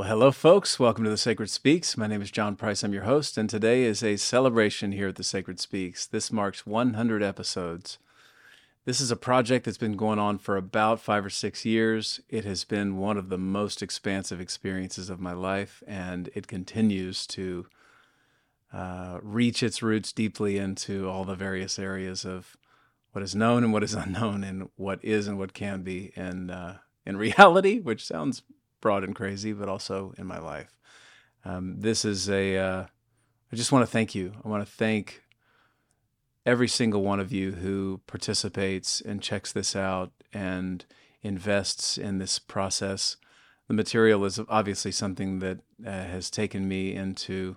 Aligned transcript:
Well, 0.00 0.08
hello, 0.08 0.30
folks. 0.32 0.80
Welcome 0.80 1.04
to 1.04 1.10
The 1.10 1.18
Sacred 1.18 1.50
Speaks. 1.50 1.94
My 1.94 2.06
name 2.06 2.22
is 2.22 2.30
John 2.30 2.56
Price. 2.56 2.82
I'm 2.82 2.94
your 2.94 3.02
host, 3.02 3.36
and 3.36 3.50
today 3.50 3.82
is 3.82 4.02
a 4.02 4.16
celebration 4.16 4.92
here 4.92 5.08
at 5.08 5.16
The 5.16 5.22
Sacred 5.22 5.60
Speaks. 5.60 6.06
This 6.06 6.32
marks 6.32 6.64
100 6.64 7.22
episodes. 7.22 7.98
This 8.86 9.02
is 9.02 9.10
a 9.10 9.14
project 9.14 9.66
that's 9.66 9.76
been 9.76 9.98
going 9.98 10.18
on 10.18 10.38
for 10.38 10.56
about 10.56 11.02
five 11.02 11.22
or 11.26 11.28
six 11.28 11.66
years. 11.66 12.18
It 12.30 12.46
has 12.46 12.64
been 12.64 12.96
one 12.96 13.18
of 13.18 13.28
the 13.28 13.36
most 13.36 13.82
expansive 13.82 14.40
experiences 14.40 15.10
of 15.10 15.20
my 15.20 15.34
life, 15.34 15.82
and 15.86 16.30
it 16.34 16.46
continues 16.46 17.26
to 17.26 17.66
uh, 18.72 19.18
reach 19.20 19.62
its 19.62 19.82
roots 19.82 20.14
deeply 20.14 20.56
into 20.56 21.10
all 21.10 21.26
the 21.26 21.34
various 21.34 21.78
areas 21.78 22.24
of 22.24 22.56
what 23.12 23.22
is 23.22 23.34
known 23.34 23.64
and 23.64 23.72
what 23.74 23.84
is 23.84 23.92
unknown, 24.06 24.44
and 24.44 24.70
what 24.76 25.04
is 25.04 25.26
and 25.28 25.38
what 25.38 25.52
can 25.52 25.82
be 25.82 26.10
in 26.16 26.48
uh, 26.48 26.78
in 27.04 27.18
reality, 27.18 27.80
which 27.80 28.06
sounds 28.06 28.42
broad 28.80 29.04
and 29.04 29.14
crazy, 29.14 29.52
but 29.52 29.68
also 29.68 30.14
in 30.18 30.26
my 30.26 30.38
life. 30.38 30.76
Um, 31.44 31.80
this 31.80 32.04
is 32.04 32.28
a. 32.28 32.56
Uh, 32.56 32.86
I 33.52 33.56
just 33.56 33.72
want 33.72 33.82
to 33.82 33.90
thank 33.90 34.14
you. 34.14 34.32
I 34.44 34.48
want 34.48 34.64
to 34.64 34.72
thank 34.72 35.22
every 36.46 36.68
single 36.68 37.02
one 37.02 37.20
of 37.20 37.32
you 37.32 37.52
who 37.52 38.00
participates 38.06 39.00
and 39.00 39.22
checks 39.22 39.52
this 39.52 39.74
out 39.74 40.12
and 40.32 40.84
invests 41.22 41.98
in 41.98 42.18
this 42.18 42.38
process. 42.38 43.16
The 43.68 43.74
material 43.74 44.24
is 44.24 44.40
obviously 44.48 44.92
something 44.92 45.40
that 45.40 45.58
uh, 45.84 45.90
has 45.90 46.30
taken 46.30 46.66
me 46.68 46.94
into 46.94 47.56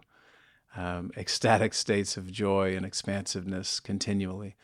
um, 0.76 1.12
ecstatic 1.18 1.74
states 1.74 2.18
of 2.18 2.32
joy 2.32 2.76
and 2.76 2.86
expansiveness 2.86 3.80
continually. 3.80 4.56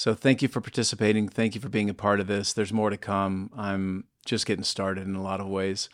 So, 0.00 0.14
thank 0.14 0.40
you 0.40 0.48
for 0.48 0.62
participating. 0.62 1.28
Thank 1.28 1.54
you 1.54 1.60
for 1.60 1.68
being 1.68 1.90
a 1.90 1.92
part 1.92 2.20
of 2.20 2.26
this. 2.26 2.54
There's 2.54 2.72
more 2.72 2.88
to 2.88 2.96
come. 2.96 3.50
I'm 3.54 4.04
just 4.24 4.46
getting 4.46 4.64
started 4.64 5.06
in 5.06 5.14
a 5.14 5.22
lot 5.22 5.42
of 5.42 5.46
ways. 5.46 5.90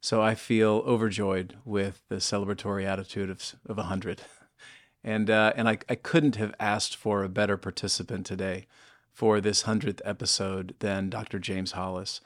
So 0.00 0.22
I 0.22 0.36
feel 0.36 0.84
overjoyed 0.86 1.56
with 1.64 2.04
the 2.08 2.18
celebratory 2.18 2.84
attitude 2.84 3.28
of 3.28 3.42
of 3.66 3.76
a 3.76 3.82
hundred, 3.82 4.22
and 5.02 5.28
uh, 5.28 5.52
and 5.56 5.68
I 5.68 5.78
I 5.88 5.96
couldn't 5.96 6.36
have 6.36 6.54
asked 6.60 6.94
for 6.94 7.24
a 7.24 7.28
better 7.28 7.56
participant 7.56 8.24
today 8.24 8.68
for 9.12 9.40
this 9.40 9.62
hundredth 9.62 10.00
episode 10.04 10.76
than 10.78 11.10
Dr. 11.10 11.40
James 11.40 11.72
Hollis. 11.72 12.20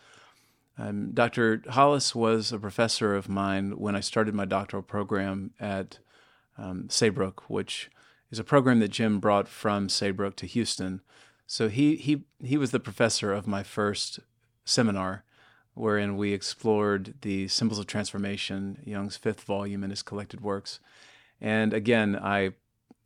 Um, 0.76 1.12
Dr. 1.12 1.62
Hollis 1.70 2.14
was 2.14 2.52
a 2.52 2.58
professor 2.58 3.14
of 3.14 3.30
mine 3.30 3.78
when 3.78 3.96
I 3.96 4.00
started 4.00 4.34
my 4.34 4.44
doctoral 4.44 4.82
program 4.82 5.52
at 5.58 6.00
um, 6.58 6.88
Saybrook, 6.90 7.44
which 7.48 7.88
is 8.30 8.38
a 8.38 8.44
program 8.44 8.80
that 8.80 8.88
Jim 8.88 9.20
brought 9.20 9.48
from 9.48 9.88
Saybrook 9.88 10.36
to 10.36 10.46
Houston. 10.46 11.00
So 11.46 11.68
he 11.68 11.96
he 11.96 12.24
he 12.42 12.56
was 12.56 12.70
the 12.70 12.80
professor 12.80 13.32
of 13.32 13.46
my 13.46 13.62
first 13.62 14.20
seminar 14.64 15.24
wherein 15.74 16.16
we 16.16 16.32
explored 16.32 17.14
the 17.22 17.48
symbols 17.48 17.78
of 17.78 17.86
transformation, 17.86 18.78
Jung's 18.84 19.16
fifth 19.16 19.40
volume 19.42 19.82
in 19.82 19.90
his 19.90 20.02
collected 20.02 20.40
works. 20.40 20.80
And 21.40 21.72
again, 21.72 22.16
I, 22.16 22.52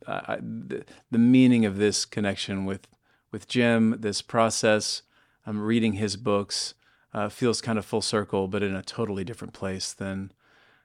I 0.07 0.37
the, 0.37 0.85
the, 1.09 1.17
meaning 1.17 1.65
of 1.65 1.77
this 1.77 2.05
connection 2.05 2.65
with 2.65 2.87
with 3.31 3.47
Jim, 3.47 3.95
this 3.99 4.21
process, 4.21 5.03
I'm 5.45 5.61
reading 5.61 5.93
his 5.93 6.15
books, 6.15 6.73
uh, 7.13 7.29
feels 7.29 7.61
kind 7.61 7.77
of 7.77 7.85
full 7.85 8.01
circle, 8.01 8.47
but 8.47 8.63
in 8.63 8.75
a 8.75 8.81
totally 8.81 9.23
different 9.23 9.53
place 9.53 9.93
than, 9.93 10.31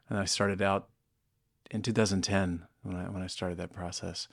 than 0.08 0.18
I 0.18 0.26
started 0.26 0.60
out 0.60 0.88
in 1.70 1.80
2010 1.80 2.66
when 2.84 2.96
I 2.96 3.08
when 3.08 3.22
I 3.22 3.26
started 3.26 3.58
that 3.58 3.72
process. 3.72 4.28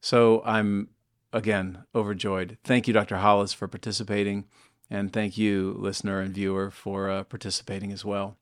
So 0.00 0.42
I'm 0.44 0.90
again 1.32 1.84
overjoyed. 1.94 2.58
Thank 2.64 2.86
you, 2.86 2.92
Dr. 2.92 3.16
Hollis, 3.16 3.52
for 3.52 3.66
participating. 3.68 4.44
And 4.90 5.12
thank 5.12 5.38
you, 5.38 5.74
listener 5.78 6.20
and 6.20 6.34
viewer, 6.34 6.70
for 6.70 7.10
uh, 7.10 7.24
participating 7.24 7.90
as 7.90 8.04
well. 8.04 8.36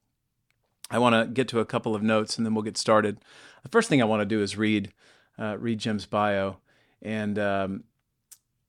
I 0.90 0.98
want 0.98 1.14
to 1.14 1.32
get 1.32 1.48
to 1.48 1.60
a 1.60 1.64
couple 1.64 1.94
of 1.94 2.02
notes 2.02 2.36
and 2.36 2.44
then 2.44 2.54
we'll 2.54 2.64
get 2.64 2.76
started. 2.76 3.18
The 3.62 3.68
first 3.68 3.88
thing 3.88 4.02
I 4.02 4.06
want 4.06 4.20
to 4.20 4.26
do 4.26 4.42
is 4.42 4.56
read 4.56 4.92
uh, 5.38 5.56
read 5.58 5.78
Jim's 5.78 6.04
bio 6.04 6.56
and 7.00 7.38
um, 7.38 7.84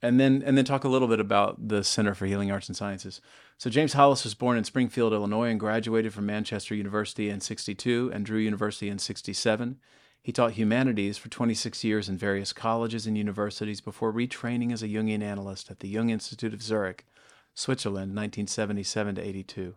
and 0.01 0.19
then 0.19 0.43
and 0.45 0.57
then 0.57 0.65
talk 0.65 0.83
a 0.83 0.89
little 0.89 1.07
bit 1.07 1.19
about 1.19 1.67
the 1.67 1.83
Center 1.83 2.13
for 2.13 2.25
Healing 2.25 2.51
Arts 2.51 2.67
and 2.67 2.77
Sciences. 2.77 3.21
So 3.57 3.69
James 3.69 3.93
Hollis 3.93 4.23
was 4.23 4.33
born 4.33 4.57
in 4.57 4.63
Springfield, 4.63 5.13
Illinois, 5.13 5.49
and 5.49 5.59
graduated 5.59 6.13
from 6.13 6.25
Manchester 6.25 6.75
University 6.75 7.29
in 7.29 7.41
'62 7.41 8.11
and 8.13 8.25
Drew 8.25 8.39
University 8.39 8.89
in 8.89 8.99
'67. 8.99 9.79
He 10.23 10.31
taught 10.31 10.53
humanities 10.53 11.17
for 11.17 11.27
26 11.27 11.83
years 11.83 12.07
in 12.07 12.17
various 12.17 12.53
colleges 12.53 13.05
and 13.05 13.17
universities 13.17 13.81
before 13.81 14.13
retraining 14.13 14.71
as 14.71 14.81
a 14.81 14.87
Jungian 14.87 15.21
analyst 15.21 15.69
at 15.69 15.81
the 15.81 15.89
Jung 15.89 16.09
Institute 16.09 16.53
of 16.53 16.63
Zurich 16.63 17.05
Switzerland, 17.53 18.15
1977 18.15 19.15
to 19.15 19.21
82. 19.21 19.75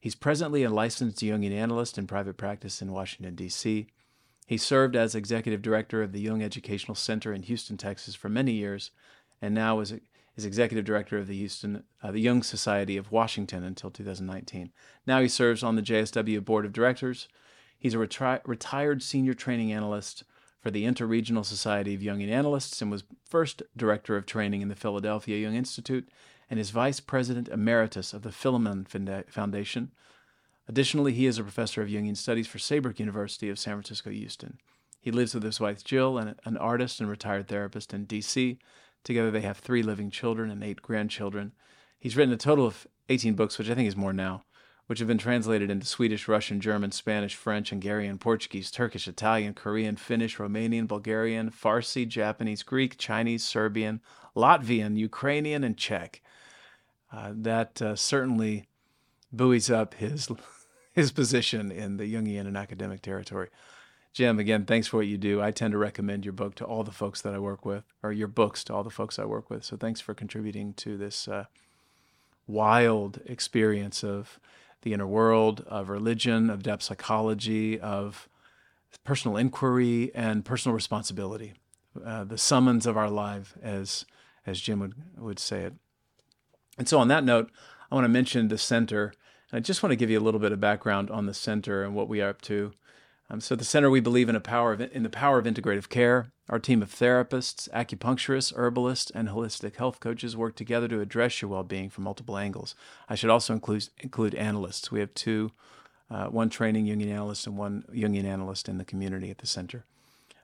He's 0.00 0.16
presently 0.16 0.64
a 0.64 0.70
licensed 0.70 1.20
Jungian 1.20 1.52
analyst 1.52 1.98
in 1.98 2.08
private 2.08 2.36
practice 2.36 2.82
in 2.82 2.90
Washington, 2.90 3.36
D.C. 3.36 3.86
He 4.48 4.56
served 4.56 4.96
as 4.96 5.14
executive 5.14 5.62
director 5.62 6.02
of 6.02 6.10
the 6.10 6.20
Jung 6.20 6.42
Educational 6.42 6.96
Center 6.96 7.32
in 7.32 7.44
Houston, 7.44 7.76
Texas 7.76 8.16
for 8.16 8.28
many 8.28 8.52
years, 8.52 8.90
and 9.40 9.54
now 9.54 9.78
is, 9.78 9.94
is 10.34 10.44
executive 10.44 10.84
director 10.84 11.16
of 11.16 11.28
the 11.28 11.36
Houston 11.36 11.84
uh, 12.02 12.10
the 12.10 12.20
Jung 12.20 12.42
Society 12.42 12.96
of 12.96 13.12
Washington 13.12 13.62
until 13.62 13.90
2019. 13.92 14.72
Now 15.06 15.20
he 15.20 15.28
serves 15.28 15.62
on 15.62 15.76
the 15.76 15.82
JSW 15.82 16.44
board 16.44 16.64
of 16.64 16.72
directors. 16.72 17.28
He's 17.78 17.94
a 17.94 17.98
retri- 17.98 18.40
retired 18.44 19.02
senior 19.02 19.34
training 19.34 19.72
analyst 19.72 20.24
for 20.60 20.70
the 20.70 20.84
Interregional 20.84 21.44
Society 21.44 21.94
of 21.94 22.00
Jungian 22.00 22.30
Analysts 22.30 22.82
and 22.82 22.90
was 22.90 23.04
first 23.24 23.62
director 23.76 24.16
of 24.16 24.26
training 24.26 24.62
in 24.62 24.68
the 24.68 24.74
Philadelphia 24.74 25.38
Jung 25.38 25.54
Institute 25.54 26.08
and 26.50 26.58
is 26.58 26.70
Vice 26.70 27.00
President 27.00 27.48
Emeritus 27.48 28.12
of 28.12 28.22
the 28.22 28.32
Philemon 28.32 28.84
Foundation. 28.84 29.92
Additionally, 30.68 31.12
he 31.12 31.26
is 31.26 31.38
a 31.38 31.42
professor 31.42 31.82
of 31.82 31.88
Jungian 31.88 32.16
Studies 32.16 32.46
for 32.46 32.58
Saybrook 32.58 32.98
University 32.98 33.48
of 33.48 33.58
San 33.58 33.74
Francisco 33.74 34.10
Houston. 34.10 34.58
He 35.00 35.12
lives 35.12 35.34
with 35.34 35.44
his 35.44 35.60
wife 35.60 35.84
Jill, 35.84 36.18
an 36.18 36.56
artist 36.56 36.98
and 36.98 37.08
retired 37.08 37.46
therapist 37.46 37.94
in 37.94 38.04
D.C. 38.06 38.58
Together, 39.04 39.30
they 39.30 39.42
have 39.42 39.58
three 39.58 39.84
living 39.84 40.10
children 40.10 40.50
and 40.50 40.64
eight 40.64 40.82
grandchildren. 40.82 41.52
He's 42.00 42.16
written 42.16 42.34
a 42.34 42.36
total 42.36 42.66
of 42.66 42.88
18 43.08 43.34
books, 43.34 43.56
which 43.56 43.70
I 43.70 43.74
think 43.74 43.86
is 43.86 43.94
more 43.94 44.12
now, 44.12 44.42
which 44.86 45.00
have 45.00 45.08
been 45.08 45.18
translated 45.18 45.70
into 45.70 45.86
Swedish, 45.86 46.28
Russian, 46.28 46.60
German, 46.60 46.92
Spanish, 46.92 47.34
French, 47.34 47.70
Hungarian, 47.70 48.18
Portuguese, 48.18 48.70
Turkish, 48.70 49.08
Italian, 49.08 49.54
Korean, 49.54 49.96
Finnish, 49.96 50.36
Romanian, 50.36 50.86
Bulgarian, 50.86 51.50
Farsi, 51.50 52.06
Japanese, 52.06 52.62
Greek, 52.62 52.96
Chinese, 52.96 53.44
Serbian, 53.44 54.00
Latvian, 54.36 54.96
Ukrainian, 54.96 55.64
and 55.64 55.76
Czech. 55.76 56.22
Uh, 57.12 57.32
that 57.34 57.80
uh, 57.82 57.96
certainly 57.96 58.68
buoys 59.32 59.70
up 59.70 59.94
his 59.94 60.28
his 60.92 61.12
position 61.12 61.70
in 61.70 61.98
the 61.98 62.12
Jungian 62.12 62.46
and 62.46 62.56
academic 62.56 63.02
territory. 63.02 63.48
Jim, 64.14 64.38
again, 64.38 64.64
thanks 64.64 64.86
for 64.86 64.96
what 64.96 65.06
you 65.06 65.18
do. 65.18 65.42
I 65.42 65.50
tend 65.50 65.72
to 65.72 65.78
recommend 65.78 66.24
your 66.24 66.32
book 66.32 66.54
to 66.54 66.64
all 66.64 66.84
the 66.84 66.90
folks 66.90 67.20
that 67.20 67.34
I 67.34 67.38
work 67.38 67.66
with, 67.66 67.84
or 68.02 68.12
your 68.12 68.28
books 68.28 68.64
to 68.64 68.74
all 68.74 68.82
the 68.82 68.88
folks 68.88 69.18
I 69.18 69.26
work 69.26 69.50
with. 69.50 69.62
So 69.62 69.76
thanks 69.76 70.00
for 70.00 70.14
contributing 70.14 70.72
to 70.78 70.96
this 70.96 71.28
uh, 71.28 71.44
wild 72.46 73.20
experience 73.26 74.02
of 74.02 74.40
the 74.86 74.92
inner 74.92 75.06
world, 75.06 75.64
of 75.66 75.88
religion, 75.88 76.48
of 76.48 76.62
depth 76.62 76.84
psychology, 76.84 77.80
of 77.80 78.28
personal 79.02 79.36
inquiry, 79.36 80.12
and 80.14 80.44
personal 80.44 80.76
responsibility. 80.76 81.54
Uh, 82.04 82.22
the 82.22 82.38
summons 82.38 82.86
of 82.86 82.96
our 82.96 83.10
life, 83.10 83.54
as 83.60 84.06
as 84.46 84.60
Jim 84.60 84.78
would 84.78 84.94
would 85.18 85.40
say 85.40 85.62
it. 85.62 85.74
And 86.78 86.88
so, 86.88 87.00
on 87.00 87.08
that 87.08 87.24
note, 87.24 87.50
I 87.90 87.96
want 87.96 88.04
to 88.04 88.08
mention 88.08 88.46
the 88.46 88.58
center. 88.58 89.12
And 89.50 89.58
I 89.58 89.60
just 89.60 89.82
want 89.82 89.90
to 89.90 89.96
give 89.96 90.08
you 90.08 90.20
a 90.20 90.22
little 90.22 90.38
bit 90.38 90.52
of 90.52 90.60
background 90.60 91.10
on 91.10 91.26
the 91.26 91.34
center 91.34 91.82
and 91.82 91.92
what 91.92 92.08
we 92.08 92.20
are 92.20 92.28
up 92.28 92.40
to. 92.42 92.72
Um, 93.28 93.40
so, 93.40 93.56
the 93.56 93.64
center 93.64 93.90
we 93.90 94.00
believe 94.00 94.28
in 94.28 94.36
a 94.36 94.40
power 94.40 94.72
of, 94.72 94.80
in 94.80 95.02
the 95.02 95.08
power 95.08 95.38
of 95.38 95.46
integrative 95.46 95.88
care. 95.88 96.30
Our 96.48 96.60
team 96.60 96.80
of 96.80 96.94
therapists, 96.94 97.68
acupuncturists, 97.70 98.54
herbalists, 98.54 99.10
and 99.10 99.28
holistic 99.28 99.76
health 99.76 99.98
coaches 99.98 100.36
work 100.36 100.54
together 100.54 100.86
to 100.88 101.00
address 101.00 101.42
your 101.42 101.50
well-being 101.50 101.90
from 101.90 102.04
multiple 102.04 102.38
angles. 102.38 102.76
I 103.08 103.16
should 103.16 103.30
also 103.30 103.52
include 103.52 103.88
include 103.98 104.34
analysts. 104.36 104.92
We 104.92 105.00
have 105.00 105.12
two, 105.14 105.50
uh, 106.08 106.26
one 106.26 106.50
training 106.50 106.86
Jungian 106.86 107.10
analyst 107.10 107.48
and 107.48 107.56
one 107.56 107.84
Jungian 107.92 108.24
analyst 108.24 108.68
in 108.68 108.78
the 108.78 108.84
community 108.84 109.30
at 109.30 109.38
the 109.38 109.46
center. 109.46 109.84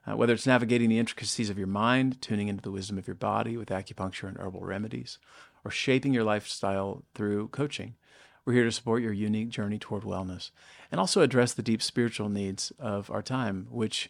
Uh, 0.05 0.17
whether 0.17 0.33
it's 0.33 0.45
navigating 0.45 0.89
the 0.89 0.99
intricacies 0.99 1.49
of 1.49 1.57
your 1.57 1.67
mind, 1.67 2.21
tuning 2.21 2.49
into 2.49 2.61
the 2.61 2.71
wisdom 2.71 2.97
of 2.97 3.07
your 3.07 3.15
body 3.15 3.55
with 3.55 3.69
acupuncture 3.69 4.27
and 4.27 4.37
herbal 4.37 4.59
remedies, 4.59 5.17
or 5.63 5.71
shaping 5.71 6.13
your 6.13 6.25
lifestyle 6.25 7.05
through 7.15 7.47
coaching. 7.47 7.95
We're 8.45 8.53
here 8.53 8.63
to 8.65 8.71
support 8.71 9.01
your 9.01 9.13
unique 9.13 9.49
journey 9.49 9.79
toward 9.79 10.03
wellness 10.03 10.51
and 10.91 10.99
also 10.99 11.21
address 11.21 11.53
the 11.53 11.61
deep 11.61 11.81
spiritual 11.81 12.27
needs 12.27 12.73
of 12.77 13.09
our 13.09 13.21
time, 13.21 13.67
which 13.69 14.09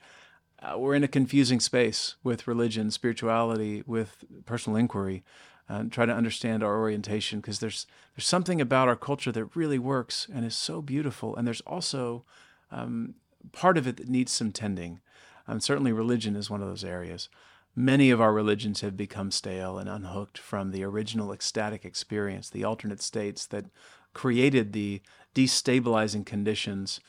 uh, 0.60 0.78
we're 0.80 0.96
in 0.96 1.04
a 1.04 1.08
confusing 1.08 1.60
space 1.60 2.16
with 2.24 2.48
religion, 2.48 2.90
spirituality, 2.90 3.84
with 3.86 4.24
personal 4.46 4.78
inquiry. 4.78 5.24
Uh, 5.70 5.84
try 5.90 6.06
to 6.06 6.14
understand 6.14 6.64
our 6.64 6.78
orientation 6.78 7.40
because 7.40 7.60
there's 7.60 7.86
there's 8.16 8.28
something 8.28 8.60
about 8.60 8.88
our 8.88 8.96
culture 8.96 9.32
that 9.32 9.56
really 9.56 9.80
works 9.80 10.28
and 10.34 10.46
is 10.46 10.56
so 10.56 10.82
beautiful, 10.82 11.36
and 11.36 11.48
there's 11.48 11.62
also 11.62 12.26
um, 12.70 13.16
part 13.52 13.78
of 13.78 13.88
it 13.88 13.98
that 13.98 14.10
needs 14.10 14.32
some 14.32 14.52
tending. 14.52 15.00
Um, 15.48 15.60
certainly, 15.60 15.94
religion 15.94 16.36
is 16.36 16.50
one 16.50 16.62
of 16.62 16.68
those 16.68 16.84
areas. 16.84 17.30
Many 17.76 18.12
of 18.12 18.22
our 18.22 18.34
religions 18.34 18.82
have 18.82 18.98
become 18.98 19.32
stale 19.32 19.78
and 19.78 19.90
unhooked 19.90 20.38
from 20.38 20.72
the 20.72 20.84
original 20.84 21.32
ecstatic 21.32 21.86
experience, 21.86 22.50
the 22.50 22.64
alternate 22.64 23.02
states 23.02 23.46
that 23.48 23.66
created 24.14 24.74
the 24.74 25.02
destabilizing 25.36 26.26
conditions 26.26 27.00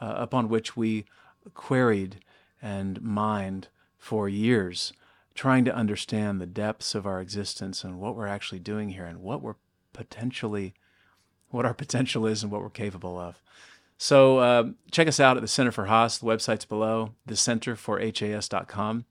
uh, 0.00 0.14
upon 0.16 0.48
which 0.48 0.76
we 0.76 1.04
queried 1.54 2.20
and 2.60 3.02
mined 3.02 3.68
for 3.98 4.28
years, 4.28 4.92
trying 5.34 5.64
to 5.64 5.74
understand 5.74 6.40
the 6.40 6.46
depths 6.46 6.94
of 6.94 7.06
our 7.06 7.20
existence 7.20 7.84
and 7.84 7.98
what 7.98 8.16
we're 8.16 8.26
actually 8.26 8.58
doing 8.58 8.90
here 8.90 9.04
and 9.04 9.20
what 9.20 9.42
we're 9.42 9.56
potentially, 9.92 10.74
what 11.50 11.66
our 11.66 11.74
potential 11.74 12.26
is 12.26 12.42
and 12.42 12.52
what 12.52 12.62
we're 12.62 12.70
capable 12.70 13.18
of. 13.18 13.42
So 13.98 14.38
uh, 14.38 14.64
check 14.90 15.06
us 15.06 15.20
out 15.20 15.36
at 15.36 15.42
the 15.42 15.48
Center 15.48 15.70
for 15.70 15.86
HAS. 15.86 16.18
The 16.18 16.26
website's 16.26 16.64
below, 16.64 17.14
the 17.24 17.36
Center 17.36 17.76
for 17.76 18.00
HAS.com. 18.00 19.04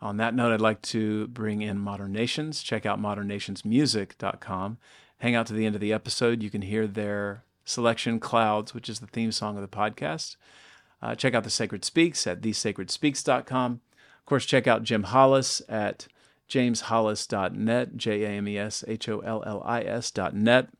On 0.00 0.16
that 0.16 0.34
note, 0.34 0.52
I'd 0.52 0.60
like 0.60 0.82
to 0.82 1.28
bring 1.28 1.62
in 1.62 1.78
Modern 1.78 2.12
Nations. 2.12 2.62
Check 2.62 2.86
out 2.86 3.00
modernnationsmusic.com. 3.00 4.78
Hang 5.22 5.36
out 5.36 5.46
to 5.46 5.52
the 5.52 5.66
end 5.66 5.76
of 5.76 5.80
the 5.80 5.92
episode. 5.92 6.42
You 6.42 6.50
can 6.50 6.62
hear 6.62 6.84
their 6.88 7.44
selection, 7.64 8.18
Clouds, 8.18 8.74
which 8.74 8.88
is 8.88 8.98
the 8.98 9.06
theme 9.06 9.30
song 9.30 9.54
of 9.54 9.62
the 9.62 9.68
podcast. 9.68 10.34
Uh, 11.00 11.14
check 11.14 11.32
out 11.32 11.44
The 11.44 11.48
Sacred 11.48 11.84
Speaks 11.84 12.26
at 12.26 12.40
thesacredspeaks.com. 12.40 13.80
Of 14.18 14.26
course, 14.26 14.44
check 14.44 14.66
out 14.66 14.82
Jim 14.82 15.04
Hollis 15.04 15.62
at 15.68 16.08
jameshollis.net, 16.48 17.96
J 17.96 18.24
A 18.24 18.28
M 18.30 18.48
E 18.48 18.58
S 18.58 18.82
H 18.88 19.08
O 19.08 19.20
L 19.20 19.44
L 19.46 19.62
I 19.64 19.82
S.net. 19.82 20.70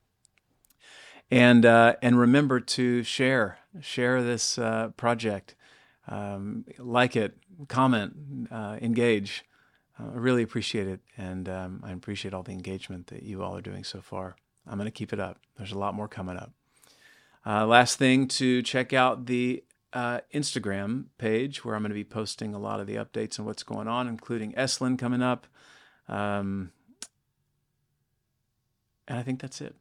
And, 1.30 1.64
uh, 1.64 1.94
and 2.02 2.18
remember 2.18 2.58
to 2.58 3.04
share, 3.04 3.58
share 3.80 4.24
this 4.24 4.58
uh, 4.58 4.88
project. 4.96 5.54
Um, 6.08 6.64
like 6.80 7.14
it, 7.14 7.36
comment, 7.68 8.48
uh, 8.50 8.76
engage. 8.82 9.44
I 10.12 10.16
really 10.16 10.42
appreciate 10.42 10.86
it. 10.86 11.00
And 11.16 11.48
um, 11.48 11.82
I 11.84 11.92
appreciate 11.92 12.34
all 12.34 12.42
the 12.42 12.52
engagement 12.52 13.08
that 13.08 13.22
you 13.22 13.42
all 13.42 13.56
are 13.56 13.62
doing 13.62 13.84
so 13.84 14.00
far. 14.00 14.36
I'm 14.66 14.78
going 14.78 14.86
to 14.86 14.92
keep 14.92 15.12
it 15.12 15.20
up. 15.20 15.38
There's 15.56 15.72
a 15.72 15.78
lot 15.78 15.94
more 15.94 16.08
coming 16.08 16.36
up. 16.36 16.52
Uh, 17.44 17.66
last 17.66 17.98
thing 17.98 18.28
to 18.28 18.62
check 18.62 18.92
out 18.92 19.26
the 19.26 19.64
uh, 19.92 20.20
Instagram 20.32 21.06
page 21.18 21.64
where 21.64 21.74
I'm 21.74 21.82
going 21.82 21.90
to 21.90 21.94
be 21.94 22.04
posting 22.04 22.54
a 22.54 22.58
lot 22.58 22.80
of 22.80 22.86
the 22.86 22.94
updates 22.96 23.38
and 23.38 23.46
what's 23.46 23.62
going 23.62 23.88
on, 23.88 24.08
including 24.08 24.52
Esalen 24.52 24.98
coming 24.98 25.22
up. 25.22 25.46
Um, 26.08 26.70
and 29.08 29.18
I 29.18 29.22
think 29.22 29.40
that's 29.40 29.60
it. 29.60 29.74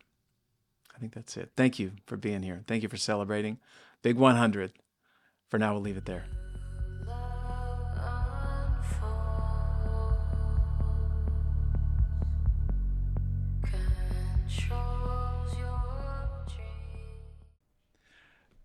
I 0.95 1.00
think 1.00 1.13
that's 1.13 1.38
it. 1.38 1.51
Thank 1.56 1.79
you 1.79 1.94
for 2.06 2.18
being 2.18 2.44
here. 2.44 2.63
Thank 2.68 2.83
you 2.83 2.89
for 2.89 2.97
celebrating 2.97 3.59
Big 4.01 4.18
100. 4.18 4.73
For 5.50 5.57
now, 5.57 5.73
we'll 5.73 5.81
leave 5.81 5.97
it 5.97 6.06
there. 6.06 6.25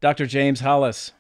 Dr. 0.07 0.27
James 0.27 0.61
Hollis, 0.61 1.11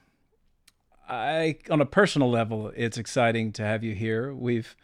I, 1.08 1.56
on 1.68 1.80
a 1.80 1.84
personal 1.84 2.30
level, 2.30 2.70
it's 2.76 2.96
exciting 2.96 3.50
to 3.54 3.64
have 3.64 3.82
you 3.82 3.96
here. 3.96 4.32
We've 4.32 4.76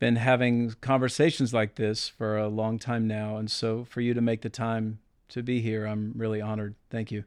been 0.00 0.16
having 0.16 0.74
conversations 0.80 1.54
like 1.54 1.76
this 1.76 2.08
for 2.08 2.36
a 2.36 2.48
long 2.48 2.80
time 2.80 3.06
now, 3.06 3.36
and 3.36 3.48
so 3.48 3.84
for 3.84 4.00
you 4.00 4.12
to 4.12 4.20
make 4.20 4.40
the 4.40 4.48
time 4.48 4.98
to 5.28 5.44
be 5.44 5.60
here, 5.60 5.86
I'm 5.86 6.14
really 6.16 6.40
honored. 6.40 6.74
Thank 6.90 7.12
you. 7.12 7.22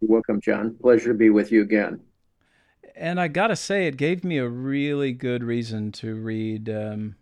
You're 0.00 0.10
welcome, 0.10 0.40
John. 0.40 0.74
Pleasure 0.82 1.12
to 1.12 1.14
be 1.14 1.30
with 1.30 1.52
you 1.52 1.62
again. 1.62 2.00
And 2.96 3.20
I 3.20 3.28
gotta 3.28 3.54
say, 3.54 3.86
it 3.86 3.96
gave 3.96 4.24
me 4.24 4.38
a 4.38 4.48
really 4.48 5.12
good 5.12 5.44
reason 5.44 5.92
to 5.92 6.16
read 6.16 6.68
um, 6.68 7.14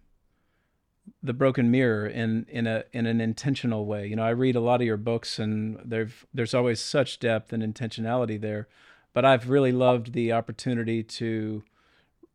the 1.24 1.32
Broken 1.32 1.70
Mirror 1.70 2.08
in 2.08 2.46
in 2.50 2.66
a 2.66 2.84
in 2.92 3.06
an 3.06 3.20
intentional 3.20 3.86
way. 3.86 4.06
You 4.06 4.16
know, 4.16 4.24
I 4.24 4.30
read 4.30 4.56
a 4.56 4.60
lot 4.60 4.82
of 4.82 4.86
your 4.86 4.98
books, 4.98 5.38
and 5.38 5.80
there's 5.82 6.12
there's 6.34 6.52
always 6.52 6.80
such 6.80 7.18
depth 7.18 7.52
and 7.52 7.62
intentionality 7.62 8.38
there. 8.38 8.68
But 9.14 9.24
I've 9.24 9.48
really 9.48 9.72
loved 9.72 10.12
the 10.12 10.32
opportunity 10.32 11.02
to 11.02 11.62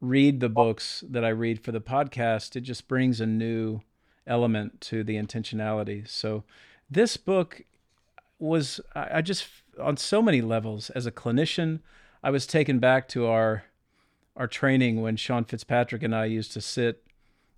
read 0.02 0.40
the 0.40 0.50
books 0.50 1.04
that 1.08 1.24
I 1.24 1.30
read 1.30 1.64
for 1.64 1.72
the 1.72 1.82
podcast. 1.82 2.56
It 2.56 2.62
just 2.62 2.88
brings 2.88 3.22
a 3.22 3.28
new 3.28 3.82
element 4.26 4.82
to 4.82 5.04
the 5.04 5.18
intentionality. 5.18 6.08
So 6.08 6.44
this 6.90 7.16
book 7.16 7.62
was 8.40 8.82
I 8.96 9.22
just 9.22 9.48
on 9.80 9.98
so 9.98 10.20
many 10.20 10.42
levels 10.42 10.90
as 10.92 11.06
a 11.06 11.12
clinician, 11.12 11.82
I 12.24 12.32
was 12.32 12.48
taken 12.48 12.80
back 12.80 13.08
to 13.10 13.28
our 13.28 13.66
our 14.36 14.48
training 14.48 15.02
when 15.04 15.16
Sean 15.16 15.44
Fitzpatrick 15.44 16.02
and 16.02 16.16
I 16.16 16.26
used 16.26 16.54
to 16.54 16.62
sit 16.62 17.04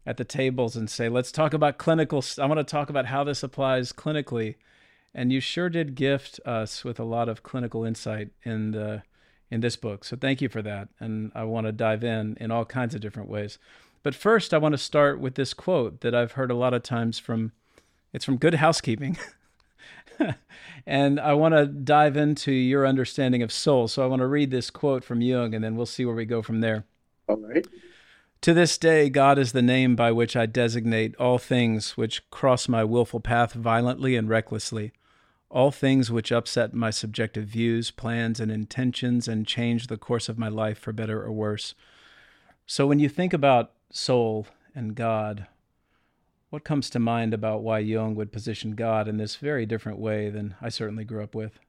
at 0.06 0.18
the 0.18 0.24
tables 0.24 0.76
and 0.76 0.90
say, 0.90 1.10
let's 1.10 1.32
talk 1.32 1.54
about 1.54 1.78
clinical. 1.78 2.24
I 2.40 2.46
want 2.46 2.60
to 2.60 2.64
talk 2.64 2.90
about 2.90 3.08
how 3.08 3.24
this 3.24 3.44
applies 3.44 3.94
clinically. 3.94 4.56
And 5.14 5.32
you 5.32 5.40
sure 5.40 5.70
did 5.70 5.96
gift 5.96 6.40
us 6.46 6.84
with 6.84 7.00
a 7.00 7.04
lot 7.04 7.30
of 7.30 7.44
clinical 7.44 7.84
insight 7.84 8.30
in 8.44 8.72
the 8.72 9.04
in 9.50 9.60
this 9.60 9.76
book. 9.76 10.06
So 10.06 10.16
thank 10.16 10.42
you 10.42 10.48
for 10.48 10.62
that. 10.62 10.88
And 11.00 11.32
I 11.36 11.44
want 11.44 11.68
to 11.68 11.74
dive 11.74 12.06
in 12.06 12.38
in 12.40 12.52
all 12.52 12.64
kinds 12.64 12.96
of 12.96 13.02
different 13.02 13.30
ways. 13.30 13.60
But 14.02 14.16
first, 14.16 14.54
I 14.54 14.58
want 14.58 14.74
to 14.74 14.78
start 14.78 15.20
with 15.20 15.36
this 15.36 15.54
quote 15.54 16.00
that 16.02 16.16
I've 16.16 16.32
heard 16.34 16.50
a 16.50 16.56
lot 16.56 16.74
of 16.74 16.84
times 16.84 17.20
from. 17.20 17.52
It's 18.14 18.26
from 18.26 18.38
Good 18.38 18.56
Housekeeping. 18.56 19.18
and 20.86 21.20
I 21.20 21.34
want 21.34 21.54
to 21.54 21.66
dive 21.66 22.18
into 22.18 22.52
your 22.52 22.86
understanding 22.86 23.42
of 23.42 23.52
soul. 23.52 23.88
So 23.88 24.04
I 24.04 24.08
want 24.08 24.22
to 24.22 24.28
read 24.28 24.52
this 24.52 24.70
quote 24.70 25.04
from 25.04 25.22
Jung, 25.22 25.54
and 25.54 25.64
then 25.64 25.76
we'll 25.76 25.86
see 25.86 26.06
where 26.06 26.16
we 26.16 26.26
go 26.26 26.42
from 26.42 26.60
there. 26.60 26.86
All 27.28 27.38
right. 27.38 27.66
To 28.42 28.56
this 28.56 28.80
day, 28.80 29.08
God 29.12 29.38
is 29.38 29.52
the 29.52 29.62
name 29.62 29.96
by 29.96 30.12
which 30.12 30.36
I 30.36 30.48
designate 30.48 31.16
all 31.18 31.38
things 31.38 31.96
which 31.96 32.28
cross 32.32 32.68
my 32.68 32.84
willful 32.84 33.20
path 33.20 33.54
violently 33.54 34.16
and 34.16 34.28
recklessly, 34.28 34.94
all 35.52 35.70
things 35.70 36.10
which 36.10 36.32
upset 36.32 36.74
my 36.74 36.90
subjective 36.90 37.46
views, 37.46 37.92
plans, 37.92 38.40
and 38.40 38.52
intentions 38.52 39.28
and 39.28 39.46
change 39.46 39.86
the 39.86 39.98
course 39.98 40.28
of 40.28 40.40
my 40.40 40.48
life 40.48 40.80
for 40.80 40.92
better 40.92 41.22
or 41.22 41.32
worse. 41.32 41.76
So, 42.66 42.88
when 42.88 42.98
you 42.98 43.10
think 43.10 43.32
about 43.32 43.74
soul 43.92 44.48
and 44.74 44.96
God, 44.96 45.46
what 46.50 46.64
comes 46.64 46.90
to 46.90 47.00
mind 47.00 47.36
about 47.36 47.62
why 47.62 47.78
Jung 47.78 48.16
would 48.16 48.32
position 48.32 48.72
God 48.72 49.08
in 49.08 49.18
this 49.18 49.36
very 49.36 49.68
different 49.68 50.00
way 50.00 50.32
than 50.32 50.56
I 50.60 50.70
certainly 50.70 51.04
grew 51.04 51.22
up 51.22 51.36
with? 51.36 51.60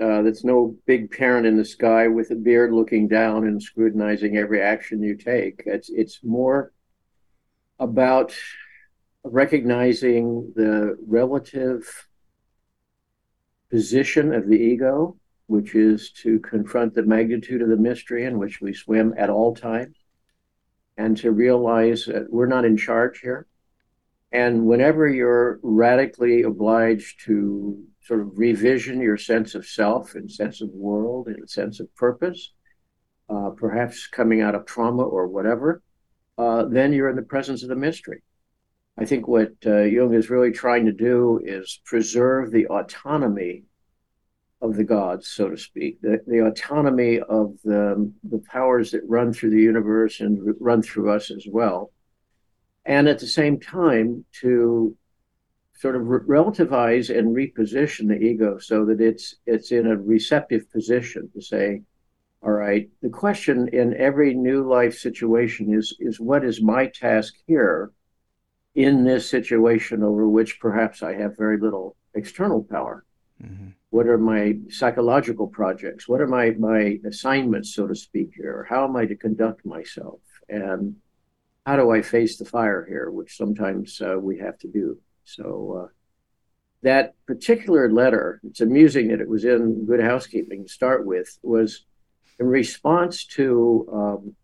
Uh, 0.00 0.22
there's 0.22 0.44
no 0.44 0.76
big 0.86 1.10
parent 1.10 1.46
in 1.46 1.56
the 1.56 1.64
sky 1.64 2.08
with 2.08 2.30
a 2.30 2.34
beard 2.34 2.72
looking 2.72 3.08
down 3.08 3.46
and 3.46 3.62
scrutinizing 3.62 4.36
every 4.36 4.60
action 4.62 5.02
you 5.02 5.16
take. 5.16 5.62
It's 5.66 5.90
it's 5.90 6.20
more 6.22 6.72
about 7.78 8.34
recognizing 9.24 10.52
the 10.54 10.96
relative 11.06 12.08
position 13.70 14.32
of 14.34 14.48
the 14.48 14.56
ego, 14.56 15.16
which 15.46 15.74
is 15.74 16.10
to 16.22 16.38
confront 16.40 16.94
the 16.94 17.02
magnitude 17.02 17.62
of 17.62 17.68
the 17.68 17.76
mystery 17.76 18.24
in 18.24 18.38
which 18.38 18.60
we 18.60 18.72
swim 18.72 19.14
at 19.16 19.30
all 19.30 19.54
times, 19.54 19.96
and 20.96 21.16
to 21.16 21.32
realize 21.32 22.06
that 22.06 22.26
we're 22.30 22.46
not 22.46 22.64
in 22.64 22.76
charge 22.76 23.20
here. 23.20 23.46
And 24.32 24.66
whenever 24.66 25.08
you're 25.08 25.58
radically 25.62 26.42
obliged 26.42 27.24
to 27.26 27.84
sort 28.10 28.22
of 28.22 28.36
revision 28.36 29.00
your 29.00 29.16
sense 29.16 29.54
of 29.54 29.64
self 29.64 30.16
and 30.16 30.28
sense 30.28 30.60
of 30.60 30.68
world 30.70 31.28
and 31.28 31.48
sense 31.48 31.78
of 31.78 31.94
purpose, 31.94 32.52
uh, 33.28 33.50
perhaps 33.50 34.08
coming 34.08 34.40
out 34.40 34.56
of 34.56 34.66
trauma 34.66 35.04
or 35.04 35.28
whatever, 35.28 35.80
uh, 36.36 36.64
then 36.64 36.92
you're 36.92 37.08
in 37.08 37.14
the 37.14 37.22
presence 37.22 37.62
of 37.62 37.68
the 37.68 37.76
mystery. 37.76 38.20
I 38.98 39.04
think 39.04 39.28
what 39.28 39.52
uh, 39.64 39.82
Jung 39.82 40.12
is 40.12 40.28
really 40.28 40.50
trying 40.50 40.86
to 40.86 40.92
do 40.92 41.40
is 41.44 41.80
preserve 41.84 42.50
the 42.50 42.66
autonomy 42.66 43.62
of 44.60 44.74
the 44.74 44.82
gods, 44.82 45.28
so 45.28 45.48
to 45.48 45.56
speak, 45.56 46.00
the, 46.00 46.18
the 46.26 46.44
autonomy 46.44 47.20
of 47.20 47.54
the, 47.62 48.12
the 48.24 48.42
powers 48.50 48.90
that 48.90 49.02
run 49.06 49.32
through 49.32 49.50
the 49.50 49.62
universe 49.62 50.18
and 50.18 50.56
run 50.58 50.82
through 50.82 51.12
us 51.12 51.30
as 51.30 51.46
well. 51.48 51.92
And 52.84 53.06
at 53.06 53.20
the 53.20 53.28
same 53.28 53.60
time, 53.60 54.24
to 54.40 54.96
sort 55.80 55.96
of 55.96 56.06
re- 56.06 56.20
relativize 56.38 57.16
and 57.16 57.34
reposition 57.34 58.08
the 58.08 58.18
ego 58.18 58.58
so 58.58 58.84
that 58.84 59.00
it's 59.00 59.36
it's 59.46 59.72
in 59.72 59.86
a 59.86 59.96
receptive 59.96 60.70
position 60.70 61.30
to 61.32 61.40
say 61.40 61.80
all 62.42 62.52
right 62.52 62.90
the 63.00 63.08
question 63.08 63.68
in 63.72 63.96
every 63.96 64.34
new 64.34 64.68
life 64.68 64.98
situation 64.98 65.72
is 65.72 65.96
is 65.98 66.20
what 66.20 66.44
is 66.44 66.60
my 66.60 66.86
task 66.86 67.34
here 67.46 67.92
in 68.74 69.04
this 69.04 69.28
situation 69.28 70.02
over 70.02 70.28
which 70.28 70.60
perhaps 70.60 71.02
i 71.02 71.14
have 71.14 71.36
very 71.36 71.58
little 71.58 71.96
external 72.14 72.62
power? 72.62 73.04
Mm-hmm. 73.42 73.68
what 73.88 74.06
are 74.06 74.18
my 74.18 74.58
psychological 74.68 75.46
projects? 75.46 76.06
What 76.06 76.20
are 76.20 76.26
my 76.26 76.50
my 76.58 76.98
assignments 77.06 77.74
so 77.74 77.86
to 77.86 77.94
speak 77.94 78.32
here? 78.36 78.66
How 78.68 78.84
am 78.84 78.96
i 78.96 79.06
to 79.06 79.16
conduct 79.16 79.64
myself? 79.64 80.20
And 80.50 80.96
how 81.64 81.76
do 81.76 81.90
i 81.90 82.02
face 82.02 82.36
the 82.36 82.44
fire 82.44 82.84
here 82.86 83.10
which 83.10 83.38
sometimes 83.38 83.98
uh, 84.02 84.18
we 84.18 84.36
have 84.38 84.58
to 84.58 84.68
do 84.68 84.98
so 85.24 85.84
uh, 85.84 85.88
that 86.82 87.14
particular 87.26 87.90
letter, 87.90 88.40
it's 88.44 88.60
amusing 88.60 89.08
that 89.08 89.20
it 89.20 89.28
was 89.28 89.44
in 89.44 89.86
Good 89.86 90.00
Housekeeping 90.00 90.64
to 90.64 90.72
start 90.72 91.06
with, 91.06 91.38
was 91.42 91.84
in 92.38 92.46
response 92.46 93.24
to 93.26 93.88
um, 93.92 94.36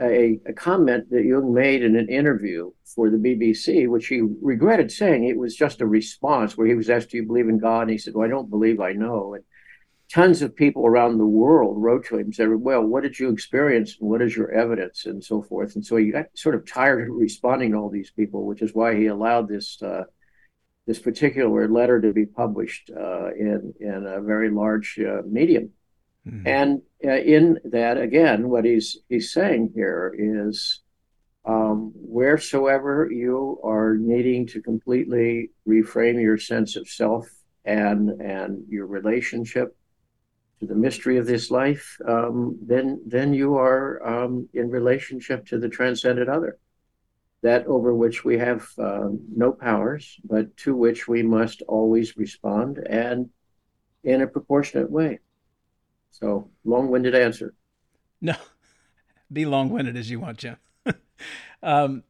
a, 0.00 0.40
a, 0.46 0.52
comment 0.52 1.08
that 1.10 1.24
Jung 1.24 1.54
made 1.54 1.82
in 1.82 1.96
an 1.96 2.08
interview 2.08 2.72
for 2.84 3.10
the 3.10 3.16
BBC, 3.16 3.88
which 3.88 4.08
he 4.08 4.22
regretted 4.42 4.90
saying 4.90 5.24
it 5.24 5.38
was 5.38 5.54
just 5.54 5.80
a 5.80 5.86
response 5.86 6.56
where 6.56 6.66
he 6.66 6.74
was 6.74 6.90
asked, 6.90 7.10
Do 7.10 7.18
you 7.18 7.26
believe 7.26 7.48
in 7.48 7.58
God? 7.58 7.82
And 7.82 7.90
he 7.90 7.98
said, 7.98 8.14
Well, 8.14 8.26
I 8.26 8.30
don't 8.30 8.50
believe 8.50 8.80
I 8.80 8.92
know. 8.92 9.34
And 9.34 9.44
tons 10.12 10.42
of 10.42 10.54
people 10.54 10.86
around 10.86 11.18
the 11.18 11.26
world 11.26 11.82
wrote 11.82 12.06
to 12.06 12.16
him 12.16 12.26
and 12.26 12.34
said, 12.34 12.48
Well, 12.48 12.82
what 12.82 13.02
did 13.02 13.18
you 13.18 13.30
experience 13.30 13.96
and 14.00 14.08
what 14.08 14.22
is 14.22 14.36
your 14.36 14.50
evidence 14.52 15.06
and 15.06 15.22
so 15.22 15.42
forth? 15.42 15.74
And 15.74 15.84
so 15.84 15.96
he 15.96 16.10
got 16.10 16.26
sort 16.34 16.54
of 16.54 16.66
tired 16.66 17.08
of 17.08 17.16
responding 17.16 17.72
to 17.72 17.78
all 17.78 17.90
these 17.90 18.10
people, 18.10 18.46
which 18.46 18.62
is 18.62 18.74
why 18.74 18.94
he 18.94 19.06
allowed 19.06 19.48
this 19.48 19.80
uh, 19.82 20.04
this 20.86 20.98
particular 21.00 21.68
letter 21.68 22.00
to 22.00 22.12
be 22.12 22.26
published 22.26 22.90
uh, 22.90 23.32
in 23.34 23.74
in 23.80 24.06
a 24.06 24.20
very 24.20 24.50
large 24.50 24.98
uh, 24.98 25.22
medium. 25.26 25.70
Mm-hmm. 26.26 26.46
And 26.46 26.82
uh, 27.04 27.10
in 27.10 27.58
that, 27.64 27.98
again, 27.98 28.48
what 28.48 28.64
he's 28.64 28.98
he's 29.08 29.32
saying 29.32 29.72
here 29.74 30.14
is 30.16 30.82
um, 31.44 31.92
wheresoever 31.94 33.08
you 33.10 33.60
are 33.64 33.96
needing 33.96 34.46
to 34.48 34.62
completely 34.62 35.50
reframe 35.66 36.20
your 36.20 36.38
sense 36.38 36.76
of 36.76 36.88
self 36.88 37.28
and 37.64 38.10
and 38.20 38.64
your 38.68 38.86
relationship 38.86 39.76
to 40.60 40.66
the 40.66 40.74
mystery 40.74 41.18
of 41.18 41.26
this 41.26 41.50
life, 41.50 41.98
um, 42.06 42.58
then 42.62 43.02
then 43.06 43.34
you 43.34 43.56
are 43.56 44.06
um, 44.06 44.48
in 44.54 44.70
relationship 44.70 45.46
to 45.46 45.58
the 45.58 45.68
transcendent 45.68 46.28
other, 46.28 46.58
that 47.42 47.66
over 47.66 47.94
which 47.94 48.24
we 48.24 48.38
have 48.38 48.66
uh, 48.78 49.08
no 49.34 49.52
powers, 49.52 50.18
but 50.24 50.56
to 50.58 50.74
which 50.74 51.06
we 51.06 51.22
must 51.22 51.62
always 51.62 52.16
respond 52.16 52.78
and 52.78 53.28
in 54.04 54.22
a 54.22 54.26
proportionate 54.26 54.90
way. 54.90 55.18
So, 56.10 56.50
long-winded 56.64 57.14
answer. 57.14 57.52
No, 58.22 58.34
be 59.30 59.44
long-winded 59.44 59.96
as 59.96 60.10
you 60.10 60.20
want, 60.20 60.38
Jim. 60.38 60.56
um, 61.62 62.04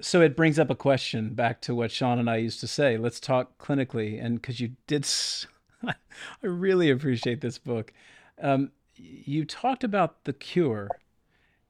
so 0.00 0.22
it 0.22 0.36
brings 0.36 0.58
up 0.58 0.70
a 0.70 0.74
question 0.74 1.34
back 1.34 1.60
to 1.62 1.74
what 1.74 1.90
Sean 1.90 2.18
and 2.18 2.28
I 2.28 2.36
used 2.36 2.60
to 2.60 2.66
say. 2.66 2.96
Let's 2.96 3.20
talk 3.20 3.58
clinically, 3.58 4.22
and 4.22 4.40
because 4.40 4.60
you 4.60 4.72
did, 4.86 5.06
I 6.42 6.46
really 6.46 6.90
appreciate 6.90 7.40
this 7.40 7.58
book. 7.58 7.92
Um, 8.40 8.70
you 8.96 9.44
talked 9.44 9.84
about 9.84 10.24
the 10.24 10.32
cure, 10.32 10.88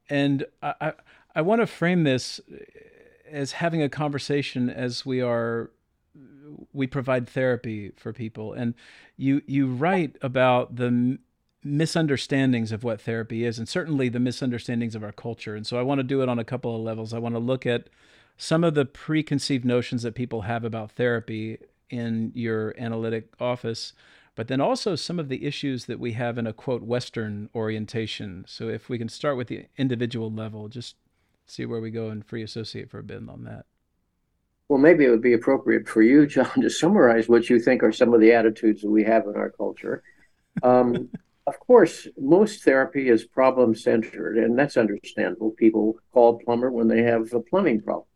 and 0.09 0.45
I, 0.61 0.73
I, 0.81 0.93
I 1.35 1.41
want 1.41 1.61
to 1.61 1.67
frame 1.67 2.03
this 2.03 2.39
as 3.29 3.53
having 3.53 3.81
a 3.81 3.89
conversation 3.89 4.69
as 4.69 5.05
we 5.05 5.21
are 5.21 5.71
we 6.71 6.87
provide 6.87 7.27
therapy 7.27 7.91
for 7.97 8.13
people 8.13 8.53
and 8.53 8.75
you 9.17 9.41
you 9.47 9.67
write 9.67 10.15
about 10.21 10.75
the 10.75 11.17
misunderstandings 11.65 12.71
of 12.71 12.83
what 12.83 13.01
therapy 13.01 13.43
is, 13.43 13.57
and 13.57 13.67
certainly 13.67 14.07
the 14.07 14.19
misunderstandings 14.19 14.95
of 14.95 15.03
our 15.03 15.11
culture. 15.11 15.55
And 15.55 15.65
so 15.65 15.77
I 15.79 15.81
want 15.81 15.99
to 15.99 16.03
do 16.03 16.21
it 16.21 16.29
on 16.29 16.37
a 16.37 16.45
couple 16.45 16.75
of 16.75 16.81
levels. 16.81 17.13
I 17.13 17.19
want 17.19 17.33
to 17.33 17.39
look 17.39 17.65
at 17.65 17.89
some 18.37 18.63
of 18.63 18.75
the 18.75 18.85
preconceived 18.85 19.65
notions 19.65 20.03
that 20.03 20.13
people 20.13 20.41
have 20.41 20.63
about 20.63 20.91
therapy 20.91 21.57
in 21.89 22.31
your 22.33 22.73
analytic 22.77 23.33
office, 23.39 23.93
but 24.35 24.47
then 24.47 24.59
also 24.59 24.95
some 24.95 25.19
of 25.19 25.29
the 25.29 25.45
issues 25.45 25.85
that 25.85 25.99
we 25.99 26.13
have 26.13 26.37
in 26.37 26.45
a 26.45 26.53
quote 26.53 26.83
Western 26.83 27.49
orientation. 27.55 28.43
So 28.47 28.67
if 28.67 28.89
we 28.89 28.97
can 28.97 29.09
start 29.09 29.37
with 29.37 29.47
the 29.47 29.65
individual 29.77 30.31
level, 30.31 30.67
just 30.67 30.95
see 31.47 31.65
where 31.65 31.81
we 31.81 31.91
go 31.91 32.09
and 32.09 32.25
free 32.25 32.43
associate 32.43 32.89
for 32.89 32.99
a 32.99 33.03
bit 33.03 33.21
on 33.29 33.43
that. 33.45 33.65
Well, 34.67 34.79
maybe 34.79 35.05
it 35.05 35.09
would 35.09 35.21
be 35.21 35.33
appropriate 35.33 35.87
for 35.87 36.01
you, 36.01 36.25
John, 36.25 36.61
to 36.61 36.69
summarize 36.69 37.29
what 37.29 37.49
you 37.49 37.59
think 37.59 37.83
are 37.83 37.91
some 37.91 38.13
of 38.13 38.19
the 38.19 38.33
attitudes 38.33 38.81
that 38.81 38.89
we 38.89 39.03
have 39.03 39.27
in 39.27 39.35
our 39.35 39.51
culture. 39.51 40.03
Um, 40.63 41.09
of 41.47 41.59
course, 41.59 42.07
most 42.17 42.63
therapy 42.63 43.09
is 43.09 43.23
problem 43.23 43.75
centered, 43.75 44.37
and 44.37 44.57
that's 44.57 44.77
understandable. 44.77 45.51
People 45.51 45.97
call 46.11 46.35
a 46.35 46.43
plumber 46.43 46.71
when 46.71 46.87
they 46.87 47.03
have 47.03 47.31
a 47.33 47.39
plumbing 47.39 47.81
problem. 47.81 48.07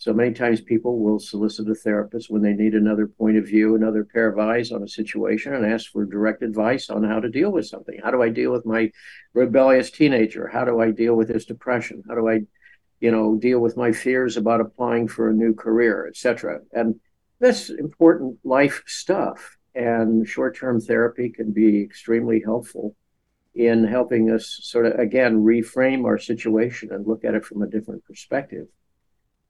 So 0.00 0.14
many 0.14 0.32
times 0.32 0.62
people 0.62 0.98
will 0.98 1.18
solicit 1.18 1.68
a 1.68 1.74
therapist 1.74 2.30
when 2.30 2.40
they 2.40 2.54
need 2.54 2.72
another 2.72 3.06
point 3.06 3.36
of 3.36 3.44
view, 3.44 3.74
another 3.74 4.02
pair 4.02 4.28
of 4.28 4.38
eyes 4.38 4.72
on 4.72 4.82
a 4.82 4.88
situation, 4.88 5.52
and 5.52 5.66
ask 5.66 5.90
for 5.90 6.06
direct 6.06 6.42
advice 6.42 6.88
on 6.88 7.04
how 7.04 7.20
to 7.20 7.28
deal 7.28 7.52
with 7.52 7.66
something. 7.66 8.00
How 8.02 8.10
do 8.10 8.22
I 8.22 8.30
deal 8.30 8.50
with 8.50 8.64
my 8.64 8.90
rebellious 9.34 9.90
teenager? 9.90 10.48
How 10.48 10.64
do 10.64 10.80
I 10.80 10.90
deal 10.90 11.16
with 11.16 11.28
his 11.28 11.44
depression? 11.44 12.02
How 12.08 12.14
do 12.14 12.30
I, 12.30 12.40
you 13.00 13.10
know, 13.10 13.36
deal 13.36 13.60
with 13.60 13.76
my 13.76 13.92
fears 13.92 14.38
about 14.38 14.62
applying 14.62 15.06
for 15.06 15.28
a 15.28 15.34
new 15.34 15.52
career, 15.52 16.06
etc. 16.08 16.60
And 16.72 16.98
that's 17.38 17.68
important 17.68 18.38
life 18.42 18.82
stuff. 18.86 19.58
And 19.74 20.26
short 20.26 20.56
term 20.56 20.80
therapy 20.80 21.28
can 21.28 21.52
be 21.52 21.82
extremely 21.82 22.40
helpful 22.42 22.96
in 23.54 23.84
helping 23.84 24.30
us 24.30 24.60
sort 24.62 24.86
of, 24.86 24.98
again, 24.98 25.44
reframe 25.44 26.06
our 26.06 26.16
situation 26.16 26.90
and 26.90 27.06
look 27.06 27.22
at 27.22 27.34
it 27.34 27.44
from 27.44 27.60
a 27.60 27.68
different 27.68 28.02
perspective. 28.06 28.66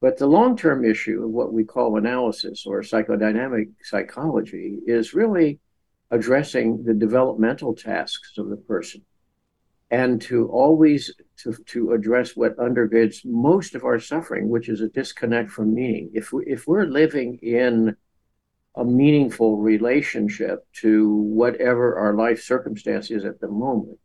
But 0.01 0.17
the 0.17 0.27
long 0.27 0.57
term 0.57 0.83
issue 0.83 1.23
of 1.23 1.29
what 1.29 1.53
we 1.53 1.63
call 1.63 1.97
analysis 1.97 2.65
or 2.65 2.81
psychodynamic 2.81 3.71
psychology 3.83 4.79
is 4.85 5.13
really 5.13 5.59
addressing 6.09 6.83
the 6.83 6.93
developmental 6.93 7.73
tasks 7.75 8.37
of 8.37 8.49
the 8.49 8.57
person 8.57 9.03
and 9.89 10.21
to 10.21 10.47
always 10.49 11.13
to, 11.37 11.53
to 11.67 11.91
address 11.93 12.35
what 12.35 12.57
undergirds 12.57 13.23
most 13.23 13.75
of 13.75 13.85
our 13.85 13.99
suffering 13.99 14.49
which 14.49 14.67
is 14.67 14.81
a 14.81 14.89
disconnect 14.89 15.49
from 15.49 15.73
meaning 15.73 16.09
if 16.13 16.33
we, 16.33 16.43
if 16.45 16.67
we're 16.67 16.85
living 16.85 17.39
in 17.41 17.95
a 18.75 18.85
meaningful 18.85 19.57
relationship 19.57 20.65
to 20.73 21.15
whatever 21.15 21.97
our 21.97 22.13
life 22.15 22.41
circumstance 22.41 23.11
is 23.11 23.25
at 23.25 23.39
the 23.41 23.47
moment, 23.47 23.99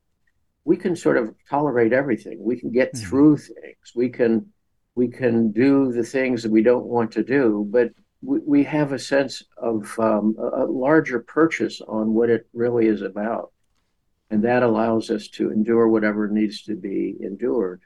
we 0.65 0.77
can 0.77 0.97
sort 0.97 1.17
of 1.17 1.33
tolerate 1.49 1.93
everything. 1.93 2.39
We 2.41 2.59
can 2.59 2.73
get 2.73 2.93
mm-hmm. 2.93 3.09
through 3.09 3.37
things. 3.37 3.93
We 3.95 4.09
can 4.09 4.53
we 4.97 5.07
can 5.07 5.53
do 5.53 5.93
the 5.93 6.03
things 6.03 6.43
that 6.43 6.51
we 6.51 6.63
don't 6.63 6.87
want 6.87 7.13
to 7.13 7.23
do, 7.23 7.69
but 7.71 7.91
we, 8.23 8.39
we 8.41 8.65
have 8.65 8.93
a 8.93 8.99
sense 8.99 9.43
of 9.59 9.95
um, 10.01 10.35
a, 10.39 10.65
a 10.65 10.67
larger 10.67 11.21
purchase 11.21 11.81
on 11.87 12.15
what 12.15 12.31
it 12.31 12.49
really 12.55 12.87
is 12.87 13.03
about. 13.03 13.53
And 14.31 14.43
that 14.43 14.65
allows 14.65 15.11
us 15.11 15.29
to 15.29 15.53
endure 15.53 15.87
whatever 15.87 16.27
needs 16.29 16.63
to 16.63 16.75
be 16.75 17.15
endured. 17.21 17.83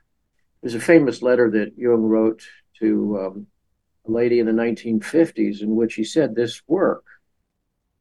There's 0.62 0.76
a 0.76 0.81
famous 0.81 1.21
letter 1.21 1.50
that 1.50 1.76
Jung 1.76 2.02
wrote 2.02 2.43
to 2.79 3.19
um, 3.21 3.47
a 4.07 4.11
lady 4.11 4.38
in 4.38 4.47
the 4.47 4.52
1950s 4.52 5.62
in 5.62 5.75
which 5.75 5.95
he 5.95 6.05
said 6.05 6.35
this 6.35 6.62
work 6.69 7.05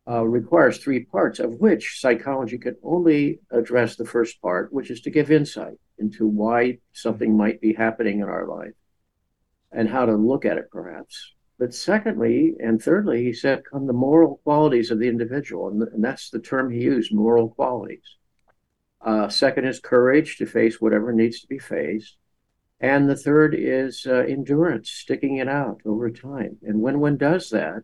uh, 0.07 0.23
requires 0.25 0.77
three 0.77 1.03
parts, 1.03 1.39
of 1.39 1.59
which 1.59 1.99
psychology 1.99 2.59
can 2.59 2.75
only 2.83 3.39
address 3.51 3.95
the 3.95 4.05
first 4.05 4.39
part, 4.39 4.71
which 4.71 4.91
is 4.91 5.01
to 5.01 5.09
give 5.09 5.31
insight 5.31 5.79
into 5.97 6.27
why 6.27 6.77
something 6.93 7.35
might 7.35 7.59
be 7.59 7.73
happening 7.73 8.19
in 8.19 8.29
our 8.29 8.47
life 8.47 8.73
and 9.71 9.89
how 9.89 10.05
to 10.05 10.15
look 10.15 10.45
at 10.45 10.57
it, 10.57 10.69
perhaps. 10.71 11.33
But 11.57 11.73
secondly 11.73 12.55
and 12.59 12.81
thirdly, 12.81 13.23
he 13.23 13.33
said, 13.33 13.63
come 13.69 13.85
the 13.85 13.93
moral 13.93 14.39
qualities 14.43 14.91
of 14.91 14.99
the 14.99 15.09
individual. 15.09 15.67
And, 15.69 15.83
and 15.83 16.03
that's 16.03 16.29
the 16.29 16.39
term 16.39 16.71
he 16.71 16.79
used 16.79 17.13
moral 17.13 17.49
qualities. 17.49 18.15
Uh, 19.01 19.29
second 19.29 19.65
is 19.65 19.79
courage 19.79 20.37
to 20.37 20.45
face 20.45 20.79
whatever 20.79 21.11
needs 21.11 21.41
to 21.41 21.47
be 21.47 21.59
faced. 21.59 22.17
And 22.79 23.09
the 23.09 23.15
third 23.15 23.55
is 23.57 24.05
uh, 24.07 24.25
endurance, 24.27 24.89
sticking 24.89 25.37
it 25.37 25.49
out 25.49 25.81
over 25.85 26.09
time. 26.09 26.57
And 26.63 26.81
when 26.81 26.99
one 27.01 27.17
does 27.17 27.49
that, 27.49 27.83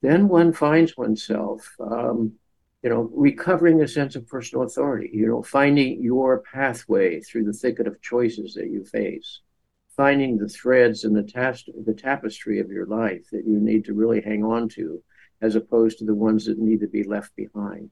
then 0.00 0.28
one 0.28 0.52
finds 0.52 0.96
oneself, 0.96 1.68
um, 1.80 2.34
you 2.82 2.90
know, 2.90 3.10
recovering 3.12 3.82
a 3.82 3.88
sense 3.88 4.14
of 4.14 4.28
personal 4.28 4.64
authority, 4.64 5.10
you 5.12 5.26
know, 5.26 5.42
finding 5.42 6.00
your 6.02 6.44
pathway 6.52 7.20
through 7.20 7.44
the 7.44 7.52
thicket 7.52 7.88
of 7.88 8.00
choices 8.00 8.54
that 8.54 8.70
you 8.70 8.84
face, 8.84 9.40
finding 9.96 10.36
the 10.36 10.48
threads 10.48 11.04
in 11.04 11.14
the, 11.14 11.22
tas- 11.22 11.68
the 11.84 11.94
tapestry 11.94 12.60
of 12.60 12.70
your 12.70 12.86
life 12.86 13.26
that 13.32 13.46
you 13.46 13.58
need 13.58 13.84
to 13.86 13.94
really 13.94 14.20
hang 14.20 14.44
on 14.44 14.68
to, 14.68 15.02
as 15.40 15.56
opposed 15.56 15.98
to 15.98 16.04
the 16.04 16.14
ones 16.14 16.44
that 16.44 16.58
need 16.58 16.80
to 16.80 16.88
be 16.88 17.02
left 17.02 17.34
behind. 17.34 17.90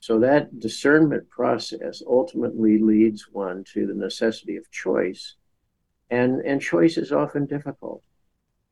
So 0.00 0.18
that 0.20 0.58
discernment 0.58 1.28
process 1.28 2.02
ultimately 2.06 2.78
leads 2.78 3.28
one 3.30 3.64
to 3.72 3.86
the 3.86 3.94
necessity 3.94 4.56
of 4.56 4.70
choice. 4.70 5.36
And 6.10 6.40
and 6.40 6.60
choice 6.60 6.96
is 6.96 7.12
often 7.12 7.46
difficult. 7.46 8.02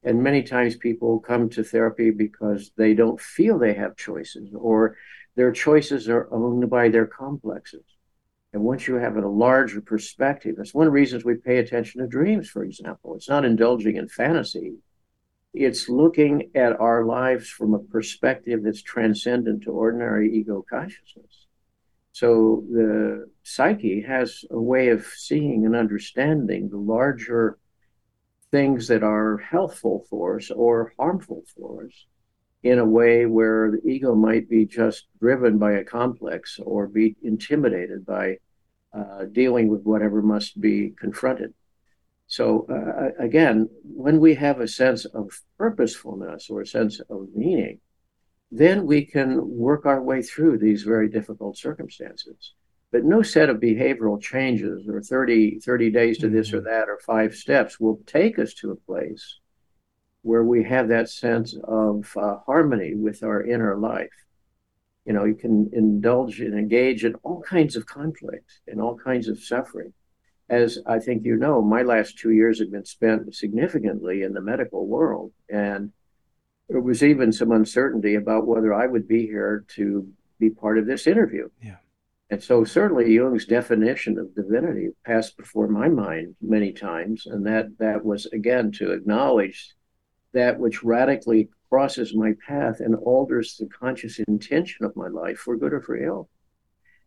And 0.03 0.23
many 0.23 0.43
times 0.43 0.77
people 0.77 1.21
come 1.21 1.49
to 1.51 1.63
therapy 1.63 2.11
because 2.11 2.73
they 2.77 2.95
don't 2.95 3.21
feel 3.21 3.59
they 3.59 3.75
have 3.75 3.97
choices 3.97 4.51
or 4.55 4.97
their 5.37 5.53
choices 5.53 6.09
are 6.09 6.29
owned 6.33 6.69
by 6.69 6.89
their 6.89 7.07
complexes 7.07 7.85
and 8.53 8.63
once 8.63 8.89
you 8.89 8.97
have 8.97 9.17
a 9.17 9.29
larger 9.29 9.81
perspective 9.81 10.55
that's 10.57 10.75
one 10.75 10.87
of 10.87 10.93
the 10.93 10.99
reasons 10.99 11.25
we 11.25 11.35
pay 11.35 11.59
attention 11.59 12.01
to 12.01 12.07
dreams 12.07 12.49
for 12.49 12.65
example. 12.65 13.15
It's 13.15 13.29
not 13.29 13.45
indulging 13.45 13.97
in 13.97 14.09
fantasy. 14.09 14.75
It's 15.53 15.89
looking 15.89 16.51
at 16.55 16.79
our 16.81 17.05
lives 17.05 17.49
from 17.49 17.75
a 17.75 17.79
perspective 17.81 18.61
that's 18.63 18.83
transcendent 18.83 19.65
to 19.65 19.73
ordinary 19.73 20.33
ego 20.33 20.65
consciousness. 20.69 21.47
So 22.13 22.65
the 22.71 23.31
psyche 23.43 24.03
has 24.03 24.45
a 24.51 24.61
way 24.61 24.89
of 24.89 25.05
seeing 25.07 25.65
and 25.67 25.75
understanding 25.75 26.69
the 26.69 26.79
larger 26.79 27.59
things 28.51 28.89
that 28.89 29.03
are 29.03 29.39
healthful 29.39 30.07
for 30.11 30.37
us 30.37 30.51
or 30.51 30.93
harmful 30.99 31.43
for 31.57 31.87
us 31.87 32.07
in 32.63 32.79
a 32.79 32.85
way 32.85 33.27
where 33.27 33.71
the 33.71 33.89
ego 33.89 34.15
might 34.15 34.49
be 34.49 34.67
just 34.67 35.07
driven 35.19 35.59
by 35.59 35.73
a 35.73 35.85
complex 35.85 36.59
or 36.63 36.87
be 36.87 37.17
intimidated 37.23 38.05
by 38.05 38.37
uh, 38.93 39.25
dealing 39.33 39.69
with 39.69 39.83
whatever 39.83 40.21
must 40.21 40.61
be 40.61 40.91
confronted. 40.99 41.55
So, 42.27 42.67
uh, 42.71 43.23
again, 43.23 43.69
when 43.83 44.21
we 44.21 44.35
have 44.35 44.61
a 44.61 44.69
sense 44.69 45.05
of 45.05 45.31
purposefulness 45.59 46.49
or 46.51 46.61
a 46.61 46.67
sense 46.67 47.01
of 47.01 47.29
meaning, 47.35 47.81
then 48.53 48.87
we 48.87 49.05
can 49.05 49.49
work 49.49 49.87
our 49.87 50.03
way 50.03 50.23
through 50.23 50.59
these 50.59 50.83
very 50.83 51.09
difficult 51.09 51.57
circumstances. 51.57 52.55
But 52.93 53.05
no 53.05 53.23
set 53.23 53.49
of 53.49 53.59
behavioral 53.59 54.21
changes 54.21 54.87
or 54.89 55.01
30, 55.01 55.61
30 55.61 55.91
days 55.91 56.19
to 56.19 56.29
this 56.29 56.53
or 56.53 56.59
mm-hmm. 56.59 56.67
that 56.67 56.89
or 56.89 56.99
five 56.99 57.35
steps 57.35 57.81
will 57.81 58.01
take 58.07 58.39
us 58.39 58.53
to 58.55 58.73
a 58.73 58.77
place 58.77 59.40
where 60.23 60.45
we 60.45 60.65
have 60.65 60.89
that 60.89 61.09
sense 61.09 61.57
of 61.65 62.17
uh, 62.17 62.39
harmony 62.47 62.95
with 62.95 63.23
our 63.23 63.43
inner 63.43 63.77
life. 63.77 64.11
You 65.07 65.15
know, 65.15 65.25
you 65.25 65.35
can 65.35 65.71
indulge 65.73 66.41
and 66.41 66.59
engage 66.59 67.05
in 67.05 67.15
all 67.23 67.41
kinds 67.41 67.75
of 67.75 67.87
conflict 67.87 68.61
and 68.69 68.81
all 68.81 68.97
kinds 68.97 69.29
of 69.29 69.43
suffering. 69.43 69.93
As 70.49 70.79
I 70.87 70.99
think 70.99 71.25
you 71.25 71.37
know, 71.37 71.63
my 71.63 71.83
last 71.83 72.19
two 72.19 72.33
years 72.33 72.59
have 72.59 72.71
been 72.71 72.85
spent 72.85 73.35
significantly 73.35 74.23
in 74.23 74.35
the 74.35 74.41
medical 74.41 74.87
world. 74.87 75.33
And 75.49 75.93
there 76.69 76.81
was 76.81 77.03
even 77.03 77.33
some 77.33 77.53
uncertainty 77.53 78.15
about 78.15 78.47
whether 78.47 78.75
I 78.75 78.87
would 78.87 79.09
be 79.09 79.27
here 79.27 79.65
to 79.77 80.07
be 80.39 80.51
part 80.51 80.79
of 80.79 80.87
this 80.87 81.07
interview. 81.07 81.49
Yeah. 81.63 81.77
And 82.31 82.43
so 82.43 82.65
certainly 82.65 83.13
Jung's 83.13 83.47
definition 83.47 84.19
of 84.19 84.35
divinity 84.35 84.91
passed 85.05 85.37
before 85.37 85.67
my 85.67 85.89
mind 85.89 86.37
many 86.41 86.73
times. 86.73 87.27
And 87.27 87.45
that 87.47 87.79
that 87.79 88.05
was 88.05 88.27
again 88.27 88.71
to 88.73 88.93
acknowledge 88.93 89.75
that 90.33 90.59
which 90.59 90.83
radically 90.83 91.49
crosses 91.69 92.15
my 92.15 92.33
path 92.47 92.81
and 92.81 92.95
alters 92.97 93.57
the 93.57 93.67
conscious 93.67 94.19
intention 94.19 94.85
of 94.85 94.97
my 94.97 95.09
life 95.09 95.39
for 95.39 95.57
good 95.57 95.73
or 95.73 95.81
for 95.81 95.97
ill. 95.97 96.29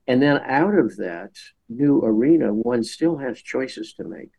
And 0.07 0.21
then 0.21 0.41
out 0.45 0.75
of 0.75 0.97
that 0.97 1.31
new 1.69 2.01
arena, 2.01 2.53
one 2.53 2.83
still 2.83 3.17
has 3.17 3.41
choices 3.41 3.93
to 3.93 4.03
make. 4.03 4.31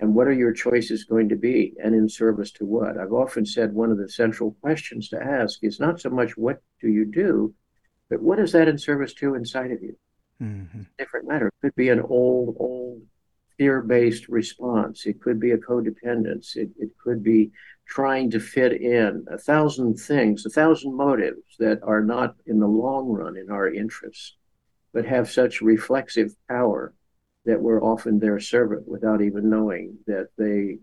And 0.00 0.14
what 0.14 0.26
are 0.26 0.32
your 0.32 0.52
choices 0.52 1.04
going 1.04 1.28
to 1.28 1.36
be 1.36 1.74
and 1.82 1.94
in 1.94 2.08
service 2.08 2.50
to 2.52 2.64
what? 2.64 2.98
I've 2.98 3.12
often 3.12 3.46
said 3.46 3.72
one 3.72 3.90
of 3.90 3.98
the 3.98 4.08
central 4.08 4.56
questions 4.60 5.08
to 5.10 5.22
ask 5.22 5.60
is 5.62 5.78
not 5.78 6.00
so 6.00 6.10
much 6.10 6.36
what 6.36 6.62
do 6.80 6.88
you 6.88 7.04
do, 7.04 7.54
but 8.10 8.20
what 8.20 8.40
is 8.40 8.52
that 8.52 8.68
in 8.68 8.76
service 8.76 9.14
to 9.14 9.34
inside 9.34 9.70
of 9.70 9.82
you? 9.82 9.96
Mm-hmm. 10.42 10.82
Different 10.98 11.28
matter. 11.28 11.46
It 11.46 11.54
could 11.62 11.74
be 11.76 11.90
an 11.90 12.00
old, 12.00 12.56
old 12.58 13.02
fear 13.56 13.82
based 13.82 14.28
response. 14.28 15.06
It 15.06 15.20
could 15.20 15.38
be 15.38 15.52
a 15.52 15.58
codependence. 15.58 16.56
It, 16.56 16.70
it 16.78 16.90
could 17.02 17.22
be 17.22 17.52
trying 17.86 18.30
to 18.30 18.40
fit 18.40 18.72
in 18.72 19.24
a 19.30 19.38
thousand 19.38 19.96
things, 19.96 20.46
a 20.46 20.50
thousand 20.50 20.94
motives 20.96 21.56
that 21.58 21.80
are 21.82 22.02
not 22.02 22.34
in 22.46 22.58
the 22.58 22.66
long 22.66 23.08
run 23.08 23.36
in 23.36 23.50
our 23.50 23.72
interests, 23.72 24.36
but 24.92 25.04
have 25.04 25.30
such 25.30 25.60
reflexive 25.60 26.34
power 26.48 26.94
that 27.44 27.60
we're 27.60 27.82
often 27.82 28.18
their 28.18 28.40
servant 28.40 28.88
without 28.88 29.20
even 29.20 29.50
knowing 29.50 29.98
that 30.06 30.28
they 30.38 30.78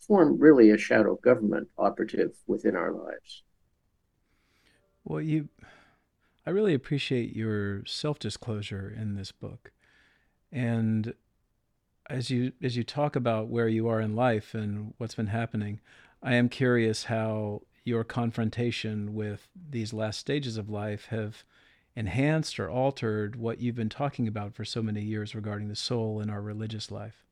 form 0.00 0.38
really 0.38 0.70
a 0.70 0.78
shadow 0.78 1.16
government 1.16 1.68
operative 1.76 2.32
within 2.46 2.74
our 2.74 2.92
lives. 2.92 3.42
Well, 5.04 5.20
you, 5.20 5.48
I 6.46 6.50
really 6.50 6.74
appreciate 6.74 7.34
your 7.34 7.84
self 7.86 8.18
disclosure 8.18 8.92
in 8.96 9.14
this 9.14 9.30
book. 9.30 9.72
And 10.50 11.12
as 12.08 12.30
you 12.30 12.52
as 12.62 12.76
you 12.76 12.84
talk 12.84 13.16
about 13.16 13.48
where 13.48 13.68
you 13.68 13.88
are 13.88 14.00
in 14.00 14.14
life 14.14 14.54
and 14.54 14.94
what's 14.98 15.14
been 15.14 15.26
happening, 15.26 15.80
I 16.22 16.34
am 16.34 16.48
curious 16.48 17.04
how 17.04 17.62
your 17.84 18.04
confrontation 18.04 19.14
with 19.14 19.48
these 19.70 19.92
last 19.92 20.18
stages 20.18 20.56
of 20.56 20.68
life 20.68 21.06
have 21.06 21.44
enhanced 21.94 22.58
or 22.58 22.68
altered 22.68 23.36
what 23.36 23.60
you've 23.60 23.76
been 23.76 23.88
talking 23.88 24.26
about 24.28 24.54
for 24.54 24.64
so 24.64 24.82
many 24.82 25.02
years 25.02 25.34
regarding 25.34 25.68
the 25.68 25.76
soul 25.76 26.20
in 26.20 26.28
our 26.28 26.42
religious 26.42 26.90
life. 26.90 27.24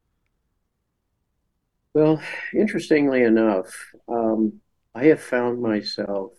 Well, 1.93 2.21
interestingly 2.53 3.23
enough, 3.23 3.93
um, 4.09 4.61
I 4.95 5.05
have 5.07 5.21
found 5.21 5.61
myself 5.61 6.33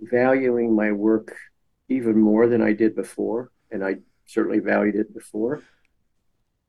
valuing 0.00 0.74
my 0.74 0.92
work 0.92 1.34
even 1.88 2.18
more 2.20 2.46
than 2.46 2.62
I 2.62 2.72
did 2.72 2.94
before, 2.94 3.50
and 3.70 3.84
I 3.84 3.96
certainly 4.26 4.58
valued 4.58 4.94
it 4.94 5.14
before 5.14 5.62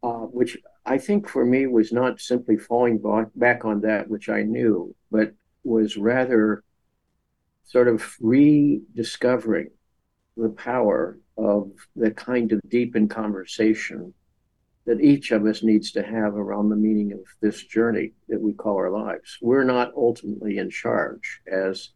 uh, 0.03 0.25
which 0.25 0.57
I 0.89 0.97
think 0.97 1.29
for 1.29 1.45
me 1.45 1.67
was 1.67 1.93
not 1.93 2.19
simply 2.19 2.57
falling 2.57 2.99
back 3.35 3.63
on 3.63 3.81
that 3.81 4.09
which 4.09 4.27
I 4.27 4.41
knew, 4.41 4.95
but 5.11 5.33
was 5.63 5.97
rather 5.97 6.63
sort 7.63 7.87
of 7.87 8.15
rediscovering 8.19 9.69
the 10.35 10.49
power 10.49 11.19
of 11.37 11.69
the 11.95 12.09
kind 12.09 12.51
of 12.51 12.59
deepened 12.67 13.11
conversation 13.11 14.15
that 14.87 14.99
each 14.99 15.29
of 15.29 15.45
us 15.45 15.61
needs 15.61 15.91
to 15.91 16.01
have 16.01 16.33
around 16.33 16.69
the 16.69 16.75
meaning 16.75 17.13
of 17.13 17.19
this 17.39 17.63
journey 17.63 18.13
that 18.27 18.41
we 18.41 18.53
call 18.53 18.77
our 18.77 18.89
lives. 18.89 19.37
We're 19.43 19.65
not 19.65 19.93
ultimately 19.95 20.57
in 20.57 20.71
charge, 20.71 21.41
as 21.45 21.89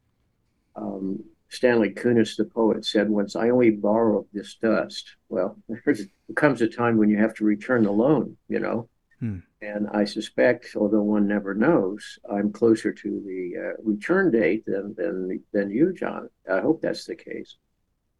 um, 0.75 1.23
Stanley 1.53 1.91
Kunitz, 1.91 2.35
the 2.35 2.45
poet, 2.45 2.83
said 2.83 3.09
once, 3.09 3.35
I 3.35 3.51
only 3.51 3.69
borrow 3.69 4.25
this 4.33 4.55
dust. 4.55 5.15
Well, 5.29 5.55
there 5.67 5.95
comes 6.35 6.61
a 6.63 6.67
time 6.67 6.97
when 6.97 7.09
you 7.09 7.17
have 7.17 7.35
to 7.35 7.45
return 7.45 7.83
the 7.83 7.91
loan, 7.91 8.37
you 8.47 8.59
know. 8.59 8.89
Hmm. 9.19 9.39
And 9.61 9.87
I 9.93 10.05
suspect, 10.05 10.75
although 10.75 11.03
one 11.03 11.27
never 11.27 11.53
knows, 11.53 12.17
I'm 12.29 12.51
closer 12.51 12.91
to 12.91 13.09
the 13.25 13.53
uh, 13.59 13.81
return 13.83 14.31
date 14.31 14.65
than, 14.65 14.95
than, 14.97 15.43
than 15.53 15.69
you, 15.69 15.93
John. 15.93 16.27
I 16.51 16.59
hope 16.59 16.81
that's 16.81 17.05
the 17.05 17.15
case. 17.15 17.55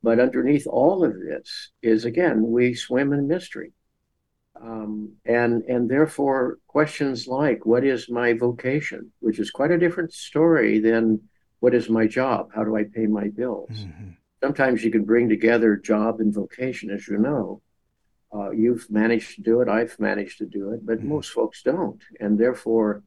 But 0.04 0.20
underneath 0.20 0.68
all 0.68 1.04
of 1.04 1.20
this 1.20 1.72
is, 1.82 2.06
again, 2.06 2.44
we 2.52 2.76
swim 2.76 3.14
in 3.14 3.28
mystery. 3.28 3.74
Um, 4.62 5.14
and 5.26 5.64
and 5.64 5.90
therefore 5.90 6.60
questions 6.68 7.28
like 7.28 7.66
what 7.66 7.84
is 7.84 8.08
my 8.10 8.34
vocation, 8.34 9.12
which 9.20 9.40
is 9.40 9.50
quite 9.50 9.72
a 9.72 9.80
different 9.80 10.14
story 10.14 10.80
than 10.80 11.22
what 11.64 11.74
is 11.74 11.90
my 11.90 12.06
job? 12.06 12.50
How 12.54 12.66
do 12.66 12.76
I 12.76 12.84
pay 12.84 13.06
my 13.06 13.30
bills? 13.30 13.70
Mm-hmm. 13.72 14.10
Sometimes 14.44 14.84
you 14.84 14.92
can 14.92 15.06
bring 15.06 15.30
together 15.30 15.78
job 15.78 16.20
and 16.20 16.34
vocation, 16.34 16.90
as 16.90 17.08
you 17.08 17.18
know. 17.18 17.62
Uh, 18.36 18.52
you've 18.52 18.86
managed 18.92 19.36
to 19.36 19.42
do 19.42 19.62
it, 19.62 19.70
I've 19.70 19.98
managed 19.98 20.40
to 20.40 20.46
do 20.46 20.72
it, 20.72 20.86
but 20.86 20.98
mm-hmm. 20.98 21.08
most 21.08 21.32
folks 21.32 21.64
don't. 21.64 22.02
And 22.20 22.38
therefore, 22.38 23.04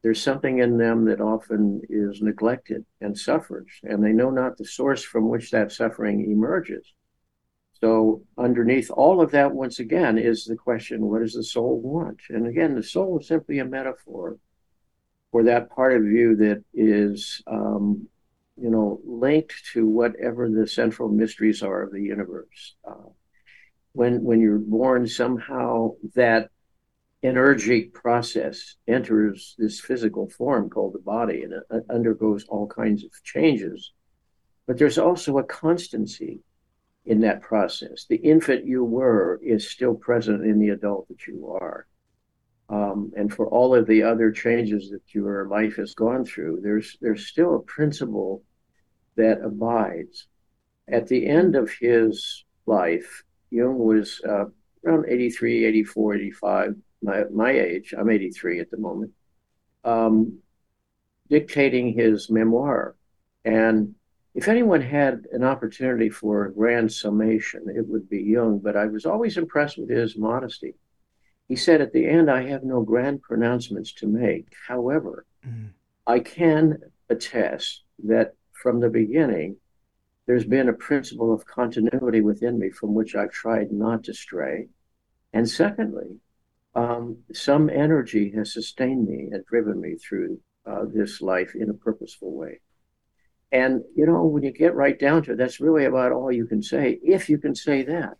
there's 0.00 0.22
something 0.22 0.60
in 0.60 0.78
them 0.78 1.04
that 1.04 1.20
often 1.20 1.82
is 1.90 2.22
neglected 2.22 2.86
and 3.02 3.18
suffers, 3.18 3.68
and 3.82 4.02
they 4.02 4.12
know 4.12 4.30
not 4.30 4.56
the 4.56 4.64
source 4.64 5.02
from 5.02 5.28
which 5.28 5.50
that 5.50 5.70
suffering 5.70 6.32
emerges. 6.32 6.94
So, 7.78 8.22
underneath 8.38 8.90
all 8.90 9.20
of 9.20 9.32
that, 9.32 9.54
once 9.54 9.80
again, 9.80 10.16
is 10.16 10.46
the 10.46 10.56
question 10.56 11.10
what 11.10 11.20
does 11.20 11.34
the 11.34 11.44
soul 11.44 11.78
want? 11.78 12.20
And 12.30 12.46
again, 12.46 12.74
the 12.74 12.82
soul 12.82 13.18
is 13.18 13.28
simply 13.28 13.58
a 13.58 13.66
metaphor 13.66 14.38
for 15.30 15.44
that 15.44 15.70
part 15.70 15.94
of 15.94 16.04
you 16.04 16.36
that 16.36 16.64
is, 16.74 17.42
um, 17.46 18.08
you 18.56 18.70
know, 18.70 19.00
linked 19.04 19.54
to 19.72 19.86
whatever 19.86 20.48
the 20.48 20.66
central 20.66 21.08
mysteries 21.08 21.62
are 21.62 21.82
of 21.82 21.92
the 21.92 22.02
universe. 22.02 22.74
Uh, 22.86 23.10
when 23.92 24.22
when 24.22 24.40
you're 24.40 24.58
born, 24.58 25.06
somehow 25.06 25.92
that 26.14 26.50
energetic 27.22 27.92
process 27.92 28.76
enters 28.86 29.54
this 29.58 29.80
physical 29.80 30.28
form 30.30 30.70
called 30.70 30.94
the 30.94 31.00
body, 31.00 31.42
and 31.42 31.52
it 31.52 31.84
undergoes 31.90 32.44
all 32.48 32.66
kinds 32.66 33.04
of 33.04 33.10
changes. 33.24 33.92
But 34.66 34.78
there's 34.78 34.98
also 34.98 35.38
a 35.38 35.44
constancy 35.44 36.40
in 37.06 37.20
that 37.20 37.40
process. 37.40 38.04
The 38.08 38.16
infant 38.16 38.66
you 38.66 38.84
were 38.84 39.40
is 39.42 39.68
still 39.68 39.94
present 39.94 40.44
in 40.44 40.58
the 40.60 40.68
adult 40.68 41.08
that 41.08 41.26
you 41.26 41.56
are 41.60 41.86
um, 42.68 43.12
and 43.16 43.32
for 43.32 43.48
all 43.48 43.74
of 43.74 43.86
the 43.86 44.02
other 44.02 44.30
changes 44.30 44.90
that 44.90 45.02
your 45.14 45.48
life 45.48 45.76
has 45.76 45.94
gone 45.94 46.24
through, 46.24 46.60
there's 46.62 46.98
there's 47.00 47.26
still 47.26 47.56
a 47.56 47.62
principle 47.62 48.42
that 49.16 49.40
abides. 49.42 50.26
At 50.86 51.06
the 51.06 51.26
end 51.26 51.56
of 51.56 51.70
his 51.70 52.44
life, 52.66 53.24
Jung 53.50 53.78
was 53.78 54.20
uh, 54.26 54.46
around 54.84 55.06
83, 55.08 55.64
84, 55.64 56.14
85, 56.14 56.76
my, 57.02 57.24
my 57.32 57.50
age. 57.50 57.94
I'm 57.96 58.10
83 58.10 58.60
at 58.60 58.70
the 58.70 58.78
moment, 58.78 59.12
um, 59.84 60.38
dictating 61.28 61.92
his 61.92 62.30
memoir. 62.30 62.96
And 63.44 63.94
if 64.34 64.48
anyone 64.48 64.80
had 64.80 65.26
an 65.32 65.42
opportunity 65.42 66.10
for 66.10 66.44
a 66.44 66.52
grand 66.52 66.92
summation, 66.92 67.64
it 67.74 67.86
would 67.86 68.08
be 68.08 68.22
Jung, 68.22 68.58
but 68.58 68.76
I 68.76 68.86
was 68.86 69.04
always 69.04 69.36
impressed 69.36 69.78
with 69.78 69.90
his 69.90 70.16
modesty 70.16 70.74
he 71.48 71.56
said 71.56 71.80
at 71.80 71.92
the 71.92 72.06
end, 72.06 72.30
I 72.30 72.46
have 72.48 72.62
no 72.62 72.82
grand 72.82 73.22
pronouncements 73.22 73.92
to 73.94 74.06
make. 74.06 74.52
However, 74.66 75.24
mm. 75.46 75.70
I 76.06 76.20
can 76.20 76.78
attest 77.08 77.84
that 78.04 78.34
from 78.52 78.80
the 78.80 78.90
beginning, 78.90 79.56
there's 80.26 80.44
been 80.44 80.68
a 80.68 80.74
principle 80.74 81.32
of 81.32 81.46
continuity 81.46 82.20
within 82.20 82.58
me 82.58 82.68
from 82.68 82.94
which 82.94 83.14
I've 83.14 83.30
tried 83.30 83.72
not 83.72 84.04
to 84.04 84.14
stray. 84.14 84.68
And 85.32 85.48
secondly, 85.48 86.20
um, 86.74 87.18
some 87.32 87.70
energy 87.70 88.30
has 88.36 88.52
sustained 88.52 89.08
me 89.08 89.30
and 89.32 89.44
driven 89.46 89.80
me 89.80 89.94
through 89.96 90.40
uh, 90.66 90.84
this 90.92 91.22
life 91.22 91.54
in 91.54 91.70
a 91.70 91.74
purposeful 91.74 92.32
way. 92.32 92.60
And, 93.50 93.82
you 93.96 94.04
know, 94.04 94.24
when 94.24 94.42
you 94.42 94.52
get 94.52 94.74
right 94.74 94.98
down 94.98 95.22
to 95.22 95.32
it, 95.32 95.38
that's 95.38 95.60
really 95.60 95.86
about 95.86 96.12
all 96.12 96.30
you 96.30 96.44
can 96.44 96.62
say, 96.62 96.98
if 97.02 97.30
you 97.30 97.38
can 97.38 97.54
say 97.54 97.82
that 97.84 98.18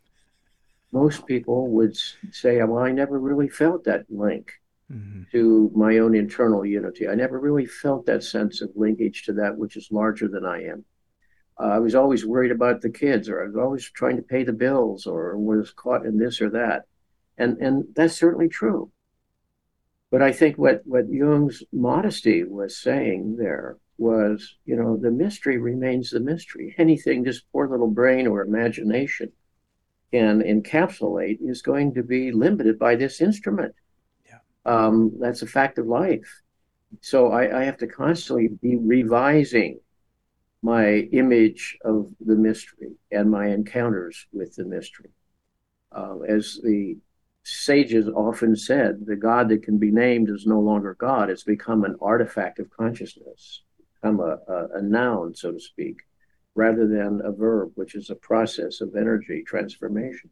most 0.93 1.27
people 1.27 1.69
would 1.69 1.97
say, 2.33 2.63
well, 2.63 2.83
I 2.83 2.93
never 2.93 3.19
really 3.19 3.49
felt 3.49 3.85
that 3.85 4.07
link 4.09 4.53
mm-hmm. 4.91 5.23
to 5.33 5.71
my 5.75 5.99
own 5.99 6.15
internal 6.15 6.65
unity. 6.65 7.07
I 7.09 7.15
never 7.15 7.39
really 7.39 7.67
felt 7.67 8.07
that 8.07 8.25
sense 8.25 8.63
of 8.63 8.71
linkage 8.75 9.25
to 9.25 9.33
that 9.35 9.57
which 9.59 9.77
is 9.77 9.89
larger 9.91 10.29
than 10.29 10.47
I 10.47 10.65
am. 10.65 10.85
uh, 11.61 11.65
I 11.65 11.79
was 11.79 11.95
always 11.95 12.25
worried 12.25 12.53
about 12.53 12.81
the 12.81 12.91
kids, 12.91 13.29
or 13.29 13.43
I 13.43 13.47
was 13.47 13.57
always 13.57 13.91
trying 13.91 14.17
to 14.17 14.23
pay 14.23 14.45
the 14.45 14.53
bills, 14.53 15.07
or 15.07 15.37
was 15.37 15.73
caught 15.73 16.07
in 16.07 16.19
this 16.19 16.41
or 16.41 16.51
that, 16.51 16.85
and 17.37 17.59
and 17.59 17.85
that's 17.95 18.17
certainly 18.17 18.49
true. 18.49 18.91
But 20.11 20.23
I 20.23 20.33
think 20.33 20.57
what 20.57 20.83
what 20.85 21.09
Jung's 21.11 21.63
modesty 21.73 22.45
was 22.45 22.77
saying 22.79 23.37
there 23.37 23.77
was, 23.99 24.57
you 24.65 24.77
know, 24.77 24.97
the 24.97 25.11
mystery 25.11 25.59
remains 25.59 26.11
the 26.11 26.21
mystery. 26.21 26.75
Anything 26.79 27.23
this 27.25 27.41
poor 27.53 27.69
little 27.69 27.91
brain 27.91 28.27
or 28.27 28.43
imagination 28.43 29.33
can 30.13 30.41
encapsulate 30.43 31.39
is 31.41 31.63
going 31.63 31.95
to 31.95 32.03
be 32.03 32.33
limited 32.33 32.79
by 32.79 32.97
this 32.97 33.21
instrument. 33.21 33.75
Yeah. 34.27 34.39
Um, 34.65 35.13
that's 35.21 35.43
a 35.43 35.47
fact 35.47 35.79
of 35.79 35.87
life. 35.87 36.43
So 37.01 37.33
I, 37.33 37.61
I 37.61 37.65
have 37.65 37.77
to 37.79 37.87
constantly 37.87 38.49
be 38.49 38.77
revising 38.77 39.81
my 40.63 41.09
image 41.13 41.79
of 41.85 42.11
the 42.21 42.35
mystery 42.35 42.89
and 43.13 43.31
my 43.31 43.49
encounters 43.49 44.27
with 44.33 44.57
the 44.57 44.65
mystery. 44.65 45.11
Uh, 45.93 46.21
as 46.21 46.59
the 46.63 46.97
sages 47.45 48.09
often 48.09 48.57
said, 48.57 49.07
the 49.07 49.17
God 49.17 49.49
that 49.49 49.63
can 49.63 49.79
be 49.79 49.91
named 49.91 50.29
is 50.31 50.47
no 50.47 50.61
longer 50.61 50.97
God. 50.99 51.31
It's 51.31 51.45
become 51.45 51.85
an 51.85 51.97
artifact 52.01 52.59
of 52.59 52.71
consciousness, 52.71 53.63
become 53.95 54.21
a, 54.21 54.39
a, 54.51 54.79
a 54.79 54.83
noun, 54.83 55.35
so 55.35 55.53
to 55.53 55.61
speak, 55.61 55.99
rather 56.59 56.89
than 56.89 57.21
a 57.25 57.31
verb, 57.31 57.71
which 57.77 57.95
is 57.95 58.11
a 58.11 58.17
process 58.17 58.81
of 58.81 58.97
energy 58.97 59.45
transformation. 59.47 60.29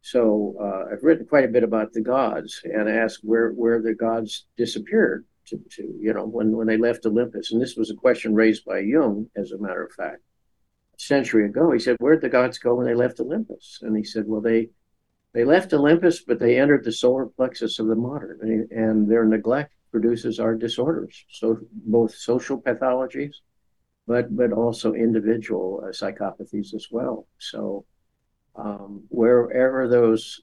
So 0.00 0.54
uh, 0.60 0.92
I've 0.92 1.02
written 1.02 1.26
quite 1.26 1.44
a 1.44 1.48
bit 1.48 1.64
about 1.64 1.92
the 1.92 2.00
gods 2.00 2.60
and 2.62 2.88
asked 2.88 3.20
where, 3.22 3.50
where 3.50 3.82
the 3.82 3.92
gods 3.92 4.46
disappeared 4.56 5.26
to, 5.46 5.58
to, 5.72 5.82
you 6.00 6.12
know, 6.14 6.24
when, 6.24 6.56
when 6.56 6.68
they 6.68 6.76
left 6.76 7.06
Olympus. 7.06 7.50
And 7.50 7.60
this 7.60 7.74
was 7.74 7.90
a 7.90 7.96
question 7.96 8.34
raised 8.34 8.64
by 8.64 8.78
Jung, 8.78 9.28
as 9.36 9.50
a 9.50 9.58
matter 9.58 9.84
of 9.84 9.92
fact, 9.92 10.22
a 10.96 11.00
century 11.02 11.44
ago. 11.44 11.72
He 11.72 11.80
said, 11.80 11.96
Where'd 11.98 12.20
the 12.20 12.28
gods 12.28 12.58
go 12.58 12.76
when 12.76 12.86
they 12.86 12.94
left 12.94 13.18
Olympus? 13.18 13.80
And 13.82 13.96
he 13.96 14.04
said, 14.04 14.24
Well, 14.28 14.40
they 14.40 14.70
they 15.32 15.44
left 15.44 15.74
Olympus, 15.74 16.22
but 16.22 16.38
they 16.38 16.58
entered 16.58 16.84
the 16.84 16.92
solar 16.92 17.26
plexus 17.26 17.78
of 17.78 17.88
the 17.88 17.94
modern, 17.94 18.38
and, 18.40 18.70
and 18.70 19.10
their 19.10 19.24
neglect 19.26 19.74
produces 19.90 20.40
our 20.40 20.54
disorders. 20.54 21.24
So 21.30 21.58
both 21.72 22.14
social 22.14 22.58
pathologies, 22.58 23.34
but 24.06 24.34
but 24.36 24.52
also 24.52 24.94
individual 24.94 25.82
uh, 25.84 25.88
psychopathies 25.88 26.74
as 26.74 26.88
well. 26.90 27.26
So 27.38 27.84
um, 28.54 29.04
wherever 29.08 29.88
those 29.88 30.40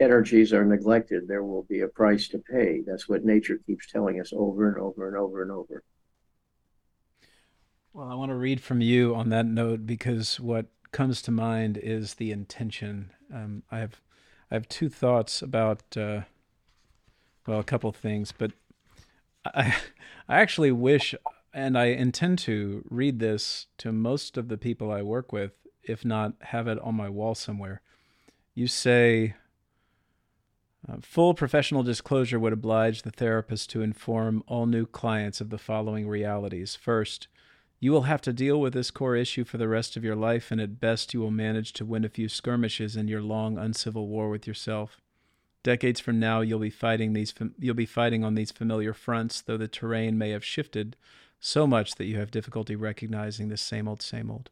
energies 0.00 0.52
are 0.52 0.64
neglected, 0.64 1.28
there 1.28 1.44
will 1.44 1.64
be 1.64 1.80
a 1.80 1.88
price 1.88 2.28
to 2.28 2.38
pay. 2.38 2.82
That's 2.86 3.08
what 3.08 3.24
nature 3.24 3.58
keeps 3.66 3.90
telling 3.90 4.20
us 4.20 4.32
over 4.34 4.68
and 4.68 4.78
over 4.78 5.08
and 5.08 5.16
over 5.16 5.42
and 5.42 5.50
over. 5.50 5.84
Well, 7.92 8.08
I 8.08 8.14
want 8.14 8.30
to 8.30 8.36
read 8.36 8.60
from 8.60 8.80
you 8.80 9.14
on 9.14 9.30
that 9.30 9.46
note 9.46 9.86
because 9.86 10.38
what 10.40 10.66
comes 10.92 11.22
to 11.22 11.30
mind 11.30 11.78
is 11.78 12.14
the 12.14 12.30
intention. 12.30 13.12
Um, 13.32 13.62
I 13.70 13.78
have 13.78 14.00
I 14.50 14.54
have 14.54 14.68
two 14.68 14.88
thoughts 14.88 15.42
about 15.42 15.82
uh, 15.96 16.22
well, 17.46 17.60
a 17.60 17.64
couple 17.64 17.92
things, 17.92 18.32
but 18.36 18.52
I 19.44 19.74
I 20.28 20.40
actually 20.40 20.72
wish 20.72 21.14
and 21.52 21.76
I 21.76 21.86
intend 21.86 22.38
to 22.40 22.84
read 22.88 23.18
this 23.18 23.66
to 23.78 23.92
most 23.92 24.36
of 24.36 24.48
the 24.48 24.58
people 24.58 24.90
I 24.90 25.02
work 25.02 25.32
with, 25.32 25.52
if 25.82 26.04
not 26.04 26.34
have 26.42 26.68
it 26.68 26.78
on 26.80 26.94
my 26.94 27.08
wall 27.08 27.34
somewhere. 27.34 27.82
You 28.54 28.66
say 28.66 29.34
uh, 30.88 30.96
full 31.02 31.34
professional 31.34 31.82
disclosure 31.82 32.38
would 32.38 32.52
oblige 32.52 33.02
the 33.02 33.10
therapist 33.10 33.70
to 33.70 33.82
inform 33.82 34.42
all 34.46 34.66
new 34.66 34.86
clients 34.86 35.40
of 35.40 35.50
the 35.50 35.58
following 35.58 36.08
realities. 36.08 36.76
First, 36.76 37.28
you 37.80 37.92
will 37.92 38.02
have 38.02 38.20
to 38.22 38.32
deal 38.32 38.60
with 38.60 38.74
this 38.74 38.90
core 38.90 39.16
issue 39.16 39.44
for 39.44 39.58
the 39.58 39.68
rest 39.68 39.96
of 39.96 40.04
your 40.04 40.16
life, 40.16 40.50
and 40.50 40.60
at 40.60 40.80
best, 40.80 41.14
you 41.14 41.20
will 41.20 41.30
manage 41.30 41.72
to 41.74 41.84
win 41.84 42.04
a 42.04 42.10
few 42.10 42.28
skirmishes 42.28 42.94
in 42.94 43.08
your 43.08 43.22
long, 43.22 43.58
uncivil 43.58 44.06
war 44.06 44.28
with 44.28 44.46
yourself. 44.46 45.00
Decades 45.62 46.00
from 46.00 46.18
now, 46.20 46.40
you'll 46.40 46.58
be 46.58 46.70
fighting 46.70 47.12
these. 47.12 47.34
You'll 47.58 47.74
be 47.74 47.86
fighting 47.86 48.24
on 48.24 48.34
these 48.34 48.50
familiar 48.50 48.92
fronts, 48.92 49.40
though 49.40 49.56
the 49.56 49.68
terrain 49.68 50.16
may 50.16 50.30
have 50.30 50.44
shifted 50.44 50.96
so 51.40 51.66
much 51.66 51.94
that 51.94 52.04
you 52.04 52.18
have 52.18 52.30
difficulty 52.30 52.76
recognizing 52.76 53.48
the 53.48 53.56
same 53.56 53.88
old, 53.88 54.02
same 54.02 54.30
old. 54.30 54.50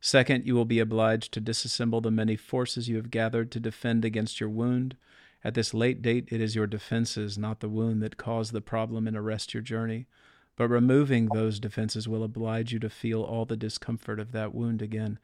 Second, 0.00 0.46
you 0.46 0.54
will 0.54 0.64
be 0.64 0.80
obliged 0.80 1.32
to 1.32 1.40
disassemble 1.40 2.02
the 2.02 2.10
many 2.10 2.34
forces 2.34 2.88
you 2.88 2.96
have 2.96 3.10
gathered 3.10 3.52
to 3.52 3.60
defend 3.60 4.04
against 4.04 4.40
your 4.40 4.48
wound. 4.48 4.96
At 5.44 5.54
this 5.54 5.72
late 5.72 6.02
date, 6.02 6.28
it 6.30 6.40
is 6.40 6.56
your 6.56 6.66
defenses, 6.66 7.38
not 7.38 7.60
the 7.60 7.68
wound, 7.68 8.02
that 8.02 8.16
cause 8.16 8.50
the 8.50 8.60
problem 8.60 9.06
and 9.06 9.16
arrest 9.16 9.54
your 9.54 9.62
journey. 9.62 10.06
But 10.56 10.68
removing 10.68 11.26
those 11.26 11.60
defenses 11.60 12.08
will 12.08 12.24
oblige 12.24 12.72
you 12.72 12.78
to 12.80 12.90
feel 12.90 13.22
all 13.22 13.44
the 13.44 13.56
discomfort 13.56 14.18
of 14.18 14.32
that 14.32 14.54
wound 14.54 14.82
again. 14.82 15.18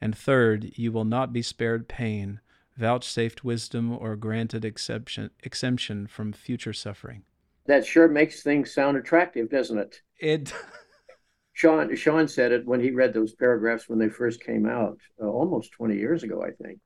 And 0.00 0.16
third, 0.16 0.72
you 0.74 0.92
will 0.92 1.04
not 1.04 1.32
be 1.32 1.42
spared 1.42 1.88
pain, 1.88 2.40
vouchsafed 2.76 3.44
wisdom, 3.44 3.96
or 3.96 4.16
granted 4.16 4.64
exception, 4.64 5.30
exemption 5.42 6.06
from 6.06 6.32
future 6.32 6.72
suffering. 6.72 7.22
That 7.68 7.84
sure 7.84 8.08
makes 8.08 8.42
things 8.42 8.72
sound 8.72 8.96
attractive, 8.96 9.50
doesn't 9.50 9.78
it? 9.78 10.00
It. 10.18 10.52
Sean 11.52 11.94
Sean 11.96 12.26
said 12.26 12.50
it 12.50 12.66
when 12.66 12.80
he 12.80 12.90
read 12.90 13.12
those 13.12 13.34
paragraphs 13.34 13.88
when 13.88 13.98
they 13.98 14.08
first 14.08 14.42
came 14.42 14.66
out, 14.66 14.98
uh, 15.20 15.26
almost 15.26 15.72
20 15.72 15.96
years 15.96 16.22
ago, 16.22 16.42
I 16.42 16.52
think. 16.52 16.80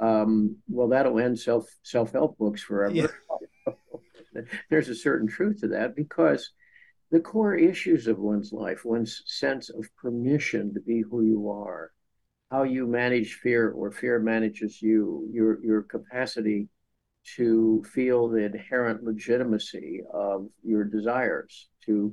Um, 0.00 0.56
well, 0.68 0.88
that'll 0.88 1.18
end 1.18 1.38
self 1.38 1.66
self 1.82 2.12
help 2.12 2.36
books 2.36 2.62
forever. 2.62 2.94
Yeah. 2.94 3.72
There's 4.70 4.88
a 4.88 4.94
certain 4.94 5.28
truth 5.28 5.60
to 5.60 5.68
that 5.68 5.96
because 5.96 6.50
the 7.10 7.20
core 7.20 7.54
issues 7.54 8.06
of 8.06 8.18
one's 8.18 8.52
life, 8.52 8.84
one's 8.84 9.22
sense 9.26 9.70
of 9.70 9.88
permission 9.96 10.74
to 10.74 10.80
be 10.80 11.02
who 11.02 11.22
you 11.22 11.48
are, 11.48 11.92
how 12.50 12.64
you 12.64 12.86
manage 12.86 13.34
fear 13.34 13.70
or 13.70 13.90
fear 13.90 14.18
manages 14.18 14.82
you, 14.82 15.26
your 15.32 15.64
your 15.64 15.82
capacity 15.82 16.68
to 17.36 17.84
feel 17.92 18.28
the 18.28 18.44
inherent 18.44 19.04
legitimacy 19.04 20.02
of 20.12 20.48
your 20.62 20.84
desires, 20.84 21.68
to 21.86 22.12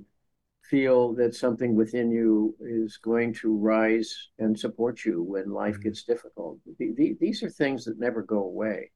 feel 0.64 1.14
that 1.16 1.34
something 1.34 1.76
within 1.76 2.12
you 2.12 2.56
is 2.60 2.98
going 2.98 3.34
to 3.34 3.58
rise 3.58 4.30
and 4.38 4.58
support 4.58 5.04
you 5.04 5.24
when 5.24 5.50
life 5.50 5.76
mm-hmm. 5.76 5.84
gets 5.84 6.04
difficult. 6.04 6.60
The, 6.78 6.94
the, 6.96 7.18
these 7.20 7.42
are 7.42 7.50
things 7.50 7.86
that 7.86 8.00
never 8.00 8.22
go 8.22 8.44
away 8.44 8.92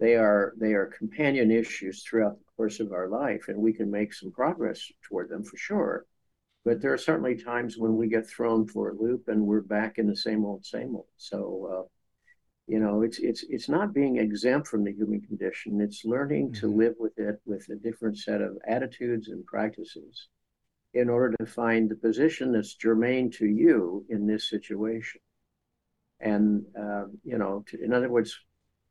they 0.00 0.14
are 0.14 0.54
they 0.58 0.74
are 0.74 0.86
companion 0.86 1.50
issues 1.50 2.02
throughout 2.02 2.38
the 2.38 2.44
course 2.56 2.80
of 2.80 2.92
our 2.92 3.08
life, 3.08 3.46
and 3.48 3.58
we 3.58 3.72
can 3.72 3.90
make 3.90 4.14
some 4.14 4.30
progress 4.30 4.90
toward 5.02 5.28
them 5.28 5.42
for 5.42 5.56
sure. 5.56 6.06
But 6.64 6.80
there 6.80 6.92
are 6.92 6.98
certainly 6.98 7.36
times 7.36 7.78
when 7.78 7.96
we 7.96 8.08
get 8.08 8.28
thrown 8.28 8.66
for 8.66 8.90
a 8.90 8.94
loop 8.94 9.28
and 9.28 9.46
we're 9.46 9.60
back 9.60 9.98
in 9.98 10.06
the 10.06 10.16
same 10.16 10.44
old, 10.44 10.64
same 10.64 10.94
old. 10.94 11.06
So, 11.16 11.86
uh, 11.86 11.88
you 12.68 12.78
know, 12.78 13.02
it's 13.02 13.18
it's 13.18 13.44
it's 13.48 13.68
not 13.68 13.94
being 13.94 14.18
exempt 14.18 14.68
from 14.68 14.84
the 14.84 14.92
human 14.92 15.22
condition. 15.22 15.80
It's 15.80 16.04
learning 16.04 16.50
mm-hmm. 16.50 16.60
to 16.60 16.66
live 16.76 16.94
with 16.98 17.18
it 17.18 17.40
with 17.46 17.66
a 17.70 17.76
different 17.76 18.18
set 18.18 18.42
of 18.42 18.58
attitudes 18.68 19.28
and 19.28 19.44
practices 19.46 20.28
in 20.92 21.08
order 21.08 21.34
to 21.38 21.46
find 21.46 21.88
the 21.88 21.96
position 21.96 22.52
that's 22.52 22.74
germane 22.74 23.30
to 23.30 23.46
you 23.46 24.04
in 24.10 24.26
this 24.26 24.50
situation. 24.50 25.20
And 26.20 26.64
uh, 26.78 27.04
you 27.24 27.38
know, 27.38 27.64
to, 27.68 27.82
in 27.82 27.94
other 27.94 28.10
words, 28.10 28.38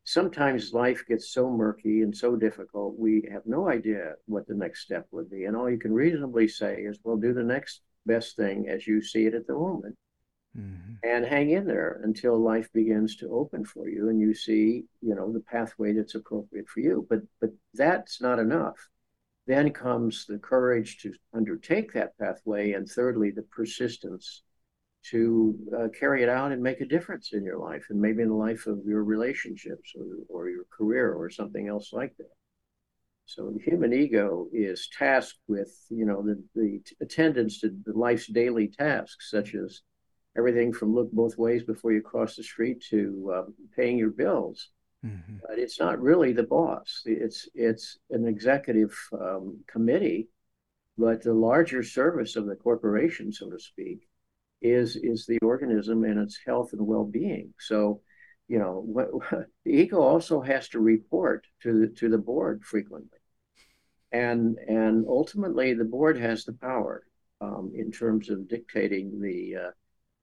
sometimes 0.02 0.72
life 0.72 1.04
gets 1.06 1.28
so 1.28 1.48
murky 1.48 2.02
and 2.02 2.16
so 2.16 2.34
difficult, 2.34 2.98
we 2.98 3.28
have 3.30 3.42
no 3.46 3.68
idea 3.68 4.14
what 4.26 4.48
the 4.48 4.54
next 4.54 4.80
step 4.80 5.06
would 5.12 5.30
be. 5.30 5.44
And 5.44 5.56
all 5.56 5.70
you 5.70 5.78
can 5.78 5.92
reasonably 5.92 6.48
say 6.48 6.78
is, 6.80 6.98
well, 7.04 7.16
do 7.16 7.32
the 7.32 7.44
next 7.44 7.82
best 8.06 8.34
thing 8.34 8.68
as 8.68 8.88
you 8.88 9.02
see 9.02 9.26
it 9.26 9.34
at 9.34 9.46
the 9.46 9.52
moment. 9.52 9.96
Mm-hmm. 10.56 10.94
And 11.02 11.24
hang 11.24 11.50
in 11.50 11.66
there 11.66 12.00
until 12.02 12.38
life 12.38 12.68
begins 12.72 13.16
to 13.16 13.30
open 13.30 13.64
for 13.64 13.88
you 13.88 14.08
and 14.08 14.20
you 14.20 14.34
see, 14.34 14.84
you 15.00 15.14
know, 15.14 15.32
the 15.32 15.40
pathway 15.40 15.92
that's 15.92 16.14
appropriate 16.14 16.68
for 16.68 16.80
you. 16.80 17.06
But 17.08 17.20
but 17.40 17.50
that's 17.74 18.20
not 18.20 18.38
enough. 18.38 18.76
Then 19.46 19.70
comes 19.70 20.26
the 20.26 20.38
courage 20.38 20.98
to 20.98 21.14
undertake 21.32 21.92
that 21.92 22.18
pathway, 22.18 22.72
and 22.72 22.86
thirdly, 22.86 23.30
the 23.30 23.42
persistence 23.42 24.42
to 25.10 25.56
uh, 25.74 25.88
carry 25.98 26.22
it 26.22 26.28
out 26.28 26.52
and 26.52 26.62
make 26.62 26.80
a 26.80 26.86
difference 26.86 27.32
in 27.32 27.44
your 27.44 27.58
life 27.58 27.86
and 27.88 27.98
maybe 27.98 28.22
in 28.22 28.28
the 28.28 28.34
life 28.34 28.66
of 28.66 28.80
your 28.84 29.04
relationships 29.04 29.94
or, 29.96 30.04
or 30.28 30.50
your 30.50 30.64
career 30.70 31.14
or 31.14 31.30
something 31.30 31.68
else 31.68 31.92
like 31.92 32.14
that. 32.18 32.32
So 33.24 33.50
the 33.50 33.62
human 33.62 33.92
ego 33.92 34.48
is 34.52 34.88
tasked 34.98 35.40
with, 35.46 35.74
you 35.88 36.04
know, 36.04 36.22
the, 36.22 36.42
the 36.54 36.80
attendance 37.00 37.60
to 37.60 37.74
life's 37.86 38.26
daily 38.26 38.68
tasks, 38.68 39.30
such 39.30 39.54
as 39.54 39.82
everything 40.38 40.72
from 40.72 40.94
look 40.94 41.10
both 41.12 41.36
ways 41.36 41.62
before 41.64 41.92
you 41.92 42.00
cross 42.00 42.36
the 42.36 42.42
street 42.42 42.82
to 42.90 43.34
um, 43.36 43.54
paying 43.76 43.98
your 43.98 44.10
bills. 44.10 44.70
Mm-hmm. 45.04 45.36
But 45.46 45.58
it's 45.58 45.78
not 45.78 46.00
really 46.00 46.32
the 46.32 46.44
boss. 46.44 47.02
It's 47.04 47.48
it's 47.54 47.98
an 48.10 48.26
executive 48.26 48.96
um, 49.12 49.58
committee, 49.66 50.28
but 50.96 51.22
the 51.22 51.34
larger 51.34 51.82
service 51.82 52.36
of 52.36 52.46
the 52.46 52.56
corporation, 52.56 53.32
so 53.32 53.50
to 53.50 53.58
speak, 53.58 54.08
is 54.60 54.96
is 54.96 55.26
the 55.26 55.38
organism 55.42 56.04
and 56.04 56.18
its 56.18 56.38
health 56.46 56.72
and 56.72 56.86
well-being. 56.86 57.54
So, 57.60 58.00
you 58.48 58.58
know, 58.58 58.82
what, 58.84 59.08
the 59.64 59.72
ego 59.72 60.00
also 60.00 60.40
has 60.40 60.68
to 60.70 60.80
report 60.80 61.46
to 61.62 61.72
the 61.80 61.88
to 62.00 62.08
the 62.08 62.18
board 62.18 62.64
frequently, 62.64 63.18
and 64.10 64.58
and 64.66 65.06
ultimately 65.06 65.74
the 65.74 65.84
board 65.84 66.18
has 66.18 66.44
the 66.44 66.54
power. 66.54 67.04
um, 67.40 67.72
in 67.74 67.90
terms 67.92 68.30
of 68.30 68.48
dictating 68.48 69.20
the, 69.20 69.56
uh, 69.56 69.70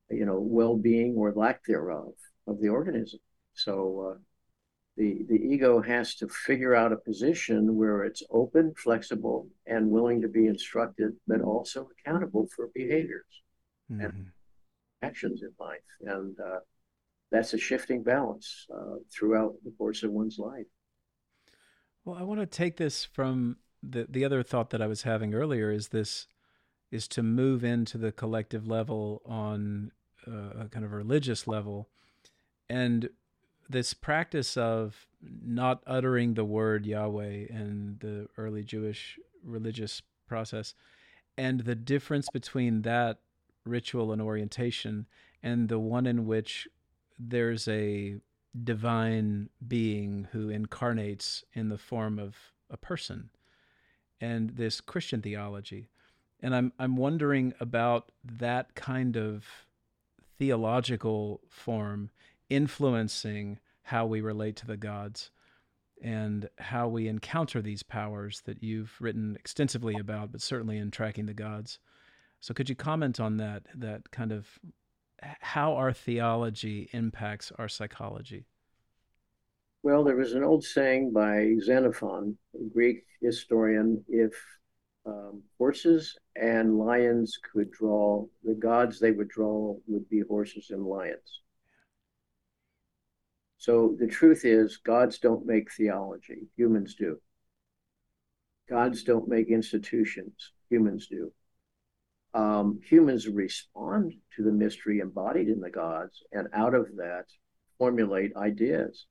you 0.10 0.26
know, 0.26 0.40
well-being 0.40 1.16
or 1.16 1.34
lack 1.34 1.66
thereof 1.66 2.14
of 2.48 2.60
the 2.62 2.70
organism. 2.70 3.20
So 3.54 4.14
uh, 4.14 4.20
the 4.98 5.26
the 5.28 5.36
ego 5.36 5.82
has 5.82 6.16
to 6.16 6.28
figure 6.28 6.76
out 6.76 6.94
a 6.94 6.98
position 6.98 7.76
where 7.76 8.04
it's 8.04 8.24
open, 8.30 8.74
flexible, 8.78 9.48
and 9.66 9.90
willing 9.90 10.22
to 10.22 10.28
be 10.28 10.48
instructed, 10.48 11.14
but 11.28 11.42
also 11.42 11.90
accountable 12.00 12.48
for 12.56 12.70
behaviors 12.74 13.42
mm-hmm. 13.92 14.06
and 14.06 14.28
actions 15.02 15.42
in 15.42 15.52
life. 15.60 15.80
And 16.02 16.38
uh, 16.40 16.60
that's 17.32 17.54
a 17.54 17.58
shifting 17.58 18.04
balance 18.04 18.66
uh, 18.74 18.98
throughout 19.12 19.56
the 19.64 19.72
course 19.72 20.04
of 20.04 20.12
one's 20.12 20.38
life. 20.38 20.66
Well, 22.04 22.16
I 22.16 22.24
want 22.24 22.40
to 22.40 22.46
take 22.46 22.78
this 22.78 23.04
from 23.04 23.58
the 23.82 24.06
the 24.10 24.24
other 24.24 24.44
thought 24.44 24.70
that 24.70 24.82
I 24.82 24.88
was 24.88 25.02
having 25.02 25.34
earlier 25.34 25.72
is 25.72 25.90
this 25.90 26.28
is 26.96 27.08
to 27.10 27.22
move 27.22 27.64
into 27.64 27.98
the 27.98 28.12
collective 28.12 28.68
level 28.68 29.22
on 29.26 29.92
uh, 30.28 30.64
a 30.64 30.70
kind 30.70 30.84
of 30.84 30.92
religious 30.92 31.48
level 31.48 31.88
and 32.70 33.10
this 33.70 33.94
practice 33.94 34.58
of 34.58 35.08
not 35.22 35.82
uttering 35.88 36.34
the 36.34 36.46
word 36.46 36.86
Yahweh 36.86 37.48
in 37.50 37.98
the 38.00 38.28
early 38.38 38.64
Jewish 38.64 39.20
religious 39.44 40.02
process, 40.28 40.74
and 41.38 41.62
the 41.62 41.76
difference 41.76 42.28
between 42.32 42.84
that 42.84 43.20
ritual 43.66 44.12
and 44.12 44.22
orientation 44.22 45.08
and 45.42 45.70
the 45.70 45.80
one 45.80 46.06
in 46.06 46.26
which 46.26 46.68
there's 47.18 47.68
a 47.68 48.18
divine 48.64 49.50
being 49.68 50.28
who 50.32 50.50
incarnates 50.50 51.44
in 51.54 51.70
the 51.70 51.78
form 51.78 52.20
of 52.20 52.36
a 52.70 52.78
person, 52.78 53.30
and 54.22 54.52
this 54.52 54.82
Christian 54.82 55.22
theology. 55.22 55.90
And 56.46 56.56
I'm 56.56 56.74
I'm 56.78 56.96
wondering 56.96 57.56
about 57.60 58.12
that 58.24 58.76
kind 58.76 59.18
of 59.18 59.48
theological 60.38 61.42
form 61.50 62.12
influencing 62.52 63.58
how 63.82 64.06
we 64.06 64.22
relate 64.22 64.56
to 64.58 64.68
the 64.68 64.78
gods 64.78 65.32
and 66.04 66.48
how 66.60 66.88
we 66.88 67.08
encounter 67.08 67.64
these 67.64 67.82
powers 67.82 68.44
that 68.46 68.62
you've 68.62 68.96
written 69.00 69.36
extensively 69.40 69.96
about, 69.96 70.32
but 70.32 70.40
certainly 70.40 70.78
in 70.78 70.92
tracking 70.92 71.26
the 71.26 71.34
gods. 71.34 71.80
So, 72.42 72.54
could 72.54 72.70
you 72.70 72.76
comment 72.76 73.20
on 73.20 73.38
that? 73.38 73.64
That 73.74 74.12
kind 74.12 74.32
of 74.32 74.60
how 75.24 75.74
our 75.74 75.94
theology 75.94 76.90
impacts 76.94 77.52
our 77.58 77.68
psychology? 77.68 78.46
Well, 79.82 80.04
there 80.04 80.16
was 80.16 80.34
an 80.34 80.44
old 80.44 80.64
saying 80.64 81.12
by 81.12 81.56
Xenophon, 81.60 82.38
a 82.54 82.70
Greek 82.72 83.04
historian 83.20 84.06
if 84.08 84.36
um, 85.06 85.44
horses 85.58 86.18
and 86.36 86.78
lions 86.78 87.38
could 87.52 87.72
draw, 87.72 88.26
the 88.44 88.56
gods 88.56 89.00
they 89.00 89.12
would 89.12 89.30
draw 89.30 89.76
would 89.88 90.10
be 90.10 90.22
horses 90.22 90.72
and 90.72 90.86
lions. 90.86 91.42
So 93.58 93.96
the 94.00 94.08
truth 94.08 94.46
is, 94.46 94.78
gods 94.78 95.20
don't 95.20 95.46
make 95.46 95.72
theology, 95.72 96.48
humans 96.56 96.96
do. 96.96 97.20
Gods 98.70 99.04
don't 99.04 99.28
make 99.28 99.50
institutions, 99.50 100.52
humans 100.70 101.08
do. 101.08 101.32
Um, 102.34 102.80
humans 102.84 103.28
respond 103.28 104.14
to 104.36 104.44
the 104.44 104.52
mystery 104.52 105.00
embodied 105.00 105.48
in 105.48 105.62
the 105.62 105.70
gods, 105.70 106.22
and 106.32 106.48
out 106.54 106.74
of 106.74 106.88
that, 106.98 107.26
formulate 107.78 108.36
ideas 108.36 109.06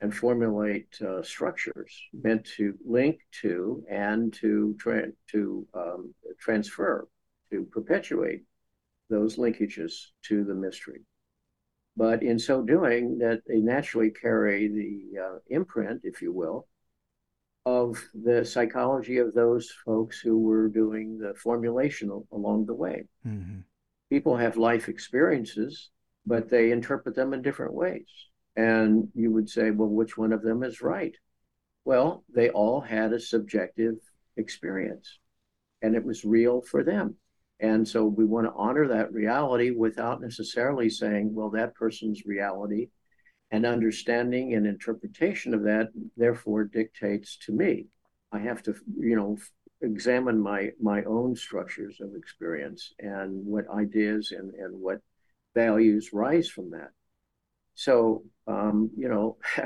and 0.00 0.14
formulate 0.14 0.88
uh, 1.00 1.22
structures 1.22 1.92
meant 2.12 2.44
to 2.56 2.74
link 2.86 3.18
to 3.42 3.82
and 3.90 4.32
to 4.34 4.76
tra- 4.78 5.12
to 5.30 5.66
um, 5.74 6.14
transfer, 6.38 7.08
to 7.50 7.64
perpetuate 7.72 8.42
those 9.10 9.36
linkages 9.36 9.92
to 10.22 10.44
the 10.44 10.54
mystery. 10.54 11.00
But 11.96 12.22
in 12.22 12.38
so 12.38 12.62
doing, 12.62 13.18
that 13.18 13.40
they 13.48 13.58
naturally 13.58 14.10
carry 14.10 14.68
the 14.68 15.20
uh, 15.20 15.38
imprint, 15.48 16.02
if 16.04 16.22
you 16.22 16.32
will, 16.32 16.68
of 17.66 18.02
the 18.14 18.44
psychology 18.44 19.18
of 19.18 19.34
those 19.34 19.68
folks 19.84 20.20
who 20.20 20.38
were 20.38 20.68
doing 20.68 21.18
the 21.18 21.34
formulation 21.34 22.08
along 22.32 22.66
the 22.66 22.74
way. 22.74 23.04
Mm-hmm. 23.26 23.60
People 24.10 24.36
have 24.36 24.56
life 24.56 24.88
experiences, 24.88 25.90
but 26.24 26.48
they 26.48 26.70
interpret 26.70 27.16
them 27.16 27.34
in 27.34 27.42
different 27.42 27.74
ways. 27.74 28.06
And 28.58 29.06
you 29.14 29.30
would 29.30 29.48
say, 29.48 29.70
well, 29.70 29.88
which 29.88 30.18
one 30.18 30.32
of 30.32 30.42
them 30.42 30.64
is 30.64 30.82
right? 30.82 31.14
Well, 31.84 32.24
they 32.28 32.50
all 32.50 32.80
had 32.80 33.12
a 33.12 33.20
subjective 33.20 33.94
experience, 34.36 35.20
and 35.80 35.94
it 35.94 36.04
was 36.04 36.24
real 36.24 36.60
for 36.60 36.82
them. 36.82 37.14
And 37.60 37.86
so 37.86 38.04
we 38.04 38.24
want 38.24 38.48
to 38.48 38.52
honor 38.56 38.88
that 38.88 39.12
reality 39.12 39.70
without 39.70 40.20
necessarily 40.20 40.90
saying, 40.90 41.32
well, 41.32 41.50
that 41.50 41.76
person's 41.76 42.24
reality 42.26 42.88
and 43.52 43.64
understanding 43.64 44.54
and 44.54 44.66
interpretation 44.66 45.54
of 45.54 45.62
that 45.62 45.90
therefore 46.16 46.64
dictates 46.64 47.36
to 47.46 47.52
me. 47.52 47.86
I 48.32 48.40
have 48.40 48.60
to, 48.64 48.74
you 48.98 49.14
know, 49.14 49.38
examine 49.82 50.40
my 50.40 50.70
my 50.82 51.04
own 51.04 51.36
structures 51.36 52.00
of 52.00 52.16
experience 52.16 52.92
and 52.98 53.46
what 53.46 53.70
ideas 53.70 54.32
and, 54.36 54.52
and 54.54 54.80
what 54.80 54.98
values 55.54 56.10
rise 56.12 56.48
from 56.48 56.70
that. 56.70 56.90
So, 57.78 58.24
um, 58.46 58.90
you 58.96 59.08
know, 59.08 59.36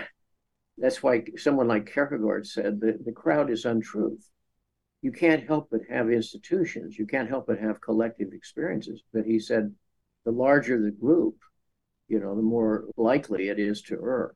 that's 0.78 1.02
why 1.02 1.24
someone 1.36 1.68
like 1.68 1.92
Kierkegaard 1.92 2.46
said 2.46 2.80
that 2.80 3.04
the 3.04 3.12
crowd 3.12 3.50
is 3.50 3.64
untruth 3.64 4.28
you 5.02 5.10
can't 5.10 5.46
help 5.46 5.68
but 5.70 5.80
have 5.90 6.10
institutions. 6.10 6.96
You 6.96 7.06
can't 7.06 7.28
help 7.28 7.48
but 7.48 7.58
have 7.58 7.80
collective 7.80 8.32
experiences. 8.32 9.02
But 9.12 9.26
he 9.26 9.40
said, 9.40 9.74
the 10.24 10.30
larger 10.30 10.80
the 10.80 10.92
group, 10.92 11.36
you 12.08 12.20
know, 12.20 12.36
the 12.36 12.42
more 12.42 12.84
likely 12.96 13.48
it 13.48 13.58
is 13.58 13.82
to 13.82 13.94
err. 13.94 14.34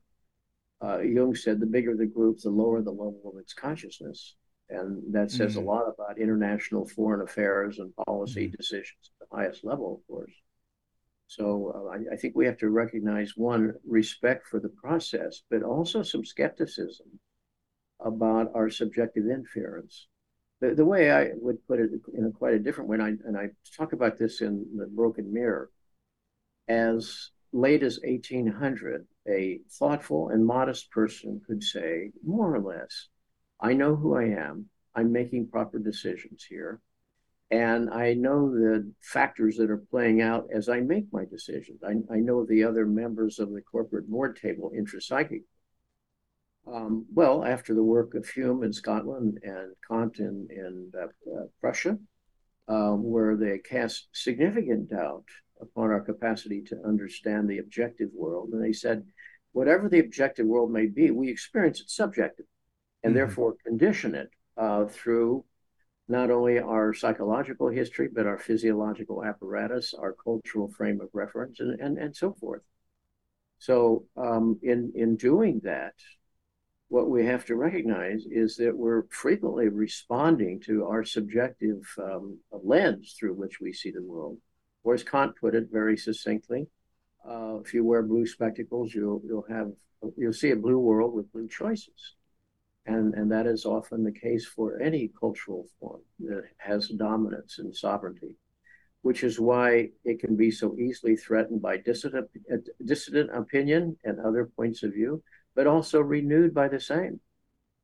Uh, 0.83 0.99
Jung 0.99 1.37
said, 1.37 1.61
the 1.61 1.67
bigger 1.67 1.97
the 1.97 2.07
group, 2.07 2.41
the 2.41 2.51
lower 2.51 2.83
the 2.83 2.91
level 2.91 3.23
of 3.33 3.39
its 3.39 3.55
consciousness. 3.55 4.35
And 4.69 5.15
that 5.15 5.31
says 5.31 5.53
mm-hmm. 5.53 5.69
a 5.69 5.71
lot 5.71 5.85
about 5.87 6.19
international 6.19 6.89
foreign 6.89 7.23
affairs 7.23 7.79
and 7.79 7.95
policy 8.05 8.49
mm-hmm. 8.49 8.57
decisions 8.57 9.13
at 9.21 9.29
the 9.29 9.37
highest 9.37 9.65
level, 9.65 9.95
of 10.01 10.07
course. 10.09 10.33
So 11.29 11.73
uh, 11.75 11.95
I, 11.95 12.15
I, 12.15 12.17
think 12.17 12.37
we 12.37 12.47
have 12.47 12.59
to 12.59 12.71
recognize 12.71 13.33
one, 13.37 13.75
respect 13.87 14.47
for 14.47 14.61
the 14.61 14.69
process, 14.69 15.43
but 15.51 15.63
also 15.63 16.03
some 16.03 16.25
skepticism 16.25 17.07
about 18.01 18.53
our 18.55 18.71
subjective 18.71 19.27
inference 19.29 20.07
the, 20.61 20.75
the 20.75 20.85
way 20.85 21.11
I 21.11 21.31
would 21.35 21.67
put 21.67 21.81
it 21.81 21.91
in 22.15 22.27
a 22.27 22.31
quite 22.31 22.55
a 22.55 22.59
different 22.59 22.89
way, 22.89 22.97
and 22.97 23.03
I, 23.03 23.09
and 23.27 23.37
I 23.37 23.49
talk 23.77 23.93
about 23.93 24.19
this 24.19 24.41
in 24.41 24.65
the 24.77 24.87
Broken 24.87 25.33
Mirror, 25.33 25.71
as 26.69 27.31
late 27.53 27.83
as 27.83 28.01
1800, 28.03 29.07
a 29.29 29.61
thoughtful 29.71 30.31
and 30.31 30.45
modest 30.45 30.91
person 30.91 31.41
could 31.47 31.63
say, 31.63 32.11
more 32.25 32.55
or 32.55 32.61
less, 32.61 33.09
I 33.61 33.73
know 33.73 33.97
who 33.97 34.17
I 34.17 34.25
am. 34.25 34.69
I'm 34.95 35.13
making 35.13 35.49
proper 35.49 35.79
decisions 35.79 36.45
here. 36.49 36.81
And 37.51 37.91
I 37.91 38.15
know 38.15 38.51
the 38.51 38.93
factors 39.01 39.57
that 39.57 39.71
are 39.71 39.85
playing 39.91 40.21
out 40.21 40.49
as 40.53 40.69
I 40.69 40.81
make 40.81 41.13
my 41.13 41.25
decisions. 41.25 41.81
I, 41.85 41.93
I 42.13 42.19
know 42.19 42.45
the 42.45 42.65
other 42.65 42.87
members 42.87 43.39
of 43.39 43.53
the 43.53 43.61
corporate 43.61 44.11
board 44.11 44.37
table 44.37 44.73
intrapsychically. 44.77 45.45
Um, 46.67 47.07
well, 47.15 47.45
after 47.45 47.75
the 47.75 47.85
work 47.85 48.15
of 48.15 48.29
Hume 48.29 48.65
in 48.65 48.73
Scotland 48.73 49.39
and 49.45 49.73
Kant 49.89 50.19
in, 50.19 50.49
in 50.51 50.91
uh, 50.99 51.05
uh, 51.05 51.45
Prussia, 51.61 51.97
um, 52.67 53.05
where 53.05 53.37
they 53.37 53.59
cast 53.59 54.09
significant 54.13 54.91
doubt 54.91 55.25
upon 55.61 55.91
our 55.91 56.01
capacity 56.01 56.63
to 56.63 56.83
understand 56.85 57.49
the 57.49 57.59
objective 57.59 58.11
world. 58.13 58.51
And 58.53 58.63
they 58.63 58.73
said, 58.73 59.05
whatever 59.53 59.89
the 59.89 60.01
objective 60.01 60.47
world 60.47 60.73
may 60.73 60.87
be, 60.87 61.13
we 61.13 61.31
experience 61.31 61.81
it 61.81 61.91
subjective 61.91 62.47
and 63.05 63.11
mm-hmm. 63.11 63.19
therefore 63.19 63.55
condition 63.65 64.17
it 64.17 64.31
uh, 64.57 64.87
through 64.87 65.45
not 66.09 66.31
only 66.31 66.59
our 66.59 66.95
psychological 66.95 67.69
history, 67.69 68.09
but 68.13 68.27
our 68.27 68.39
physiological 68.39 69.25
apparatus, 69.25 69.95
our 69.95 70.13
cultural 70.13 70.69
frame 70.69 71.01
of 71.01 71.09
reference, 71.13 71.61
and, 71.61 71.81
and, 71.81 71.99
and 71.99 72.17
so 72.17 72.33
forth. 72.35 72.63
So, 73.59 74.05
um, 74.17 74.59
in, 74.63 74.93
in 74.95 75.17
doing 75.17 75.61
that, 75.65 75.95
what 76.89 77.11
we 77.11 77.27
have 77.27 77.45
to 77.47 77.57
recognize 77.57 78.25
is 78.31 78.57
that 78.57 78.77
we're 78.77 79.05
frequently 79.11 79.69
responding 79.69 80.61
to 80.67 80.87
our 80.87 81.05
subjective 81.05 81.83
um, 81.99 82.39
lens 82.53 83.17
through 83.19 83.35
which 83.35 83.61
we 83.61 83.73
see 83.73 83.91
the 83.91 84.03
world. 84.03 84.39
Or 84.85 84.95
as 84.95 85.03
Kant 85.03 85.35
put 85.41 85.57
it 85.57 85.69
very 85.71 85.97
succinctly, 85.97 86.69
uh, 87.29 87.59
if 87.65 87.75
you 87.75 87.85
wear 87.85 88.03
blue 88.05 88.27
spectacles, 88.27 88.95
you'll 88.95 89.21
you'll 89.27 89.47
have 89.49 89.73
you'll 90.17 90.33
see 90.33 90.53
a 90.53 90.57
blue 90.57 90.79
world 90.79 91.13
with 91.13 91.33
blue 91.33 91.49
choices, 91.49 92.15
and 92.87 93.15
and 93.15 93.31
that 93.31 93.47
is 93.47 93.65
often 93.65 94.05
the 94.05 94.13
case 94.13 94.47
for 94.47 94.81
any 94.81 95.11
cultural 95.19 95.67
form 95.79 96.01
that 96.21 96.45
has 96.59 96.89
dominance 96.89 97.59
and 97.59 97.75
sovereignty, 97.75 98.37
which 99.03 99.23
is 99.25 99.41
why 99.41 99.89
it 100.05 100.21
can 100.21 100.37
be 100.37 100.51
so 100.51 100.77
easily 100.79 101.17
threatened 101.17 101.61
by 101.63 101.77
dissident 101.77 102.29
dissident 102.85 103.31
opinion 103.35 103.97
and 104.05 104.21
other 104.21 104.51
points 104.57 104.83
of 104.83 104.93
view 104.93 105.23
but 105.57 105.67
also 105.67 106.01
renewed 106.01 106.55
by 106.55 106.69
the 106.69 106.79
same, 106.79 107.19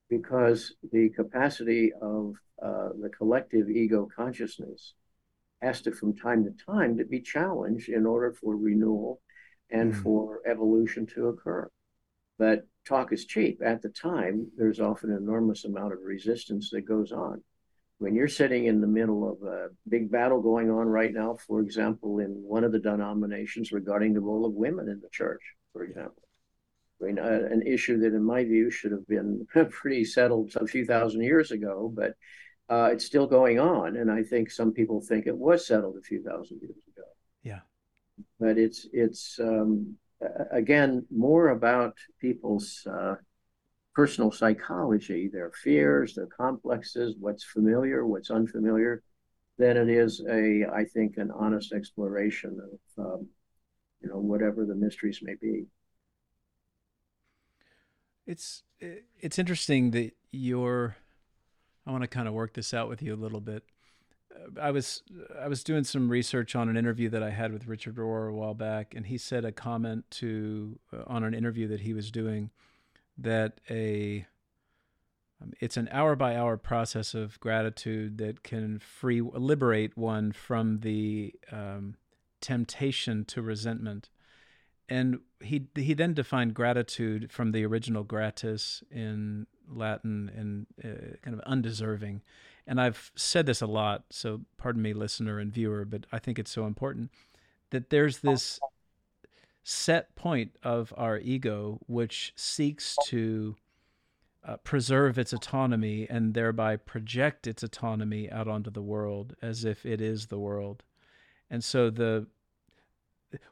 because 0.09 0.75
the 0.93 1.09
capacity 1.09 1.91
of 2.01 2.35
uh, 2.63 2.91
the 3.01 3.09
collective 3.09 3.69
ego 3.69 4.07
consciousness 4.15 4.93
has 5.63 5.81
to, 5.81 5.91
from 5.91 6.15
time 6.15 6.45
to 6.45 6.51
time, 6.65 6.99
to 6.99 7.05
be 7.05 7.21
challenged 7.21 7.89
in 7.89 8.05
order 8.05 8.33
for 8.33 8.57
renewal 8.57 9.21
and 9.71 9.95
mm. 9.95 10.03
for 10.03 10.41
evolution 10.47 11.07
to 11.07 11.29
occur. 11.29 11.69
But 12.43 12.67
talk 12.85 13.13
is 13.13 13.25
cheap. 13.25 13.61
At 13.65 13.83
the 13.83 13.89
time, 13.89 14.51
there's 14.57 14.81
often 14.81 15.13
an 15.13 15.19
enormous 15.19 15.65
amount 15.65 15.93
of 15.93 16.01
resistance 16.03 16.71
that 16.71 16.81
goes 16.81 17.13
on. 17.13 17.41
When 17.99 18.17
you're 18.17 18.27
sitting 18.27 18.65
in 18.65 18.81
the 18.81 18.89
middle 18.89 19.31
of 19.31 19.47
a 19.47 19.69
big 19.89 20.11
battle 20.11 20.43
going 20.43 20.69
on 20.69 20.89
right 20.89 21.15
now, 21.15 21.37
for 21.47 21.61
example, 21.61 22.19
in 22.19 22.31
one 22.31 22.65
of 22.65 22.73
the 22.73 22.81
denominations 22.81 23.71
regarding 23.71 24.13
the 24.13 24.21
role 24.21 24.45
of 24.45 24.55
women 24.55 24.89
in 24.89 24.99
the 25.01 25.09
church, 25.13 25.41
for 25.73 25.85
example, 25.85 26.25
I 27.01 27.05
mean, 27.05 27.21
uh, 27.21 27.47
an 27.49 27.63
issue 27.65 28.01
that, 28.01 28.13
in 28.13 28.25
my 28.25 28.43
view, 28.43 28.73
should 28.73 28.91
have 28.91 29.07
been 29.07 29.47
pretty 29.71 30.05
settled 30.05 30.51
a 30.57 30.67
few 30.67 30.85
thousand 30.85 31.23
years 31.23 31.53
ago, 31.53 31.93
but 31.95 32.15
uh, 32.69 32.91
it's 32.93 33.07
still 33.07 33.29
going 33.29 33.61
on. 33.61 33.97
And 33.97 34.11
I 34.11 34.25
think 34.25 34.51
some 34.51 34.73
people 34.73 35.01
think 35.01 35.29
it 35.29 35.39
was 35.39 35.65
settled 35.65 35.97
a 35.97 36.03
few 36.03 36.25
thousand 36.25 36.59
years 36.61 36.83
ago. 36.93 37.07
Yeah. 37.45 37.61
But 38.41 38.59
it's 38.59 38.89
it's 38.93 39.39
um, 39.39 39.97
again 40.51 41.05
more 41.11 41.49
about 41.49 41.97
people's 42.21 42.87
uh, 42.91 43.17
personal 43.95 44.33
psychology, 44.33 45.29
their 45.33 45.53
fears, 45.63 46.15
their 46.15 46.27
complexes, 46.27 47.17
what's 47.19 47.45
familiar, 47.45 48.07
what's 48.07 48.31
unfamiliar, 48.31 49.03
than 49.59 49.77
it 49.77 49.89
is 49.89 50.25
a 50.29 50.65
I 50.73 50.85
think 50.85 51.17
an 51.17 51.31
honest 51.31 51.73
exploration 51.73 52.59
of 52.97 53.05
um, 53.05 53.29
you 54.01 54.09
know 54.09 54.19
whatever 54.19 54.65
the 54.65 54.75
mysteries 54.75 55.21
may 55.23 55.35
be. 55.41 55.67
It's 58.27 58.63
it's 59.21 59.39
interesting 59.39 59.91
that 59.93 60.13
you're 60.31 60.97
I 61.87 61.91
want 61.91 62.03
to 62.03 62.09
kind 62.09 62.29
of 62.29 62.35
work 62.35 62.55
this 62.55 62.73
out 62.73 62.89
with 62.89 63.03
you 63.03 63.15
a 63.15 63.17
little 63.17 63.41
bit. 63.41 63.65
I 64.61 64.71
was 64.71 65.03
I 65.41 65.49
was 65.49 65.65
doing 65.65 65.85
some 65.85 66.09
research 66.09 66.55
on 66.55 66.69
an 66.69 66.77
interview 66.77 67.09
that 67.11 67.23
I 67.23 67.31
had 67.31 67.53
with 67.53 67.67
Richard 67.67 67.97
Rohr 67.97 68.31
a 68.31 68.35
while 68.35 68.55
back, 68.55 68.95
and 68.95 69.07
he 69.07 69.19
said 69.19 69.45
a 69.45 69.53
comment 69.53 70.05
to 70.13 70.79
uh, 70.93 71.03
on 71.07 71.25
an 71.25 71.35
interview 71.35 71.69
that 71.69 71.81
he 71.81 71.95
was 71.95 72.11
doing 72.11 72.51
that 73.19 73.61
a 73.71 74.27
um, 75.41 75.53
it's 75.61 75.77
an 75.77 75.89
hour 75.93 76.17
by 76.17 76.37
hour 76.37 76.57
process 76.57 77.15
of 77.15 77.39
gratitude 77.41 78.19
that 78.19 78.43
can 78.43 78.79
free 78.79 79.21
liberate 79.21 79.97
one 79.97 80.33
from 80.33 80.81
the 80.81 81.35
um, 81.51 81.97
temptation 82.41 83.25
to 83.27 83.43
resentment. 83.43 84.09
And 84.89 85.21
he 85.41 85.69
he 85.75 85.95
then 85.95 86.15
defined 86.15 86.55
gratitude 86.55 87.31
from 87.33 87.53
the 87.53 87.65
original 87.65 88.05
gratis 88.05 88.83
in 88.91 89.47
Latin 89.69 90.31
and 90.37 90.67
uh, 90.85 91.17
kind 91.23 91.35
of 91.35 91.41
undeserving. 91.47 92.23
And 92.67 92.81
I've 92.81 93.11
said 93.17 93.47
this 93.47 93.61
a 93.61 93.67
lot, 93.67 94.05
so 94.11 94.43
pardon 94.57 94.83
me, 94.83 94.93
listener 94.93 95.39
and 95.39 95.53
viewer, 95.53 95.85
but 95.85 96.07
I 96.13 96.19
think 96.19 96.39
it's 96.39 96.51
so 96.51 96.67
important 96.67 97.11
that 97.71 97.91
there's 97.91 98.19
this 98.19 98.61
set 99.65 100.15
point 100.15 100.57
of 100.63 100.93
our 100.97 101.19
ego 101.19 101.79
which 101.87 102.33
seeks 102.37 102.97
to 103.07 103.57
uh, 104.45 104.57
preserve 104.59 105.19
its 105.19 105.33
autonomy 105.33 106.07
and 106.11 106.35
thereby 106.35 106.77
project 106.77 107.47
its 107.47 107.63
autonomy 107.63 108.31
out 108.31 108.49
onto 108.49 108.71
the 108.71 108.83
world 108.83 109.35
as 109.41 109.65
if 109.65 109.87
it 109.87 110.01
is 110.01 110.27
the 110.27 110.39
world. 110.39 110.83
And 111.51 111.63
so 111.63 111.91
the 111.91 112.27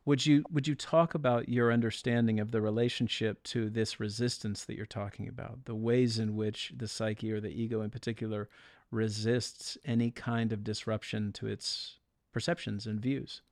would 0.04 0.26
you 0.26 0.44
would 0.50 0.68
you 0.68 0.74
talk 0.74 1.14
about 1.14 1.48
your 1.48 1.72
understanding 1.72 2.38
of 2.40 2.50
the 2.50 2.60
relationship 2.60 3.42
to 3.44 3.70
this 3.70 3.98
resistance 3.98 4.64
that 4.64 4.76
you're 4.76 4.84
talking 4.84 5.28
about 5.28 5.64
the 5.64 5.74
ways 5.74 6.18
in 6.18 6.36
which 6.36 6.72
the 6.76 6.88
psyche 6.88 7.32
or 7.32 7.40
the 7.40 7.48
ego 7.48 7.80
in 7.80 7.90
particular 7.90 8.48
resists 8.90 9.78
any 9.84 10.10
kind 10.10 10.52
of 10.52 10.64
disruption 10.64 11.32
to 11.32 11.46
its 11.46 11.98
perceptions 12.32 12.86
and 12.86 13.00
views 13.00 13.42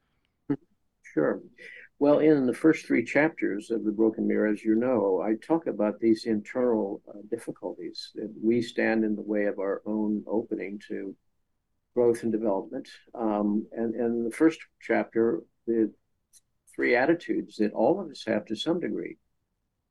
sure 1.15 1.41
well 1.99 2.19
in 2.19 2.47
the 2.47 2.55
first 2.55 2.87
three 2.87 3.05
chapters 3.05 3.71
of 3.71 3.85
the 3.85 3.93
broken 3.93 4.27
mirror 4.27 4.49
as 4.49 4.65
you 4.65 4.75
know 4.75 5.23
i 5.25 5.35
talk 5.47 5.67
about 5.67 5.99
these 6.01 6.25
internal 6.25 7.01
uh, 7.09 7.19
difficulties 7.31 8.11
that 8.15 8.33
we 8.43 8.61
stand 8.63 9.05
in 9.05 9.17
the 9.17 9.23
way 9.23 9.45
of 9.47 9.59
our 9.59 9.83
own 9.87 10.23
opening 10.27 10.81
to 10.87 11.15
growth 11.95 12.23
and 12.23 12.33
development 12.33 12.89
um, 13.15 13.67
and, 13.73 13.95
and 13.95 14.27
the 14.27 14.35
first 14.35 14.61
chapter 14.81 15.43
the 15.67 15.93
three 16.79 16.95
attitudes 16.95 17.57
that 17.57 17.73
all 17.73 18.01
of 18.01 18.09
us 18.09 18.23
have 18.25 18.45
to 18.47 18.55
some 18.55 18.79
degree. 18.79 19.17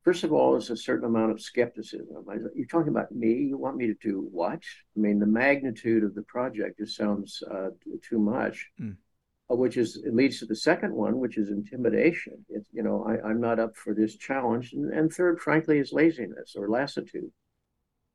First 0.08 0.24
of 0.24 0.32
all, 0.32 0.56
is 0.56 0.70
a 0.70 0.78
certain 0.78 1.04
amount 1.04 1.32
of 1.32 1.42
skepticism. 1.42 2.08
You're 2.56 2.66
talking 2.68 2.88
about 2.88 3.12
me. 3.12 3.34
You 3.34 3.58
want 3.58 3.76
me 3.76 3.88
to 3.88 3.94
do 3.96 4.26
what? 4.32 4.64
I 4.96 5.00
mean, 5.02 5.20
the 5.20 5.26
magnitude 5.26 6.02
of 6.06 6.16
the 6.16 6.22
project 6.22 6.80
just 6.80 6.96
sounds 6.96 7.44
uh, 7.52 7.72
too 8.02 8.18
much. 8.18 8.70
Mm. 8.80 8.96
which 9.50 9.76
is 9.76 10.02
it 10.06 10.16
leads 10.16 10.40
to 10.40 10.46
the 10.46 10.56
second 10.56 10.94
one, 10.94 11.20
which 11.20 11.38
is 11.38 11.50
intimidation. 11.50 12.46
It's 12.48 12.70
you 12.72 12.84
know 12.84 13.04
I, 13.06 13.32
am 13.32 13.42
not 13.42 13.60
up 13.60 13.76
for 13.76 13.94
this 13.94 14.16
challenge, 14.16 14.72
and, 14.72 14.94
and, 14.94 15.12
third, 15.12 15.42
frankly, 15.42 15.78
is 15.78 15.92
laziness 15.92 16.56
or 16.56 16.70
lassitude. 16.70 17.32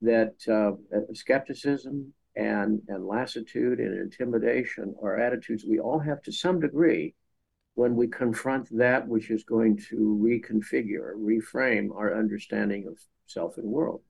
That 0.01 0.37
uh, 0.49 0.73
skepticism 1.13 2.15
and 2.37 2.81
and 2.89 3.05
lassitude 3.05 3.81
and 3.81 4.01
intimidation 4.01 4.95
are 5.03 5.21
attitudes 5.21 5.67
we 5.69 5.79
all 5.79 5.99
have 5.99 6.23
to 6.23 6.33
some 6.33 6.59
degree 6.59 7.15
when 7.75 7.97
we 7.97 8.07
confront 8.07 8.69
that 8.77 9.09
which 9.09 9.31
is 9.31 9.45
going 9.45 9.79
to 9.89 10.21
reconfigure, 10.23 11.15
reframe 11.17 11.95
our 11.95 12.17
understanding 12.17 12.87
of 12.87 12.99
self 13.27 13.57
and 13.57 13.67
world. 13.67 14.03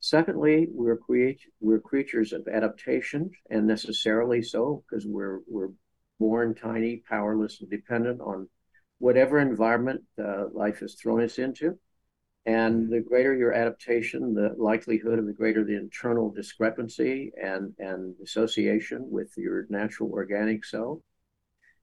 Secondly, 0.00 0.68
we're 0.70 0.96
create 0.96 1.40
we're 1.60 1.80
creatures 1.80 2.32
of 2.32 2.46
adaptation, 2.48 3.30
and 3.50 3.66
necessarily 3.66 4.42
so 4.42 4.84
because 4.88 5.06
we're 5.06 5.40
we're 5.48 5.70
born 6.18 6.54
tiny, 6.54 7.02
powerless, 7.08 7.60
and 7.60 7.70
dependent 7.70 8.20
on 8.20 8.48
whatever 8.98 9.38
environment 9.38 10.02
uh, 10.22 10.46
life 10.52 10.80
has 10.80 10.94
thrown 10.94 11.22
us 11.22 11.38
into. 11.38 11.78
And 12.46 12.90
the 12.90 13.00
greater 13.00 13.36
your 13.36 13.52
adaptation, 13.52 14.34
the 14.34 14.54
likelihood 14.56 15.18
of 15.18 15.26
the 15.26 15.32
greater 15.32 15.64
the 15.64 15.76
internal 15.76 16.30
discrepancy 16.30 17.30
and, 17.40 17.74
and 17.78 18.14
association 18.22 19.10
with 19.10 19.30
your 19.36 19.66
natural 19.68 20.10
organic 20.10 20.64
self. 20.64 21.00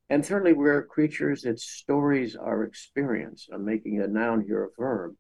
And 0.10 0.26
thirdly, 0.26 0.54
we're 0.54 0.86
creatures 0.86 1.42
that 1.42 1.60
stories 1.60 2.36
are 2.36 2.64
experience. 2.64 3.48
I'm 3.52 3.66
making 3.66 4.02
a 4.02 4.08
noun 4.08 4.44
here 4.46 4.64
a 4.64 4.70
verb. 4.80 5.16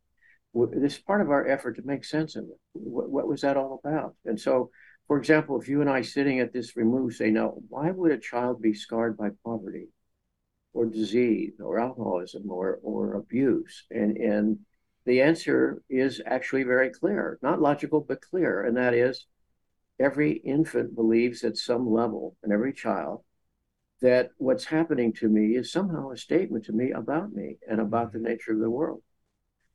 This 0.53 0.93
is 0.93 0.99
part 0.99 1.21
of 1.21 1.31
our 1.31 1.45
effort 1.47 1.75
to 1.77 1.81
make 1.85 2.05
sense 2.05 2.35
of 2.35 2.43
it. 2.45 2.59
What, 2.73 3.09
what, 3.09 3.27
was 3.27 3.41
that 3.41 3.57
all 3.57 3.81
about? 3.83 4.15
And 4.25 4.39
so, 4.39 4.69
for 5.07 5.17
example, 5.17 5.59
if 5.59 5.67
you 5.67 5.81
and 5.81 5.89
I 5.89 6.01
sitting 6.01 6.39
at 6.39 6.53
this 6.53 6.77
remove 6.77 7.13
say, 7.13 7.29
now, 7.29 7.55
why 7.67 7.91
would 7.91 8.11
a 8.11 8.17
child 8.17 8.61
be 8.61 8.73
scarred 8.73 9.17
by 9.17 9.29
poverty 9.43 9.89
or 10.73 10.85
disease 10.85 11.53
or 11.59 11.79
alcoholism 11.79 12.49
or, 12.49 12.79
or 12.83 13.15
abuse? 13.15 13.85
And, 13.91 14.15
and 14.17 14.59
the 15.05 15.21
answer 15.21 15.81
is 15.89 16.21
actually 16.25 16.63
very 16.63 16.89
clear, 16.89 17.37
not 17.41 17.61
logical, 17.61 18.01
but 18.01 18.21
clear. 18.21 18.63
And 18.63 18.77
that 18.77 18.93
is 18.93 19.25
every 19.99 20.33
infant 20.33 20.95
believes 20.95 21.43
at 21.43 21.57
some 21.57 21.91
level, 21.91 22.35
and 22.43 22.53
every 22.53 22.73
child, 22.73 23.23
that 24.01 24.29
what's 24.37 24.65
happening 24.65 25.13
to 25.13 25.29
me 25.29 25.55
is 25.55 25.71
somehow 25.71 26.11
a 26.11 26.17
statement 26.17 26.65
to 26.65 26.73
me 26.73 26.91
about 26.91 27.31
me 27.31 27.57
and 27.69 27.79
about 27.79 28.11
the 28.11 28.19
mm-hmm. 28.19 28.27
nature 28.27 28.53
of 28.53 28.59
the 28.59 28.69
world. 28.69 29.01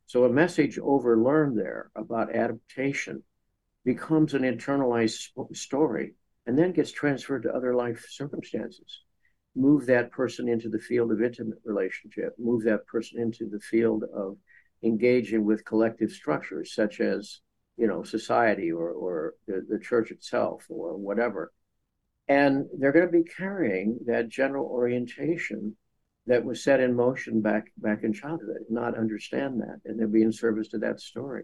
So 0.05 0.25
a 0.25 0.29
message 0.29 0.77
overlearned 0.77 1.55
there 1.55 1.89
about 1.95 2.35
adaptation 2.35 3.23
becomes 3.85 4.33
an 4.33 4.43
internalized 4.43 5.29
story 5.55 6.15
and 6.45 6.57
then 6.57 6.73
gets 6.73 6.91
transferred 6.91 7.43
to 7.43 7.53
other 7.53 7.73
life 7.73 8.05
circumstances. 8.09 9.01
Move 9.55 9.85
that 9.85 10.11
person 10.11 10.47
into 10.47 10.69
the 10.69 10.79
field 10.79 11.11
of 11.11 11.21
intimate 11.21 11.59
relationship, 11.63 12.33
move 12.37 12.63
that 12.63 12.85
person 12.87 13.19
into 13.21 13.49
the 13.49 13.59
field 13.59 14.03
of 14.15 14.37
engaging 14.83 15.45
with 15.45 15.65
collective 15.65 16.11
structures 16.11 16.73
such 16.73 16.99
as 16.99 17.41
you 17.77 17.87
know 17.87 18.03
society 18.03 18.71
or, 18.71 18.89
or 18.91 19.33
the, 19.47 19.65
the 19.69 19.79
church 19.79 20.11
itself 20.11 20.65
or 20.69 20.97
whatever 20.97 21.51
and 22.27 22.65
they're 22.77 22.91
going 22.91 23.05
to 23.05 23.11
be 23.11 23.23
carrying 23.23 23.99
that 24.05 24.29
general 24.29 24.65
orientation 24.65 25.75
that 26.27 26.45
was 26.45 26.63
set 26.63 26.79
in 26.79 26.95
motion 26.95 27.41
back 27.41 27.71
back 27.77 28.03
in 28.03 28.13
childhood, 28.13 28.63
not 28.69 28.97
understand 28.97 29.61
that, 29.61 29.81
and 29.85 29.99
they'll 29.99 30.07
be 30.07 30.21
in 30.21 30.31
service 30.31 30.69
to 30.69 30.77
that 30.77 30.99
story. 30.99 31.43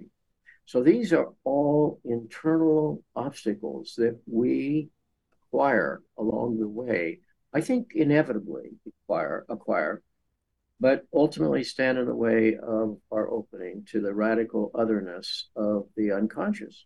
So 0.66 0.84
these 0.84 1.14
are 1.14 1.30
all 1.43 1.99
internal 2.04 3.04
obstacles 3.16 3.95
that 3.97 4.20
we 4.28 4.89
acquire 5.47 6.01
along 6.18 6.60
the 6.60 6.68
way. 6.68 7.20
I 7.54 7.62
think 7.62 7.93
inevitably 7.95 8.72
acquire 8.86 9.45
acquire, 9.49 10.04
but 10.80 11.06
ultimately 11.14 11.64
stand 11.64 11.97
in 11.97 12.06
the 12.06 12.16
way 12.16 12.58
of 12.62 12.97
our 13.12 13.32
opening 13.32 13.86
to 13.91 14.01
the 14.01 14.14
radical 14.14 14.72
otherness 14.76 15.49
of 15.56 15.88
the 15.95 16.12
unconscious 16.12 16.86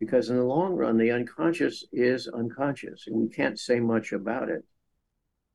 because 0.00 0.30
in 0.30 0.36
the 0.36 0.44
long 0.44 0.74
run, 0.74 0.96
the 0.98 1.10
unconscious 1.10 1.84
is 1.92 2.28
unconscious, 2.28 3.04
and 3.06 3.16
we 3.16 3.28
can't 3.28 3.58
say 3.58 3.80
much 3.80 4.12
about 4.12 4.48
it. 4.48 4.64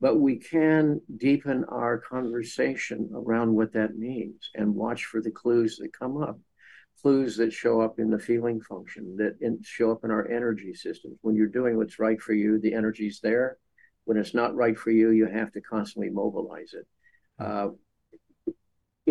But 0.01 0.15
we 0.15 0.37
can 0.37 1.01
deepen 1.17 1.65
our 1.65 1.97
conversation 1.97 3.09
around 3.13 3.53
what 3.53 3.73
that 3.73 3.97
means 3.97 4.49
and 4.55 4.73
watch 4.73 5.05
for 5.05 5.21
the 5.21 5.31
clues 5.31 5.77
that 5.77 5.91
come 5.91 6.21
up, 6.21 6.39
clues 7.01 7.35
that 7.37 7.51
show 7.51 7.81
up 7.81 7.99
in 7.99 8.09
the 8.09 8.19
feeling 8.19 8.61
function, 8.61 9.17
that 9.17 9.35
in, 9.41 9.59
show 9.61 9.91
up 9.91 10.05
in 10.05 10.11
our 10.11 10.27
energy 10.29 10.73
systems. 10.73 11.17
When 11.21 11.35
you're 11.35 11.47
doing 11.47 11.75
what's 11.75 11.99
right 11.99 12.19
for 12.19 12.33
you, 12.33 12.59
the 12.59 12.73
energy's 12.73 13.19
there. 13.21 13.57
When 14.05 14.17
it's 14.17 14.33
not 14.33 14.55
right 14.55 14.77
for 14.77 14.91
you, 14.91 15.11
you 15.11 15.27
have 15.27 15.51
to 15.51 15.61
constantly 15.61 16.09
mobilize 16.09 16.73
it. 16.73 16.87
Uh, 17.37 17.69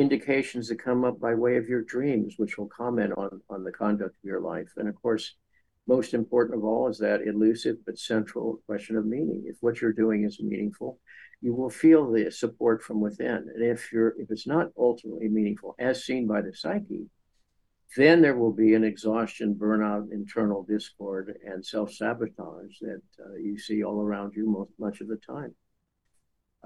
indications 0.00 0.68
that 0.68 0.82
come 0.82 1.04
up 1.04 1.20
by 1.20 1.34
way 1.34 1.56
of 1.56 1.68
your 1.68 1.82
dreams, 1.82 2.34
which 2.36 2.58
will 2.58 2.68
comment 2.68 3.12
on, 3.16 3.40
on 3.50 3.64
the 3.64 3.72
conduct 3.72 4.16
of 4.16 4.24
your 4.24 4.40
life. 4.40 4.68
And 4.76 4.88
of 4.88 4.94
course, 5.00 5.34
most 5.86 6.12
important 6.12 6.58
of 6.58 6.64
all 6.64 6.88
is 6.88 6.98
that 6.98 7.26
elusive 7.26 7.76
but 7.86 7.98
central 7.98 8.60
question 8.66 8.96
of 8.96 9.06
meaning. 9.06 9.44
If 9.46 9.56
what 9.60 9.80
you're 9.80 9.92
doing 9.92 10.24
is 10.24 10.40
meaningful, 10.40 10.98
you 11.40 11.54
will 11.54 11.70
feel 11.70 12.10
the 12.10 12.30
support 12.30 12.82
from 12.82 13.00
within. 13.00 13.48
And 13.54 13.64
if 13.64 13.90
you're 13.92 14.14
if 14.18 14.30
it's 14.30 14.46
not 14.46 14.70
ultimately 14.76 15.28
meaningful, 15.28 15.74
as 15.78 16.04
seen 16.04 16.26
by 16.26 16.42
the 16.42 16.54
psyche, 16.54 17.06
then 17.96 18.20
there 18.20 18.36
will 18.36 18.52
be 18.52 18.74
an 18.74 18.84
exhaustion, 18.84 19.54
burnout, 19.54 20.12
internal 20.12 20.62
discord, 20.62 21.38
and 21.46 21.64
self-sabotage 21.64 22.78
that 22.82 23.02
uh, 23.24 23.36
you 23.36 23.58
see 23.58 23.82
all 23.82 24.02
around 24.02 24.34
you 24.36 24.50
most 24.50 24.72
much 24.78 25.00
of 25.00 25.08
the 25.08 25.16
time. 25.16 25.54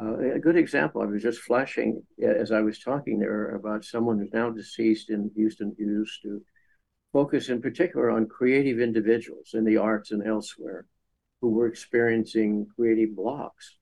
Uh, 0.01 0.17
a 0.35 0.39
good 0.39 0.57
example, 0.57 1.03
I 1.03 1.07
was 1.07 1.23
just 1.23 1.41
flashing 1.41 2.03
as 2.23 2.51
I 2.51 2.61
was 2.61 2.79
talking 2.79 3.19
there 3.19 3.55
about 3.55 3.85
someone 3.85 4.19
who's 4.19 4.33
now 4.33 4.51
deceased 4.51 5.11
in 5.11 5.31
Houston 5.37 5.75
who 5.77 5.85
used 5.85 6.23
to 6.23 6.43
focus 7.13 7.51
in 7.51 7.61
particular 7.61 8.11
on 8.11 8.27
creative 8.27 8.81
individuals 8.81 9.51
in 9.53 9.65
the 9.65 9.77
arts 9.77 10.11
and 10.11 10.27
elsewhere 10.27 10.87
who 11.41 11.51
were 11.51 11.67
experiencing 11.67 12.67
creative 12.75 13.15
blocks. 13.15 13.77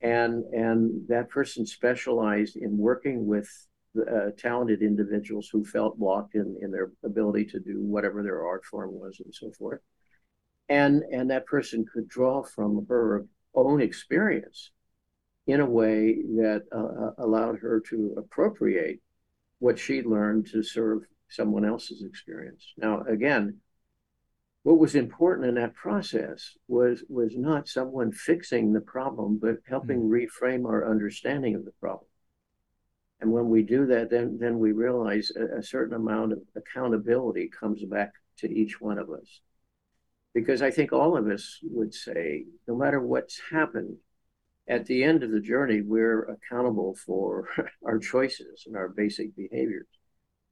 And, 0.00 0.44
and 0.54 1.08
that 1.08 1.28
person 1.28 1.66
specialized 1.66 2.56
in 2.56 2.78
working 2.78 3.26
with 3.26 3.50
uh, 3.98 4.30
talented 4.38 4.82
individuals 4.82 5.48
who 5.50 5.64
felt 5.64 5.98
blocked 5.98 6.36
in, 6.36 6.56
in 6.62 6.70
their 6.70 6.92
ability 7.04 7.46
to 7.46 7.58
do 7.58 7.82
whatever 7.82 8.22
their 8.22 8.46
art 8.46 8.64
form 8.64 8.92
was 8.92 9.20
and 9.24 9.34
so 9.34 9.50
forth. 9.50 9.80
And, 10.68 11.02
and 11.10 11.28
that 11.30 11.46
person 11.46 11.84
could 11.92 12.08
draw 12.08 12.44
from 12.44 12.86
her 12.88 13.26
own 13.52 13.80
experience 13.80 14.70
in 15.50 15.60
a 15.60 15.66
way 15.66 16.22
that 16.36 16.64
uh, 16.72 16.78
uh, 16.78 17.12
allowed 17.18 17.58
her 17.58 17.80
to 17.80 18.14
appropriate 18.16 19.00
what 19.58 19.78
she 19.78 20.02
learned 20.02 20.46
to 20.46 20.62
serve 20.62 21.02
someone 21.28 21.64
else's 21.64 22.02
experience. 22.02 22.72
Now, 22.76 23.02
again, 23.02 23.58
what 24.62 24.78
was 24.78 24.94
important 24.94 25.48
in 25.48 25.54
that 25.54 25.74
process 25.74 26.56
was 26.68 27.02
was 27.08 27.36
not 27.36 27.68
someone 27.68 28.12
fixing 28.12 28.72
the 28.72 28.80
problem, 28.80 29.38
but 29.40 29.56
helping 29.66 30.00
mm-hmm. 30.00 30.44
reframe 30.44 30.66
our 30.66 30.90
understanding 30.90 31.54
of 31.54 31.64
the 31.64 31.72
problem. 31.80 32.08
And 33.20 33.32
when 33.32 33.48
we 33.48 33.62
do 33.62 33.86
that, 33.86 34.10
then 34.10 34.38
then 34.38 34.58
we 34.58 34.72
realize 34.72 35.30
a, 35.34 35.58
a 35.58 35.62
certain 35.62 35.94
amount 35.94 36.32
of 36.32 36.40
accountability 36.56 37.48
comes 37.48 37.82
back 37.84 38.12
to 38.38 38.50
each 38.50 38.80
one 38.80 38.98
of 38.98 39.10
us. 39.10 39.40
Because 40.34 40.62
I 40.62 40.70
think 40.70 40.92
all 40.92 41.16
of 41.16 41.26
us 41.26 41.58
would 41.62 41.92
say, 41.92 42.44
no 42.68 42.76
matter 42.76 43.00
what's 43.00 43.40
happened, 43.50 43.96
at 44.70 44.86
the 44.86 45.02
end 45.02 45.24
of 45.24 45.32
the 45.32 45.40
journey, 45.40 45.80
we're 45.82 46.22
accountable 46.22 46.94
for 47.04 47.48
our 47.84 47.98
choices 47.98 48.64
and 48.66 48.76
our 48.76 48.88
basic 48.88 49.34
behaviors. 49.34 49.88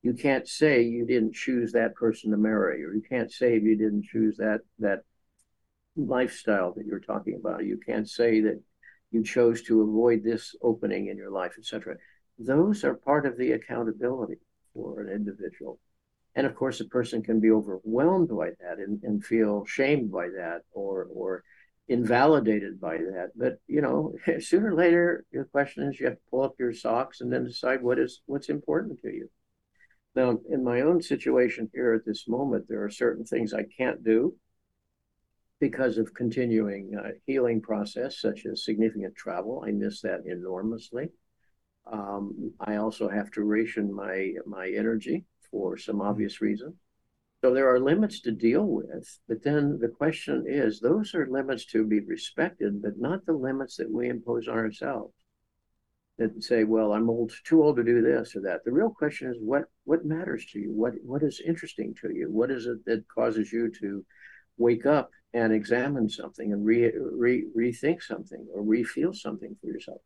You 0.02 0.12
can't 0.12 0.46
say 0.46 0.82
you 0.82 1.06
didn't 1.06 1.34
choose 1.34 1.72
that 1.72 1.94
person 1.94 2.32
to 2.32 2.36
marry, 2.36 2.84
or 2.84 2.92
you 2.92 3.02
can't 3.08 3.32
say 3.32 3.54
you 3.54 3.76
didn't 3.76 4.04
choose 4.04 4.36
that 4.38 4.60
that 4.80 5.02
lifestyle 5.96 6.72
that 6.74 6.86
you're 6.86 7.00
talking 7.00 7.36
about. 7.40 7.64
You 7.64 7.78
can't 7.84 8.08
say 8.08 8.40
that 8.40 8.60
you 9.10 9.22
chose 9.22 9.62
to 9.62 9.82
avoid 9.82 10.22
this 10.22 10.54
opening 10.62 11.08
in 11.08 11.16
your 11.16 11.30
life, 11.30 11.54
etc. 11.58 11.96
Those 12.38 12.84
are 12.84 12.94
part 12.94 13.24
of 13.24 13.36
the 13.36 13.52
accountability 13.52 14.36
for 14.74 15.00
an 15.00 15.08
individual. 15.08 15.78
And 16.34 16.46
of 16.46 16.54
course, 16.54 16.80
a 16.80 16.84
person 16.84 17.22
can 17.22 17.40
be 17.40 17.50
overwhelmed 17.50 18.28
by 18.28 18.50
that 18.60 18.78
and, 18.78 19.02
and 19.02 19.24
feel 19.24 19.64
shamed 19.64 20.10
by 20.10 20.28
that 20.28 20.62
or 20.72 21.08
or 21.12 21.44
invalidated 21.88 22.80
by 22.80 22.98
that. 22.98 23.30
But 23.36 23.58
you 23.66 23.80
know, 23.80 24.14
sooner 24.40 24.68
or 24.72 24.74
later, 24.74 25.24
the 25.32 25.44
question 25.44 25.84
is 25.84 25.98
you 25.98 26.06
have 26.06 26.16
to 26.16 26.30
pull 26.30 26.42
up 26.42 26.54
your 26.58 26.72
socks 26.72 27.20
and 27.20 27.32
then 27.32 27.44
decide 27.44 27.82
what 27.82 27.98
is 27.98 28.20
what's 28.26 28.48
important 28.48 29.00
to 29.02 29.08
you. 29.08 29.30
Now, 30.14 30.38
in 30.50 30.64
my 30.64 30.80
own 30.80 31.02
situation 31.02 31.70
here 31.72 31.94
at 31.94 32.04
this 32.04 32.26
moment, 32.28 32.66
there 32.68 32.82
are 32.82 32.90
certain 32.90 33.24
things 33.24 33.52
I 33.52 33.64
can't 33.76 34.02
do 34.02 34.34
because 35.60 35.98
of 35.98 36.14
continuing 36.14 36.92
uh, 36.98 37.10
healing 37.26 37.60
process, 37.60 38.20
such 38.20 38.46
as 38.46 38.64
significant 38.64 39.14
travel. 39.16 39.64
I 39.66 39.72
miss 39.72 40.00
that 40.02 40.22
enormously. 40.26 41.10
Um, 41.90 42.52
I 42.60 42.76
also 42.76 43.08
have 43.08 43.30
to 43.32 43.42
ration 43.42 43.94
my 43.94 44.34
my 44.46 44.68
energy 44.68 45.24
for 45.50 45.76
some 45.76 46.00
obvious 46.00 46.40
reason. 46.40 46.76
So 47.40 47.54
there 47.54 47.72
are 47.72 47.78
limits 47.78 48.20
to 48.22 48.32
deal 48.32 48.64
with, 48.64 49.20
but 49.28 49.44
then 49.44 49.78
the 49.78 49.88
question 49.88 50.44
is 50.48 50.80
those 50.80 51.14
are 51.14 51.30
limits 51.30 51.66
to 51.66 51.84
be 51.84 52.00
respected, 52.00 52.82
but 52.82 52.98
not 52.98 53.24
the 53.26 53.32
limits 53.32 53.76
that 53.76 53.90
we 53.90 54.08
impose 54.08 54.48
on 54.48 54.56
ourselves. 54.56 55.14
That 56.18 56.42
say, 56.42 56.64
well, 56.64 56.92
I'm 56.92 57.08
old, 57.08 57.32
too 57.44 57.62
old 57.62 57.76
to 57.76 57.84
do 57.84 58.02
this 58.02 58.34
or 58.34 58.40
that. 58.40 58.64
The 58.64 58.72
real 58.72 58.90
question 58.90 59.30
is 59.30 59.36
what 59.40 59.66
what 59.84 60.04
matters 60.04 60.46
to 60.46 60.58
you? 60.58 60.72
What 60.72 60.94
what 61.04 61.22
is 61.22 61.40
interesting 61.46 61.94
to 62.02 62.12
you? 62.12 62.28
What 62.28 62.50
is 62.50 62.66
it 62.66 62.84
that 62.86 63.06
causes 63.06 63.52
you 63.52 63.70
to 63.80 64.04
wake 64.56 64.84
up 64.84 65.10
and 65.32 65.52
examine 65.52 66.08
something 66.08 66.52
and 66.52 66.66
re, 66.66 66.90
re, 66.98 67.46
rethink 67.56 68.02
something 68.02 68.48
or 68.52 68.64
refeel 68.64 69.14
something 69.14 69.56
for 69.60 69.68
yourself? 69.68 70.00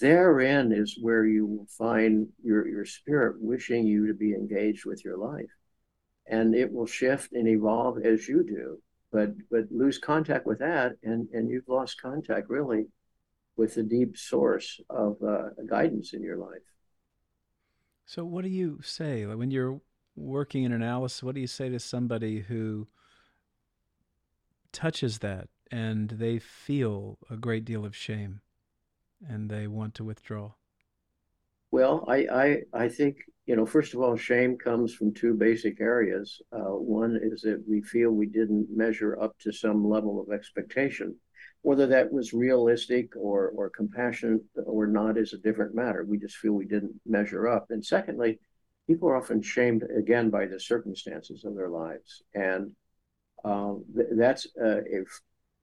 Therein 0.00 0.72
is 0.72 0.98
where 1.00 1.24
you 1.24 1.46
will 1.46 1.66
find 1.78 2.28
your 2.44 2.68
your 2.68 2.84
spirit 2.84 3.36
wishing 3.40 3.86
you 3.86 4.06
to 4.08 4.14
be 4.14 4.34
engaged 4.34 4.84
with 4.84 5.02
your 5.02 5.16
life 5.16 5.48
and 6.28 6.54
it 6.54 6.72
will 6.72 6.86
shift 6.86 7.32
and 7.32 7.48
evolve 7.48 7.98
as 8.04 8.28
you 8.28 8.42
do. 8.42 8.80
But 9.10 9.30
but 9.50 9.70
lose 9.70 9.98
contact 9.98 10.46
with 10.46 10.58
that, 10.58 10.92
and 11.02 11.28
and 11.32 11.48
you've 11.48 11.68
lost 11.68 12.00
contact 12.00 12.50
really 12.50 12.86
with 13.56 13.74
the 13.74 13.82
deep 13.82 14.16
source 14.16 14.80
of 14.88 15.16
uh, 15.22 15.48
guidance 15.66 16.12
in 16.12 16.22
your 16.22 16.36
life. 16.36 16.62
So, 18.06 18.24
what 18.24 18.44
do 18.44 18.50
you 18.50 18.80
say 18.82 19.26
like 19.26 19.38
when 19.38 19.50
you're 19.50 19.80
working 20.16 20.64
in 20.64 20.72
analysis? 20.72 21.22
What 21.22 21.34
do 21.34 21.40
you 21.40 21.46
say 21.46 21.68
to 21.68 21.78
somebody 21.78 22.40
who 22.40 22.88
touches 24.72 25.18
that 25.18 25.48
and 25.70 26.10
they 26.10 26.38
feel 26.38 27.18
a 27.30 27.36
great 27.36 27.64
deal 27.64 27.84
of 27.84 27.96
shame 27.96 28.40
and 29.26 29.50
they 29.50 29.66
want 29.66 29.94
to 29.94 30.04
withdraw? 30.04 30.52
Well, 31.70 32.04
I, 32.08 32.16
I, 32.32 32.62
I 32.72 32.88
think, 32.88 33.16
you 33.48 33.56
know, 33.56 33.64
first 33.64 33.94
of 33.94 34.02
all, 34.02 34.14
shame 34.14 34.58
comes 34.58 34.92
from 34.92 35.14
two 35.14 35.32
basic 35.32 35.80
areas. 35.80 36.42
Uh, 36.52 36.76
one 36.76 37.18
is 37.20 37.40
that 37.40 37.64
we 37.66 37.80
feel 37.80 38.10
we 38.10 38.26
didn't 38.26 38.68
measure 38.70 39.18
up 39.18 39.38
to 39.38 39.50
some 39.50 39.88
level 39.88 40.20
of 40.20 40.30
expectation. 40.30 41.16
Whether 41.62 41.86
that 41.86 42.12
was 42.12 42.34
realistic 42.34 43.16
or, 43.16 43.48
or 43.56 43.70
compassionate 43.70 44.42
or 44.66 44.86
not 44.86 45.16
is 45.16 45.32
a 45.32 45.38
different 45.38 45.74
matter. 45.74 46.04
We 46.04 46.18
just 46.18 46.36
feel 46.36 46.52
we 46.52 46.66
didn't 46.66 47.00
measure 47.06 47.48
up. 47.48 47.68
And 47.70 47.82
secondly, 47.82 48.38
people 48.86 49.08
are 49.08 49.16
often 49.16 49.40
shamed 49.40 49.82
again 49.96 50.28
by 50.28 50.44
the 50.44 50.60
circumstances 50.60 51.46
of 51.46 51.56
their 51.56 51.70
lives. 51.70 52.22
And 52.34 52.72
um, 53.46 53.82
th- 53.96 54.08
that's 54.12 54.46
uh, 54.62 54.80
a 54.80 55.04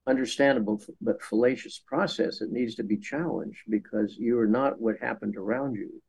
understandable 0.08 0.82
but 1.00 1.22
fallacious 1.22 1.80
process 1.86 2.40
that 2.40 2.50
needs 2.50 2.74
to 2.76 2.82
be 2.82 2.96
challenged 2.96 3.62
because 3.68 4.16
you 4.18 4.40
are 4.40 4.48
not 4.48 4.80
what 4.80 4.96
happened 5.00 5.36
around 5.36 5.76
you, 5.76 6.02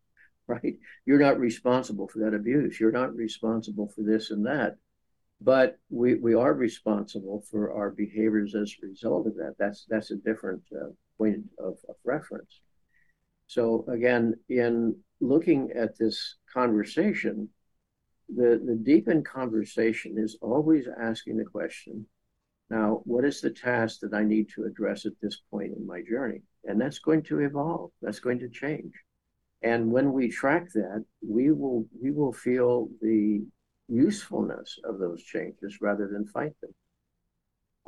right? 0.63 0.77
You're 1.05 1.19
not 1.19 1.39
responsible 1.39 2.07
for 2.07 2.19
that 2.19 2.33
abuse. 2.33 2.79
You're 2.79 2.91
not 2.91 3.15
responsible 3.15 3.91
for 3.95 4.01
this 4.01 4.31
and 4.31 4.45
that. 4.45 4.77
But 5.39 5.77
we, 5.89 6.15
we 6.15 6.33
are 6.33 6.53
responsible 6.53 7.43
for 7.51 7.71
our 7.71 7.91
behaviors 7.91 8.55
as 8.55 8.73
a 8.81 8.87
result 8.87 9.27
of 9.27 9.35
that. 9.35 9.55
That's 9.59 9.85
that's 9.87 10.09
a 10.09 10.15
different 10.15 10.63
uh, 10.73 10.89
point 11.17 11.43
of, 11.59 11.77
of 11.87 11.95
reference. 12.03 12.61
So 13.45 13.85
again, 13.87 14.33
in 14.49 14.95
looking 15.21 15.71
at 15.71 15.97
this 15.97 16.37
conversation, 16.51 17.49
the, 18.29 18.61
the 18.65 18.75
deepened 18.75 19.25
conversation 19.25 20.17
is 20.17 20.37
always 20.41 20.87
asking 20.99 21.37
the 21.37 21.45
question, 21.45 22.07
now, 22.69 23.01
what 23.05 23.23
is 23.23 23.39
the 23.39 23.49
task 23.49 24.01
that 24.01 24.13
I 24.13 24.23
need 24.23 24.49
to 24.55 24.65
address 24.65 25.05
at 25.05 25.13
this 25.21 25.39
point 25.49 25.71
in 25.77 25.87
my 25.87 26.01
journey? 26.01 26.41
And 26.65 26.81
that's 26.81 26.99
going 26.99 27.23
to 27.23 27.39
evolve. 27.39 27.91
That's 28.01 28.19
going 28.19 28.39
to 28.39 28.49
change. 28.49 28.91
And 29.61 29.91
when 29.91 30.13
we 30.13 30.29
track 30.29 30.71
that, 30.73 31.03
we 31.27 31.51
will 31.51 31.85
we 32.01 32.11
will 32.11 32.33
feel 32.33 32.89
the 33.01 33.45
usefulness 33.87 34.79
of 34.83 34.99
those 34.99 35.23
changes 35.23 35.79
rather 35.81 36.07
than 36.07 36.27
fight 36.27 36.53
them. 36.61 36.73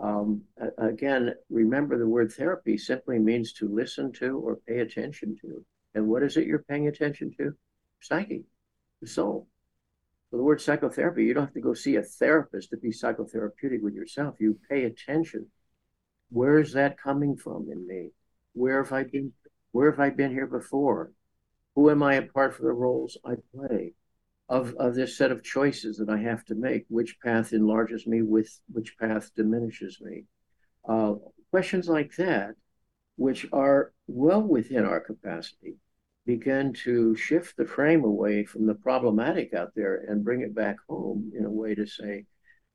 Um, 0.01 0.41
again, 0.77 1.33
remember 1.49 1.97
the 1.97 2.07
word 2.07 2.31
therapy 2.31 2.77
simply 2.77 3.19
means 3.19 3.53
to 3.53 3.67
listen 3.67 4.11
to 4.13 4.39
or 4.39 4.59
pay 4.67 4.79
attention 4.79 5.35
to. 5.41 5.65
And 5.93 6.07
what 6.07 6.23
is 6.23 6.37
it 6.37 6.47
you're 6.47 6.63
paying 6.63 6.87
attention 6.87 7.33
to? 7.37 7.53
Psyche, 7.99 8.45
the 9.01 9.07
soul. 9.07 9.47
So 10.31 10.37
the 10.37 10.43
word 10.43 10.61
psychotherapy, 10.61 11.25
you 11.25 11.33
don't 11.33 11.45
have 11.45 11.53
to 11.53 11.59
go 11.59 11.73
see 11.73 11.95
a 11.97 12.03
therapist 12.03 12.69
to 12.69 12.77
be 12.77 12.91
psychotherapeutic 12.91 13.81
with 13.81 13.93
yourself. 13.93 14.35
You 14.39 14.57
pay 14.69 14.85
attention. 14.85 15.47
Where 16.29 16.59
is 16.59 16.73
that 16.73 17.01
coming 17.01 17.35
from 17.35 17.67
in 17.71 17.85
me? 17.87 18.11
Where 18.53 18.83
have 18.83 18.93
I 18.93 19.03
been? 19.03 19.33
Where 19.71 19.91
have 19.91 19.99
I 19.99 20.11
been 20.11 20.31
here 20.31 20.47
before? 20.47 21.11
Who 21.79 21.89
am 21.89 22.03
I 22.03 22.15
apart 22.15 22.55
from 22.55 22.65
the 22.65 22.73
roles 22.73 23.17
I 23.23 23.35
play? 23.55 23.93
Of, 24.49 24.75
of 24.75 24.95
this 24.95 25.15
set 25.15 25.31
of 25.31 25.43
choices 25.43 25.95
that 25.95 26.09
I 26.09 26.17
have 26.17 26.43
to 26.47 26.55
make, 26.55 26.83
which 26.89 27.17
path 27.23 27.53
enlarges 27.53 28.05
me, 28.05 28.21
with 28.21 28.59
which 28.69 28.97
path 28.97 29.31
diminishes 29.33 30.01
me. 30.01 30.25
Uh, 30.85 31.13
questions 31.51 31.87
like 31.87 32.13
that 32.17 32.55
which 33.15 33.47
are 33.53 33.93
well 34.07 34.41
within 34.41 34.83
our 34.83 34.99
capacity, 34.99 35.77
begin 36.25 36.73
to 36.83 37.15
shift 37.15 37.55
the 37.55 37.65
frame 37.65 38.03
away 38.03 38.43
from 38.43 38.65
the 38.65 38.75
problematic 38.75 39.53
out 39.53 39.71
there 39.73 40.03
and 40.09 40.25
bring 40.25 40.41
it 40.41 40.53
back 40.53 40.75
home 40.89 41.31
in 41.33 41.45
a 41.45 41.49
way 41.49 41.75
to 41.75 41.87
say, 41.87 42.25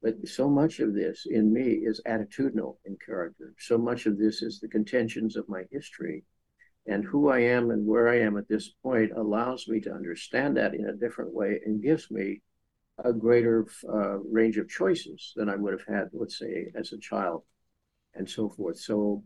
but 0.01 0.15
so 0.27 0.49
much 0.49 0.81
of 0.81 0.95
this 0.95 1.27
in 1.29 1.53
me 1.53 1.73
is 1.73 2.01
attitudinal 2.09 2.79
in 2.87 2.97
character. 3.05 3.53
So 3.59 3.77
much 3.77 4.07
of 4.07 4.17
this 4.17 4.41
is 4.41 4.61
the 4.61 4.69
contentions 4.69 5.37
of 5.37 5.47
my 5.47 5.65
history. 5.71 6.25
And 6.87 7.05
who 7.05 7.28
I 7.28 7.41
am 7.41 7.70
and 7.70 7.87
where 7.87 8.09
I 8.09 8.20
am 8.20 8.37
at 8.37 8.49
this 8.49 8.68
point 8.82 9.12
allows 9.16 9.66
me 9.68 9.80
to 9.80 9.93
understand 9.93 10.57
that 10.57 10.74
in 10.74 10.87
a 10.87 10.93
different 10.93 11.32
way 11.32 11.61
and 11.64 11.82
gives 11.82 12.11
me 12.11 12.43
a 13.03 13.12
greater 13.12 13.66
uh, 13.89 14.18
range 14.18 14.59
of 14.59 14.68
choices 14.68 15.32
than 15.35 15.49
I 15.49 15.57
would 15.57 15.72
have 15.72 15.87
had, 15.87 16.11
let's 16.12 16.39
say, 16.39 16.70
as 16.74 16.93
a 16.93 16.99
child 16.99 17.43
and 18.14 18.28
so 18.28 18.51
forth. 18.51 18.78
So, 18.78 19.24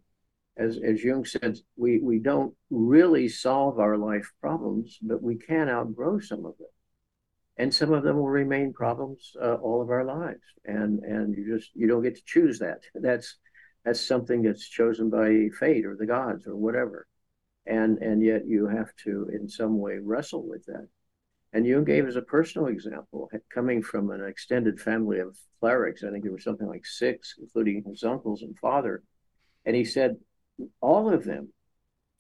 as, 0.57 0.79
as 0.85 1.05
Jung 1.05 1.25
said, 1.25 1.59
we, 1.77 1.99
we 1.99 2.19
don't 2.19 2.55
really 2.71 3.29
solve 3.29 3.79
our 3.79 3.97
life 3.97 4.33
problems, 4.41 4.99
but 5.03 5.23
we 5.23 5.37
can 5.37 5.69
outgrow 5.69 6.21
some 6.21 6.47
of 6.47 6.57
them. 6.59 6.69
And 7.57 7.75
some 7.75 7.93
of 7.93 8.05
them 8.05 8.17
will 8.17 8.29
remain 8.29 8.73
problems 8.73 9.33
uh, 9.41 9.55
all 9.55 9.83
of 9.83 9.91
our 9.91 10.05
lives. 10.05 10.43
And 10.65 11.01
and 11.01 11.37
you 11.37 11.57
just 11.57 11.71
you 11.75 11.89
don't 11.89 12.05
get 12.05 12.15
to 12.15 12.23
choose 12.25 12.61
that. 12.61 12.83
That's 12.95 13.37
that's 13.85 14.01
something 14.01 14.43
that's 14.43 14.69
chosen 14.69 15.11
by 15.11 15.49
fate 15.59 15.87
or 15.87 15.97
the 15.97 16.07
gods 16.07 16.47
or 16.47 16.57
whatever 16.57 17.07
and 17.69 17.99
and 17.99 18.23
yet 18.23 18.47
you 18.47 18.67
have 18.67 18.95
to 18.97 19.29
in 19.33 19.49
some 19.49 19.79
way 19.79 19.99
wrestle 20.03 20.47
with 20.47 20.65
that 20.67 20.89
and 21.53 21.67
Jung 21.67 21.85
gave 21.85 22.07
as 22.07 22.17
a 22.17 22.23
personal 22.23 22.69
example 22.69 23.31
coming 23.53 23.83
from 23.83 24.11
an 24.11 24.25
extended 24.25 24.81
family 24.81 25.19
of 25.19 25.37
clerics 25.61 26.03
i 26.03 26.11
think 26.11 26.25
there 26.25 26.33
were 26.33 26.39
something 26.39 26.67
like 26.67 26.87
six 26.87 27.35
including 27.41 27.83
his 27.87 28.03
uncles 28.03 28.43
and 28.43 28.59
father 28.59 29.03
and 29.65 29.77
he 29.77 29.85
said 29.85 30.17
all 30.81 31.13
of 31.13 31.25
them 31.25 31.53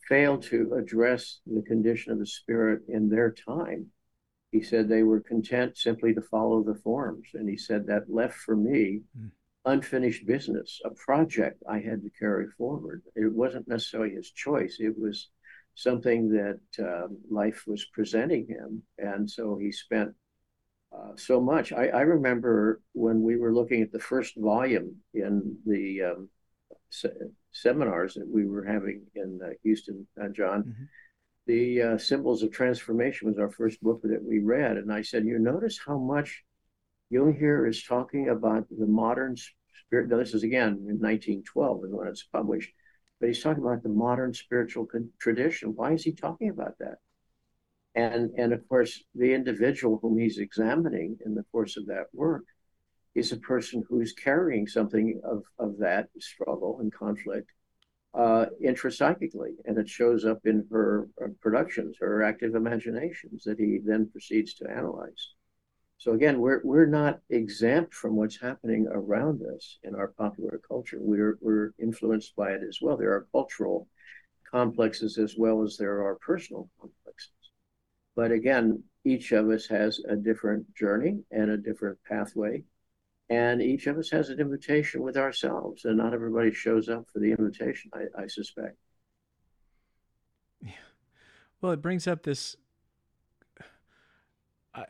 failed 0.09 0.42
to 0.42 0.74
address 0.74 1.40
the 1.46 1.62
condition 1.62 2.12
of 2.12 2.18
the 2.18 2.26
spirit 2.26 2.82
in 2.88 3.09
their 3.09 3.30
time 3.30 3.90
he 4.51 4.62
said 4.62 4.88
they 4.88 5.03
were 5.03 5.20
content 5.20 5.76
simply 5.76 6.14
to 6.14 6.22
follow 6.22 6.62
the 6.62 6.74
forms. 6.74 7.28
And 7.34 7.49
he 7.49 7.57
said 7.57 7.86
that 7.86 8.12
left 8.12 8.34
for 8.34 8.57
me 8.57 9.03
mm. 9.18 9.30
unfinished 9.64 10.26
business, 10.26 10.80
a 10.84 10.90
project 10.90 11.62
I 11.68 11.80
had 11.80 12.03
to 12.03 12.11
carry 12.18 12.46
forward. 12.57 13.03
It 13.14 13.32
wasn't 13.32 13.68
necessarily 13.68 14.14
his 14.14 14.30
choice, 14.30 14.78
it 14.80 14.99
was 14.99 15.28
something 15.79 16.29
that 16.29 16.61
uh, 16.85 17.07
life 17.31 17.64
was 17.66 17.85
presenting 17.93 18.47
him. 18.49 18.83
And 18.99 19.31
so 19.31 19.57
he 19.57 19.70
spent 19.70 20.11
uh, 20.93 21.12
so 21.16 21.41
much. 21.41 21.72
I, 21.72 21.89
I, 21.89 22.01
remember 22.01 22.81
when 22.95 23.22
we 23.22 23.37
were 23.37 23.55
looking 23.55 23.83
at 23.83 23.93
the 23.93 24.01
first 24.01 24.35
volume 24.37 24.97
in 25.14 25.57
the 25.66 26.03
um, 26.03 26.29
se- 26.91 27.31
seminars 27.53 28.14
that 28.14 28.26
we 28.26 28.47
were 28.47 28.64
having 28.64 29.03
in 29.14 29.39
uh, 29.45 29.51
Houston, 29.62 30.07
uh, 30.20 30.29
John. 30.29 30.62
Mm-hmm 30.62 30.85
the 31.49 31.81
uh, 31.81 31.99
Symbols 31.99 32.43
of 32.43 32.53
Transformation 32.53 33.26
was 33.26 33.39
our 33.39 33.49
first 33.49 33.83
book 33.83 34.03
that 34.03 34.22
we 34.22 34.39
read. 34.39 34.76
And 34.76 34.93
I 34.93 35.01
said, 35.01 35.24
You 35.24 35.39
notice 35.39 35.81
how 35.85 35.99
much 35.99 36.45
Jung 37.11 37.35
here 37.35 37.66
is 37.66 37.83
talking 37.83 38.29
about 38.29 38.66
the 38.68 38.87
modern 38.87 39.35
spirit. 39.35 40.11
Now, 40.11 40.18
this 40.18 40.35
is 40.35 40.43
again 40.43 40.85
in 40.87 41.01
1912 41.01 41.81
when 41.89 42.07
it's 42.07 42.24
published, 42.24 42.70
but 43.21 43.29
he's 43.29 43.43
talking 43.43 43.62
about 43.64 43.83
the 43.83 43.89
modern 43.89 44.33
spiritual 44.33 44.87
tradition. 45.19 45.75
Why 45.75 45.93
is 45.93 46.05
he 46.05 46.12
talking 46.12 46.51
about 46.51 46.79
that? 46.79 46.99
And, 47.95 48.31
and 48.39 48.53
of 48.53 48.66
course, 48.69 49.03
the 49.14 49.35
individual 49.35 49.99
whom 50.01 50.19
he's 50.19 50.39
examining 50.39 51.19
in 51.25 51.35
the 51.35 51.45
course 51.51 51.77
of 51.77 51.87
that 51.87 52.07
work 52.12 52.45
is 53.14 53.33
a 53.33 53.39
person 53.39 53.83
who's 53.89 54.12
carrying 54.12 54.66
something 54.66 55.21
of, 55.25 55.43
of 55.59 55.79
that 55.79 56.09
struggle 56.21 56.79
and 56.81 56.93
conflict 56.93 57.51
uh, 58.14 58.47
intrapsychically, 58.64 59.55
and 59.64 59.79
it 59.79 59.89
shows 59.89 60.25
up 60.25 60.39
in 60.45 60.66
her 60.71 61.09
uh, 61.23 61.29
productions, 61.41 61.97
her 62.01 62.23
active 62.23 62.55
imaginations 62.55 63.45
that 63.45 63.59
he 63.59 63.81
then 63.85 64.09
proceeds 64.11 64.55
to 64.55 64.71
analyze. 64.71 65.35
So 65.99 66.12
again, 66.12 66.40
we're 66.40 66.61
we're 66.64 66.86
not 66.86 67.20
exempt 67.28 67.92
from 67.92 68.16
what's 68.16 68.40
happening 68.40 68.86
around 68.90 69.42
us 69.42 69.78
in 69.82 69.94
our 69.94 70.09
popular 70.09 70.61
culture. 70.66 70.99
We're 71.01 71.38
we're 71.40 71.72
influenced 71.78 72.34
by 72.36 72.53
it 72.53 72.62
as 72.66 72.78
well. 72.80 72.96
There 72.96 73.12
are 73.12 73.26
cultural 73.32 73.88
complexes 74.51 75.18
as 75.18 75.34
well 75.36 75.62
as 75.62 75.76
there 75.76 76.03
are 76.07 76.14
personal 76.16 76.70
complexes. 76.80 77.32
But 78.16 78.32
again, 78.32 78.82
each 79.05 79.32
of 79.32 79.49
us 79.51 79.66
has 79.66 80.01
a 80.09 80.16
different 80.16 80.74
journey 80.74 81.20
and 81.30 81.51
a 81.51 81.59
different 81.59 81.99
pathway 82.09 82.64
and 83.30 83.61
each 83.61 83.86
of 83.86 83.99
us 83.99 84.11
has 84.11 84.30
an 84.30 84.40
invitation 84.40 85.03
with 85.03 85.16
ourselves, 85.16 85.84
and 85.84 85.99
not 85.99 86.14
everybody 86.14 86.53
shows 86.53 86.88
up 86.88 87.07
for 87.12 87.18
the 87.18 87.30
invitation, 87.30 87.90
I, 87.92 88.22
I 88.22 88.26
suspect. 88.26 88.76
Yeah. 90.62 90.72
Well, 91.61 91.72
it 91.72 91.82
brings 91.82 92.07
up 92.07 92.22
this. 92.22 92.57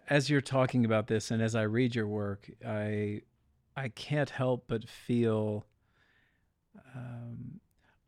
As 0.09 0.29
you're 0.29 0.41
talking 0.41 0.85
about 0.85 1.07
this, 1.07 1.31
and 1.31 1.43
as 1.43 1.55
I 1.55 1.63
read 1.63 1.95
your 1.95 2.07
work, 2.07 2.51
I 2.67 3.23
I 3.77 3.89
can't 3.89 4.31
help 4.31 4.65
but 4.67 4.89
feel 4.89 5.67
um, 6.95 7.61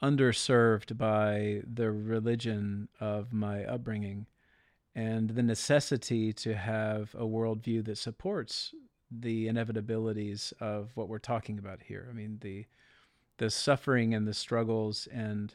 underserved 0.03 0.97
by 0.97 1.63
the 1.73 1.91
religion 1.93 2.89
of 2.99 3.33
my 3.33 3.65
upbringing 3.65 4.27
and 4.95 5.31
the 5.31 5.43
necessity 5.43 6.33
to 6.33 6.55
have 6.55 7.15
a 7.15 7.25
worldview 7.25 7.85
that 7.85 7.99
supports 7.99 8.75
the 9.11 9.47
inevitabilities 9.47 10.53
of 10.61 10.91
what 10.95 11.09
we're 11.09 11.19
talking 11.19 11.59
about 11.59 11.83
here. 11.83 12.09
I 12.11 12.13
mean, 12.13 12.39
the 12.41 12.67
the 13.39 13.51
suffering 13.51 14.13
and 14.13 14.29
the 14.29 14.35
struggles 14.35 15.09
and 15.11 15.55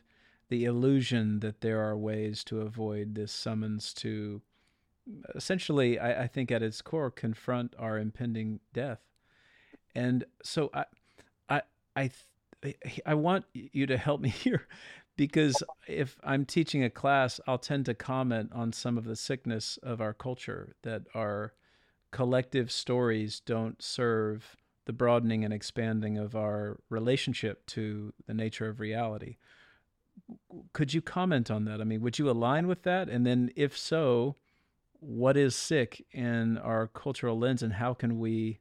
the 0.50 0.66
illusion 0.66 1.40
that 1.42 1.62
there 1.62 1.82
are 1.82 1.98
ways 1.98 2.44
to 2.46 2.62
avoid 2.62 3.14
this 3.14 3.32
summons 3.32 3.94
to 3.94 4.42
essentially, 5.36 6.00
I, 6.00 6.24
I 6.24 6.28
think 6.28 6.52
at 6.52 6.64
its 6.64 6.82
core, 6.82 7.12
confront 7.12 7.76
our 7.78 7.98
impending 7.98 8.60
death. 8.74 9.00
And 9.94 10.26
so 10.44 10.70
I, 10.74 10.86
I, 11.50 11.62
I, 11.96 12.12
I 13.06 13.14
want 13.14 13.46
you 13.54 13.86
to 13.88 13.98
help 13.98 14.22
me 14.22 14.30
here 14.44 14.68
because 15.16 15.64
if 15.88 16.18
I'm 16.24 16.46
teaching 16.46 16.84
a 16.84 16.90
class, 16.90 17.40
I'll 17.48 17.58
tend 17.58 17.86
to 17.86 17.94
comment 17.94 18.52
on 18.54 18.74
some 18.74 18.98
of 18.98 19.06
the 19.06 19.16
sickness 19.16 19.78
of 19.82 20.02
our 20.02 20.14
culture 20.14 20.76
that 20.84 21.04
our 21.14 21.54
collective 22.12 22.72
stories 22.72 23.40
don't 23.40 23.82
serve 23.82 24.56
the 24.86 24.94
broadening 24.94 25.44
and 25.44 25.54
expanding 25.54 26.18
of 26.18 26.36
our 26.36 26.80
relationship 26.90 27.66
to 27.68 28.14
the 28.28 28.34
nature 28.34 28.68
of 28.68 28.80
reality. 28.80 29.38
Could 30.74 30.94
you 30.94 31.02
comment 31.02 31.50
on 31.50 31.66
that? 31.66 31.82
I 31.82 31.84
mean, 31.84 32.02
would 32.02 32.20
you 32.20 32.30
align 32.30 32.68
with 32.68 32.84
that? 32.84 33.10
And 33.10 33.26
then, 33.26 33.52
if 33.56 33.78
so, 33.78 34.36
what 35.06 35.38
is 35.38 35.56
sick 35.56 36.04
in 36.12 36.58
our 36.58 36.88
cultural 36.88 37.38
lens, 37.38 37.62
and 37.62 37.74
how 37.74 37.94
can 37.94 38.20
we, 38.20 38.60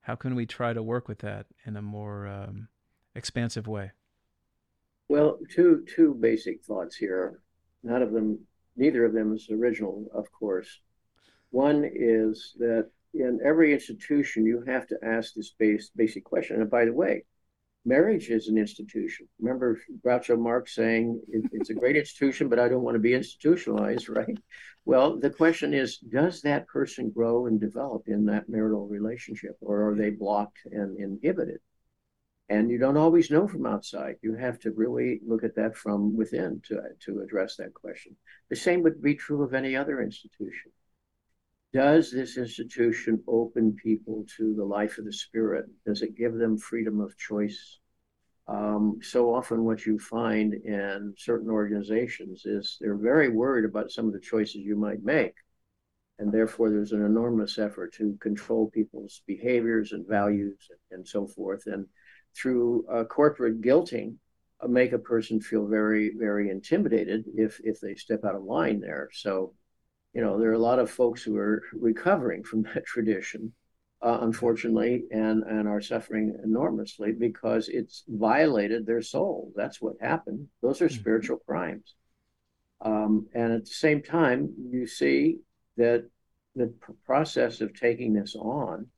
how 0.00 0.16
can 0.16 0.34
we 0.34 0.44
try 0.44 0.72
to 0.72 0.82
work 0.82 1.06
with 1.08 1.20
that 1.20 1.46
in 1.64 1.76
a 1.76 1.82
more 1.82 2.26
um, 2.26 2.68
expansive 3.14 3.66
way? 3.68 3.92
Well, 5.08 5.38
two 5.54 5.84
two 5.94 6.14
basic 6.14 6.64
thoughts 6.64 6.96
here. 6.96 7.40
None 7.82 8.02
of 8.02 8.12
them, 8.12 8.40
neither 8.76 9.04
of 9.04 9.12
them 9.12 9.34
is 9.34 9.48
original, 9.50 10.06
of 10.14 10.30
course. 10.32 10.80
One 11.50 11.88
is 11.94 12.54
that 12.58 12.90
in 13.12 13.38
every 13.44 13.72
institution, 13.72 14.44
you 14.44 14.64
have 14.66 14.88
to 14.88 14.98
ask 15.04 15.34
this 15.34 15.50
base, 15.50 15.90
basic 15.94 16.24
question. 16.24 16.60
And 16.60 16.70
by 16.70 16.86
the 16.86 16.92
way, 16.92 17.24
marriage 17.84 18.30
is 18.30 18.48
an 18.48 18.58
institution. 18.58 19.28
Remember 19.40 19.78
Groucho 20.04 20.38
Marx 20.38 20.74
saying 20.74 21.20
it's 21.28 21.70
a 21.70 21.74
great 21.74 21.96
institution, 21.96 22.48
but 22.48 22.58
I 22.58 22.68
don't 22.68 22.82
want 22.82 22.94
to 22.94 23.00
be 23.00 23.14
institutionalized, 23.14 24.08
right? 24.08 24.38
Well, 24.84 25.18
the 25.18 25.30
question 25.30 25.74
is, 25.74 25.98
does 25.98 26.42
that 26.42 26.66
person 26.66 27.10
grow 27.10 27.46
and 27.46 27.60
develop 27.60 28.04
in 28.06 28.26
that 28.26 28.48
marital 28.48 28.86
relationship, 28.86 29.56
or 29.60 29.88
are 29.90 29.94
they 29.94 30.10
blocked 30.10 30.58
and 30.64 30.98
inhibited? 30.98 31.60
And 32.48 32.70
you 32.70 32.76
don't 32.78 32.98
always 32.98 33.30
know 33.30 33.48
from 33.48 33.64
outside. 33.64 34.16
You 34.22 34.34
have 34.34 34.58
to 34.60 34.72
really 34.72 35.20
look 35.26 35.44
at 35.44 35.56
that 35.56 35.76
from 35.76 36.14
within 36.14 36.60
to, 36.66 36.82
to 37.06 37.20
address 37.20 37.56
that 37.56 37.72
question. 37.72 38.16
The 38.50 38.56
same 38.56 38.82
would 38.82 39.00
be 39.00 39.14
true 39.14 39.42
of 39.42 39.54
any 39.54 39.74
other 39.74 40.02
institution 40.02 40.72
does 41.74 42.12
this 42.12 42.38
institution 42.38 43.20
open 43.26 43.74
people 43.74 44.24
to 44.36 44.54
the 44.54 44.64
life 44.64 44.96
of 44.98 45.04
the 45.04 45.12
spirit? 45.12 45.66
Does 45.84 46.02
it 46.02 46.16
give 46.16 46.34
them 46.34 46.56
freedom 46.56 47.00
of 47.00 47.18
choice? 47.18 47.80
Um, 48.46 49.00
so 49.02 49.34
often, 49.34 49.64
what 49.64 49.84
you 49.84 49.98
find 49.98 50.54
in 50.54 51.14
certain 51.18 51.50
organizations 51.50 52.46
is 52.46 52.78
they're 52.80 52.96
very 52.96 53.28
worried 53.28 53.64
about 53.64 53.90
some 53.90 54.06
of 54.06 54.12
the 54.12 54.20
choices 54.20 54.56
you 54.56 54.76
might 54.76 55.02
make. 55.02 55.34
And 56.20 56.30
therefore, 56.32 56.70
there's 56.70 56.92
an 56.92 57.04
enormous 57.04 57.58
effort 57.58 57.92
to 57.94 58.16
control 58.20 58.70
people's 58.70 59.22
behaviors 59.26 59.90
and 59.90 60.06
values 60.06 60.68
and, 60.92 61.06
so 61.06 61.26
forth. 61.26 61.66
And 61.66 61.86
through 62.36 62.86
uh, 62.86 63.02
corporate 63.04 63.60
guilting, 63.62 64.14
uh, 64.60 64.68
make 64.68 64.92
a 64.92 64.98
person 64.98 65.40
feel 65.40 65.66
very, 65.66 66.12
very 66.16 66.50
intimidated 66.50 67.24
if, 67.34 67.60
if 67.64 67.80
they 67.80 67.96
step 67.96 68.24
out 68.24 68.36
of 68.36 68.44
line 68.44 68.78
there. 68.78 69.08
So, 69.12 69.54
you 70.14 70.22
know, 70.22 70.38
there 70.38 70.50
are 70.50 70.54
a 70.54 70.58
lot 70.58 70.78
of 70.78 70.90
folks 70.90 71.22
who 71.22 71.36
are 71.36 71.62
recovering 71.72 72.42
from 72.42 72.62
that 72.62 72.84
tradition 72.86 73.52
uh, 74.04 74.18
unfortunately, 74.20 75.04
and, 75.10 75.42
and 75.44 75.66
are 75.66 75.80
suffering 75.80 76.36
enormously 76.44 77.12
because 77.12 77.68
it's 77.68 78.04
violated 78.06 78.84
their 78.84 79.00
soul. 79.00 79.50
That's 79.56 79.80
what 79.80 79.94
happened. 79.98 80.46
Those 80.60 80.82
are 80.82 80.88
mm-hmm. 80.88 81.00
spiritual 81.00 81.38
crimes. 81.38 81.94
Um, 82.82 83.26
and 83.34 83.54
at 83.54 83.64
the 83.64 83.70
same 83.70 84.02
time, 84.02 84.52
you 84.70 84.86
see 84.86 85.38
that 85.78 86.06
the 86.54 86.72
process 87.06 87.62
of 87.62 87.72
taking 87.72 88.12
this 88.12 88.36
on, 88.36 88.88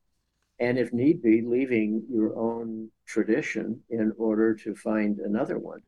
and 0.58 0.76
if 0.76 0.92
need 0.92 1.22
be, 1.22 1.40
leaving 1.40 2.02
your 2.10 2.36
own 2.36 2.90
tradition 3.06 3.80
in 3.88 4.12
order 4.18 4.54
to 4.56 4.74
find 4.74 5.20
another 5.20 5.56
one, 5.56 5.82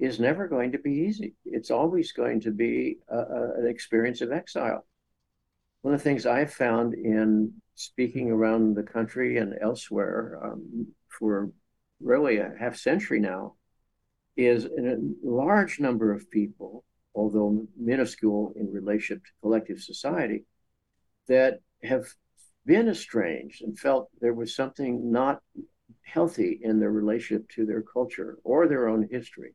is 0.00 0.18
never 0.18 0.48
going 0.48 0.72
to 0.72 0.78
be 0.78 0.92
easy. 0.92 1.34
It's 1.44 1.70
always 1.70 2.12
going 2.12 2.40
to 2.40 2.50
be 2.50 2.96
a, 3.08 3.18
a, 3.18 3.54
an 3.58 3.66
experience 3.68 4.22
of 4.22 4.32
exile. 4.32 4.86
One 5.82 5.92
of 5.92 6.00
the 6.00 6.04
things 6.04 6.24
I've 6.24 6.52
found 6.52 6.94
in 6.94 7.52
speaking 7.74 8.30
around 8.30 8.74
the 8.74 8.82
country 8.82 9.36
and 9.36 9.54
elsewhere 9.60 10.40
um, 10.42 10.88
for 11.08 11.50
really 12.00 12.38
a 12.38 12.52
half 12.58 12.76
century 12.76 13.20
now 13.20 13.54
is 14.36 14.64
a 14.64 14.96
large 15.22 15.80
number 15.80 16.12
of 16.14 16.30
people, 16.30 16.82
although 17.14 17.66
minuscule 17.78 18.54
in 18.56 18.72
relationship 18.72 19.22
to 19.24 19.30
collective 19.42 19.80
society, 19.80 20.44
that 21.28 21.60
have 21.82 22.06
been 22.64 22.88
estranged 22.88 23.62
and 23.62 23.78
felt 23.78 24.08
there 24.20 24.34
was 24.34 24.54
something 24.54 25.12
not 25.12 25.42
healthy 26.02 26.58
in 26.62 26.80
their 26.80 26.90
relationship 26.90 27.48
to 27.50 27.66
their 27.66 27.82
culture 27.82 28.38
or 28.44 28.66
their 28.66 28.88
own 28.88 29.06
history 29.10 29.54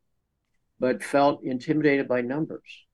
but 0.79 1.03
felt 1.03 1.43
intimidated 1.43 2.07
by 2.07 2.21
numbers. 2.21 2.85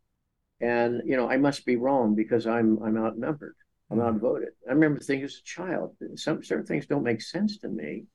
And 0.60 1.02
you 1.06 1.18
know, 1.18 1.30
I 1.30 1.38
must 1.38 1.66
be 1.66 1.76
wrong 1.76 2.16
because 2.16 2.46
I'm 2.46 2.82
I'm 2.84 2.98
outnumbered. 2.98 3.56
I'm 3.90 3.98
mm-hmm. 3.98 4.08
outvoted. 4.08 4.50
I 4.68 4.74
remember 4.74 5.00
thinking 5.00 5.26
as 5.26 5.36
a 5.36 5.44
child, 5.44 5.96
some 6.16 6.44
certain 6.44 6.66
things 6.66 6.86
don't 6.86 7.04
make 7.04 7.22
sense 7.22 7.58
to 7.60 7.68
me, 7.68 8.06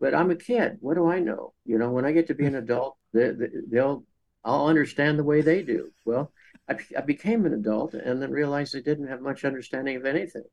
but 0.00 0.14
I'm 0.14 0.30
a 0.30 0.36
kid. 0.36 0.78
What 0.80 0.94
do 0.94 1.06
I 1.08 1.20
know? 1.20 1.52
You 1.64 1.78
know, 1.78 1.90
when 1.90 2.04
I 2.04 2.12
get 2.12 2.26
to 2.28 2.34
be 2.34 2.46
an 2.46 2.54
adult, 2.64 2.96
they, 3.12 3.32
they'll 3.68 4.04
I'll 4.44 4.66
understand 4.66 5.18
the 5.18 5.24
way 5.24 5.40
they 5.40 5.62
do. 5.62 5.92
Well, 6.04 6.32
I, 6.68 6.76
I 6.96 7.02
became 7.02 7.46
an 7.46 7.54
adult 7.54 7.94
and 7.94 8.20
then 8.20 8.32
realized 8.32 8.74
I 8.74 8.80
didn't 8.80 9.08
have 9.08 9.20
much 9.20 9.44
understanding 9.44 9.96
of 9.96 10.06
anything. 10.06 10.44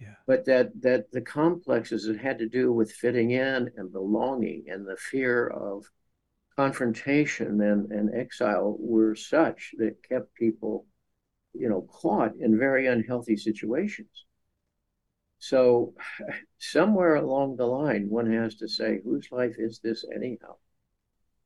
Yeah. 0.00 0.14
But 0.26 0.44
that 0.44 0.80
that 0.82 1.10
the 1.12 1.20
complexes 1.20 2.04
that 2.06 2.18
had 2.18 2.38
to 2.38 2.48
do 2.48 2.72
with 2.72 2.92
fitting 2.92 3.30
in 3.30 3.70
and 3.76 3.92
belonging 3.92 4.64
and 4.68 4.86
the 4.86 4.96
fear 4.96 5.48
of 5.48 5.84
confrontation 6.58 7.60
and, 7.60 7.92
and 7.92 8.12
exile 8.12 8.76
were 8.80 9.14
such 9.14 9.76
that 9.78 10.02
kept 10.02 10.34
people, 10.34 10.84
you 11.54 11.68
know, 11.68 11.82
caught 11.82 12.34
in 12.40 12.58
very 12.58 12.88
unhealthy 12.88 13.36
situations. 13.36 14.24
So 15.38 15.94
somewhere 16.58 17.14
along 17.14 17.56
the 17.56 17.66
line, 17.66 18.10
one 18.10 18.32
has 18.32 18.56
to 18.56 18.66
say, 18.66 19.00
whose 19.04 19.28
life 19.30 19.54
is 19.56 19.78
this 19.78 20.04
anyhow? 20.12 20.56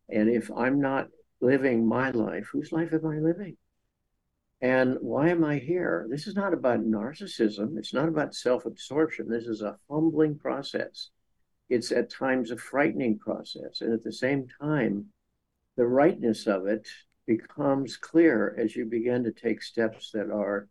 And 0.08 0.30
if 0.30 0.50
I'm 0.50 0.80
not 0.80 1.08
living 1.42 1.86
my 1.86 2.10
life, 2.10 2.48
whose 2.50 2.72
life 2.72 2.94
am 2.94 3.04
I 3.04 3.18
living? 3.18 3.58
And 4.62 4.96
why 5.02 5.28
am 5.28 5.44
I 5.44 5.58
here? 5.58 6.06
This 6.08 6.26
is 6.26 6.36
not 6.36 6.54
about 6.54 6.86
narcissism. 6.86 7.76
It's 7.76 7.92
not 7.92 8.08
about 8.08 8.34
self 8.34 8.64
absorption. 8.64 9.28
This 9.28 9.44
is 9.44 9.60
a 9.60 9.76
humbling 9.90 10.38
process 10.38 11.10
it's 11.72 11.90
at 11.90 12.10
times 12.10 12.50
a 12.50 12.56
frightening 12.56 13.18
process. 13.18 13.80
And 13.80 13.94
at 13.94 14.04
the 14.04 14.12
same 14.12 14.46
time, 14.60 15.06
the 15.76 15.86
rightness 15.86 16.46
of 16.46 16.66
it 16.66 16.86
becomes 17.26 17.96
clear 17.96 18.54
as 18.58 18.76
you 18.76 18.84
begin 18.84 19.24
to 19.24 19.32
take 19.32 19.62
steps 19.62 20.10
that 20.12 20.30
are 20.30 20.68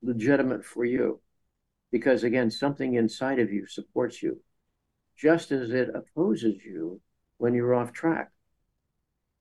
legitimate 0.00 0.64
for 0.64 0.84
you. 0.84 1.20
Because 1.90 2.22
again, 2.22 2.50
something 2.50 2.94
inside 2.94 3.40
of 3.40 3.52
you 3.52 3.66
supports 3.66 4.22
you, 4.22 4.40
just 5.16 5.50
as 5.50 5.70
it 5.70 5.90
opposes 5.92 6.64
you 6.64 7.00
when 7.38 7.54
you're 7.54 7.74
off 7.74 7.92
track. 7.92 8.30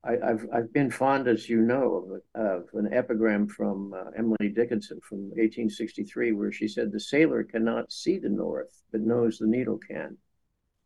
I, 0.03 0.17
have 0.21 0.45
I've 0.53 0.73
been 0.73 0.91
fond, 0.91 1.27
as 1.27 1.47
you 1.47 1.61
know, 1.61 2.21
of, 2.35 2.41
of 2.41 2.69
an 2.73 2.93
epigram 2.93 3.47
from 3.47 3.93
uh, 3.93 4.09
Emily 4.17 4.49
Dickinson 4.53 4.99
from 5.07 5.19
1863, 5.29 6.33
where 6.33 6.51
she 6.51 6.67
said, 6.67 6.91
"The 6.91 6.99
sailor 6.99 7.43
cannot 7.43 7.91
see 7.91 8.19
the 8.19 8.29
north, 8.29 8.83
but 8.91 8.99
knows 8.99 9.37
the 9.37 9.47
needle 9.47 9.77
can." 9.77 10.17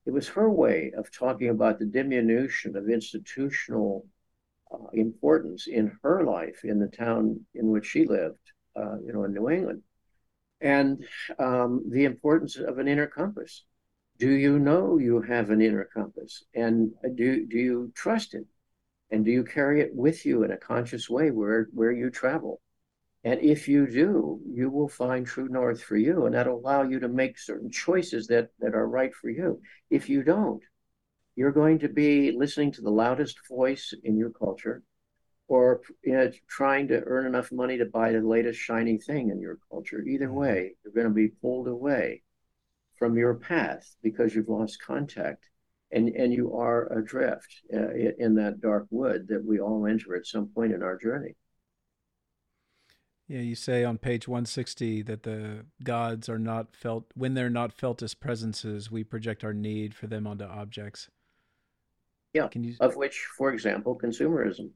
It 0.07 0.13
was 0.13 0.29
her 0.29 0.49
way 0.49 0.93
of 0.97 1.11
talking 1.11 1.49
about 1.49 1.79
the 1.79 1.85
diminution 1.85 2.77
of 2.77 2.89
institutional 2.89 4.05
uh, 4.71 4.87
importance 4.93 5.67
in 5.67 5.99
her 6.01 6.23
life 6.23 6.63
in 6.63 6.79
the 6.79 6.87
town 6.87 7.41
in 7.53 7.67
which 7.67 7.85
she 7.85 8.05
lived, 8.05 8.39
uh, 8.77 8.97
you 9.05 9.11
know, 9.11 9.25
in 9.25 9.33
New 9.33 9.49
England, 9.49 9.83
and 10.61 11.05
um, 11.39 11.83
the 11.91 12.05
importance 12.05 12.55
of 12.55 12.79
an 12.79 12.87
inner 12.87 13.05
compass. 13.05 13.65
Do 14.17 14.31
you 14.31 14.59
know 14.59 14.97
you 14.97 15.21
have 15.21 15.49
an 15.49 15.61
inner 15.61 15.87
compass, 15.93 16.41
and 16.55 16.91
do 17.15 17.45
do 17.45 17.57
you 17.57 17.91
trust 17.93 18.33
it, 18.33 18.45
and 19.11 19.25
do 19.25 19.31
you 19.31 19.43
carry 19.43 19.81
it 19.81 19.93
with 19.93 20.25
you 20.25 20.43
in 20.43 20.51
a 20.51 20.57
conscious 20.57 21.09
way 21.09 21.31
where 21.31 21.67
where 21.73 21.91
you 21.91 22.09
travel? 22.09 22.61
And 23.27 23.41
if 23.41 23.67
you 23.67 23.87
do, 23.87 24.39
you 24.49 24.69
will 24.69 24.87
find 24.87 25.27
true 25.27 25.49
north 25.49 25.83
for 25.83 25.97
you, 25.97 26.25
and 26.25 26.33
that'll 26.33 26.59
allow 26.59 26.83
you 26.83 27.01
to 27.01 27.09
make 27.09 27.37
certain 27.37 27.69
choices 27.69 28.27
that, 28.27 28.51
that 28.59 28.73
are 28.73 28.87
right 28.87 29.13
for 29.13 29.29
you. 29.29 29.59
If 29.89 30.07
you 30.07 30.23
don't, 30.23 30.63
you're 31.35 31.51
going 31.51 31.79
to 31.79 31.89
be 31.89 32.31
listening 32.31 32.71
to 32.71 32.81
the 32.81 32.89
loudest 32.89 33.37
voice 33.49 33.93
in 34.01 34.15
your 34.15 34.29
culture 34.29 34.81
or 35.49 35.81
you 36.05 36.13
know, 36.13 36.31
trying 36.49 36.87
to 36.87 37.03
earn 37.05 37.25
enough 37.25 37.51
money 37.51 37.77
to 37.79 37.85
buy 37.85 38.13
the 38.13 38.21
latest 38.21 38.61
shiny 38.61 38.97
thing 38.97 39.29
in 39.29 39.41
your 39.41 39.59
culture. 39.69 40.01
Either 40.01 40.27
mm-hmm. 40.27 40.35
way, 40.35 40.75
you're 40.85 40.93
going 40.93 41.13
to 41.13 41.13
be 41.13 41.27
pulled 41.27 41.67
away 41.67 42.23
from 42.97 43.17
your 43.17 43.35
path 43.35 43.93
because 44.01 44.33
you've 44.33 44.47
lost 44.47 44.81
contact 44.81 45.43
and, 45.91 46.07
and 46.15 46.31
you 46.31 46.53
are 46.53 46.97
adrift 46.97 47.61
uh, 47.73 47.91
in 48.19 48.35
that 48.35 48.61
dark 48.61 48.87
wood 48.89 49.27
that 49.27 49.43
we 49.43 49.59
all 49.59 49.85
enter 49.85 50.15
at 50.15 50.25
some 50.25 50.47
point 50.47 50.71
in 50.71 50.81
our 50.81 50.97
journey. 50.97 51.35
Yeah, 53.27 53.41
you 53.41 53.55
say 53.55 53.83
on 53.83 53.97
page 53.97 54.27
160 54.27 55.01
that 55.03 55.23
the 55.23 55.65
gods 55.83 56.29
are 56.29 56.39
not 56.39 56.73
felt 56.73 57.05
when 57.13 57.33
they're 57.33 57.49
not 57.49 57.73
felt 57.73 58.01
as 58.01 58.13
presences, 58.13 58.89
we 58.89 59.03
project 59.03 59.43
our 59.43 59.53
need 59.53 59.93
for 59.93 60.07
them 60.07 60.25
onto 60.25 60.45
objects. 60.45 61.09
Yeah, 62.33 62.47
Can 62.47 62.63
you... 62.63 62.75
of 62.79 62.95
which, 62.95 63.27
for 63.37 63.51
example, 63.51 63.99
consumerism 64.01 64.69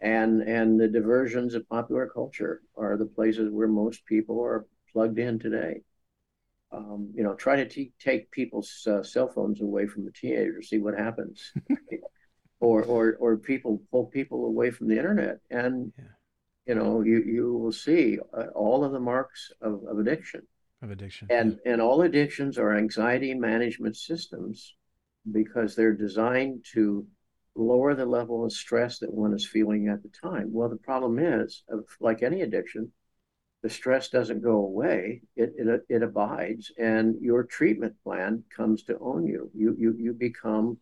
and 0.00 0.42
and 0.42 0.80
the 0.80 0.88
diversions 0.88 1.54
of 1.54 1.68
popular 1.68 2.08
culture 2.08 2.62
are 2.76 2.96
the 2.96 3.06
places 3.06 3.48
where 3.52 3.68
most 3.68 4.04
people 4.06 4.42
are 4.42 4.66
plugged 4.92 5.20
in 5.20 5.38
today. 5.38 5.82
Um, 6.72 7.12
you 7.14 7.22
know, 7.22 7.34
try 7.34 7.56
to 7.56 7.68
t- 7.68 7.92
take 8.00 8.30
people's 8.32 8.88
uh, 8.90 9.04
cell 9.04 9.28
phones 9.28 9.60
away 9.60 9.86
from 9.86 10.04
the 10.04 10.10
teenagers, 10.10 10.70
see 10.70 10.78
what 10.78 10.98
happens, 10.98 11.52
or 12.60 12.82
or 12.82 13.16
or 13.20 13.36
people 13.36 13.82
pull 13.92 14.06
people 14.06 14.46
away 14.46 14.72
from 14.72 14.88
the 14.88 14.96
internet, 14.96 15.38
and 15.50 15.92
yeah 15.96 16.04
you 16.66 16.74
know, 16.74 17.02
you, 17.02 17.22
you 17.22 17.54
will 17.54 17.72
see 17.72 18.18
uh, 18.36 18.46
all 18.54 18.84
of 18.84 18.92
the 18.92 19.00
marks 19.00 19.50
of, 19.60 19.84
of 19.86 19.98
addiction. 19.98 20.42
Of 20.82 20.90
addiction. 20.90 21.28
And, 21.30 21.58
and 21.64 21.80
all 21.80 22.02
addictions 22.02 22.58
are 22.58 22.76
anxiety 22.76 23.34
management 23.34 23.96
systems 23.96 24.74
because 25.30 25.74
they're 25.74 25.94
designed 25.94 26.64
to 26.72 27.06
lower 27.54 27.94
the 27.94 28.06
level 28.06 28.44
of 28.44 28.52
stress 28.52 28.98
that 29.00 29.12
one 29.12 29.34
is 29.34 29.46
feeling 29.46 29.88
at 29.88 30.02
the 30.02 30.08
time. 30.08 30.52
Well, 30.52 30.68
the 30.68 30.76
problem 30.76 31.18
is, 31.18 31.62
like 32.00 32.22
any 32.22 32.42
addiction, 32.42 32.92
the 33.62 33.70
stress 33.70 34.08
doesn't 34.08 34.42
go 34.42 34.56
away; 34.56 35.22
it 35.36 35.52
it, 35.56 35.84
it 35.88 36.02
abides, 36.02 36.72
and 36.78 37.14
your 37.20 37.44
treatment 37.44 37.94
plan 38.02 38.42
comes 38.54 38.82
to 38.84 38.98
own 38.98 39.26
you. 39.26 39.50
You 39.54 39.76
you 39.78 39.94
you 39.98 40.12
become, 40.14 40.78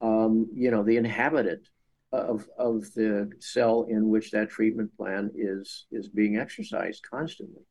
um, 0.00 0.48
you 0.54 0.70
know, 0.70 0.84
the 0.84 0.98
inhabitant 0.98 1.68
of 2.12 2.48
of 2.58 2.92
the 2.94 3.30
cell 3.40 3.86
in 3.88 4.08
which 4.08 4.30
that 4.30 4.50
treatment 4.50 4.96
plan 4.96 5.30
is 5.34 5.86
is 5.90 6.08
being 6.08 6.38
exercised 6.38 7.04
constantly. 7.08 7.62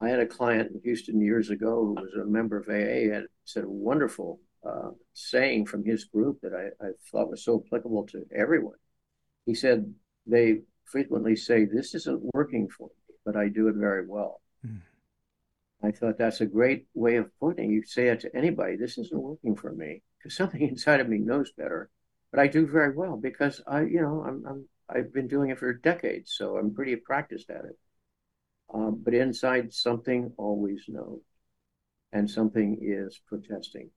I 0.00 0.08
had 0.08 0.20
a 0.20 0.26
client 0.26 0.70
in 0.72 0.80
Houston 0.82 1.20
years 1.20 1.50
ago 1.50 1.84
who 1.84 1.94
was 1.94 2.14
a 2.14 2.24
member 2.24 2.56
of 2.56 2.68
AA 2.68 3.14
and 3.14 3.28
said 3.44 3.64
a 3.64 3.68
wonderful 3.68 4.40
uh, 4.66 4.90
saying 5.12 5.66
from 5.66 5.84
his 5.84 6.04
group 6.04 6.40
that 6.42 6.54
I, 6.54 6.84
I 6.84 6.90
thought 7.10 7.30
was 7.30 7.44
so 7.44 7.62
applicable 7.66 8.06
to 8.08 8.24
everyone. 8.34 8.76
He 9.46 9.54
said 9.54 9.94
they 10.26 10.60
frequently 10.84 11.36
say, 11.36 11.64
"This 11.64 11.94
isn't 11.94 12.34
working 12.34 12.68
for 12.68 12.88
me, 12.88 13.14
but 13.24 13.36
I 13.36 13.48
do 13.48 13.68
it 13.68 13.76
very 13.76 14.06
well." 14.06 14.40
Mm. 14.66 14.80
I 15.82 15.92
thought 15.92 16.18
that's 16.18 16.42
a 16.42 16.46
great 16.46 16.86
way 16.94 17.16
of 17.16 17.30
putting. 17.38 17.70
It. 17.70 17.74
You 17.74 17.82
say 17.84 18.08
it 18.08 18.20
to 18.20 18.36
anybody. 18.36 18.76
This 18.76 18.98
isn't 18.98 19.22
working 19.22 19.54
for 19.54 19.72
me 19.72 20.02
because 20.18 20.36
something 20.36 20.60
inside 20.68 21.00
of 21.00 21.08
me 21.08 21.18
knows 21.18 21.52
better 21.52 21.90
but 22.30 22.40
I 22.40 22.46
do 22.46 22.66
very 22.66 22.94
well 22.94 23.16
because 23.16 23.60
I, 23.66 23.82
you 23.82 24.00
know, 24.00 24.24
I'm, 24.26 24.44
I'm 24.46 24.68
I've 24.88 25.12
been 25.12 25.28
doing 25.28 25.50
it 25.50 25.58
for 25.58 25.72
decades, 25.72 26.34
so 26.36 26.56
I'm 26.56 26.74
pretty 26.74 26.96
practiced 26.96 27.50
at 27.50 27.64
it. 27.64 27.78
Um, 28.72 29.00
but 29.04 29.14
inside, 29.14 29.72
something 29.72 30.32
always 30.36 30.84
knows, 30.88 31.20
and 32.12 32.30
something 32.30 32.78
is 32.82 33.20
protesting. 33.26 33.90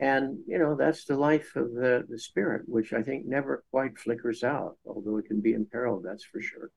And 0.00 0.40
you 0.46 0.58
know 0.58 0.74
that's 0.76 1.04
the 1.04 1.16
life 1.16 1.56
of 1.56 1.72
the 1.74 2.04
the 2.08 2.18
spirit, 2.18 2.62
which 2.68 2.92
I 2.92 3.02
think 3.02 3.26
never 3.26 3.64
quite 3.70 3.98
flickers 3.98 4.44
out, 4.44 4.78
although 4.86 5.18
it 5.18 5.26
can 5.26 5.40
be 5.40 5.54
imperiled. 5.54 6.04
That's 6.04 6.24
for 6.24 6.40
sure. 6.40 6.70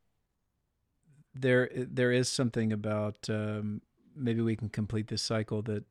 There, 1.33 1.69
there 1.73 2.11
is 2.11 2.29
something 2.29 2.73
about 2.73 3.29
um, 3.29 3.81
maybe 4.15 4.41
we 4.41 4.55
can 4.55 4.69
complete 4.69 5.07
this 5.07 5.21
cycle 5.21 5.61
that 5.63 5.83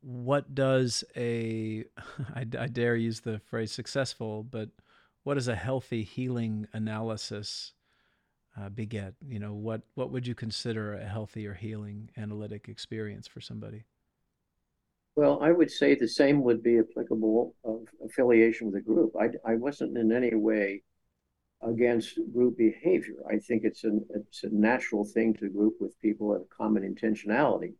what 0.00 0.54
does 0.54 1.04
a 1.16 1.84
I, 2.34 2.40
I 2.58 2.66
dare 2.68 2.96
use 2.96 3.20
the 3.20 3.38
phrase 3.38 3.72
successful, 3.72 4.42
but 4.42 4.70
what 5.24 5.34
does 5.34 5.48
a 5.48 5.56
healthy 5.56 6.02
healing 6.02 6.66
analysis 6.72 7.72
uh, 8.58 8.68
beget? 8.68 9.14
You 9.26 9.38
know, 9.38 9.54
what 9.54 9.82
what 9.94 10.10
would 10.10 10.26
you 10.26 10.34
consider 10.34 10.94
a 10.94 11.04
healthy 11.04 11.46
or 11.46 11.54
healing 11.54 12.10
analytic 12.16 12.68
experience 12.68 13.28
for 13.28 13.40
somebody? 13.40 13.84
Well, 15.16 15.42
I 15.42 15.52
would 15.52 15.70
say 15.70 15.94
the 15.94 16.08
same 16.08 16.42
would 16.44 16.62
be 16.62 16.78
applicable 16.78 17.54
of 17.64 17.88
affiliation 18.04 18.68
with 18.68 18.76
a 18.76 18.80
group. 18.80 19.14
I, 19.20 19.30
I 19.44 19.56
wasn't 19.56 19.96
in 19.98 20.12
any 20.12 20.34
way 20.34 20.82
against 21.62 22.18
group 22.32 22.56
behavior. 22.56 23.16
I 23.28 23.38
think 23.38 23.64
it's 23.64 23.84
a 23.84 23.98
it's 24.14 24.44
a 24.44 24.48
natural 24.50 25.04
thing 25.04 25.34
to 25.34 25.48
group 25.48 25.74
with 25.80 26.00
people 26.00 26.34
of 26.34 26.48
common 26.48 26.82
intentionality. 26.82 27.74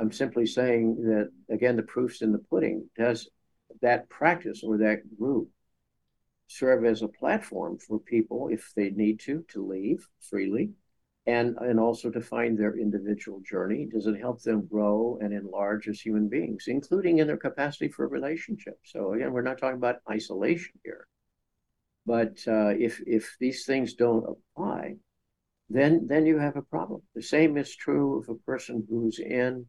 I'm 0.00 0.12
simply 0.12 0.46
saying 0.46 0.96
that 1.02 1.30
again, 1.50 1.76
the 1.76 1.82
proof's 1.82 2.22
in 2.22 2.32
the 2.32 2.38
pudding. 2.38 2.88
Does 2.96 3.28
that 3.82 4.08
practice 4.08 4.62
or 4.64 4.78
that 4.78 5.02
group 5.18 5.50
serve 6.46 6.86
as 6.86 7.02
a 7.02 7.08
platform 7.08 7.78
for 7.78 7.98
people 8.00 8.48
if 8.48 8.72
they 8.74 8.90
need 8.90 9.20
to 9.20 9.44
to 9.48 9.64
leave 9.64 10.08
freely 10.20 10.70
and 11.26 11.54
and 11.58 11.78
also 11.78 12.10
to 12.10 12.22
find 12.22 12.58
their 12.58 12.78
individual 12.78 13.40
journey? 13.40 13.86
Does 13.92 14.06
it 14.06 14.18
help 14.18 14.42
them 14.42 14.66
grow 14.66 15.18
and 15.20 15.34
enlarge 15.34 15.86
as 15.86 16.00
human 16.00 16.30
beings 16.30 16.64
including 16.66 17.18
in 17.18 17.26
their 17.26 17.36
capacity 17.36 17.88
for 17.88 18.08
relationships 18.08 18.92
so 18.92 19.12
again 19.12 19.32
we're 19.32 19.42
not 19.42 19.58
talking 19.58 19.76
about 19.76 20.00
isolation 20.10 20.72
here. 20.82 21.06
But 22.06 22.38
uh, 22.48 22.72
if 22.78 23.02
if 23.06 23.36
these 23.38 23.66
things 23.66 23.92
don't 23.92 24.24
apply 24.34 24.96
then 25.68 26.06
then 26.06 26.24
you 26.24 26.38
have 26.38 26.56
a 26.56 26.62
problem. 26.62 27.02
The 27.14 27.22
same 27.22 27.58
is 27.58 27.76
true 27.76 28.18
of 28.18 28.30
a 28.30 28.34
person 28.46 28.86
who's 28.88 29.18
in 29.18 29.66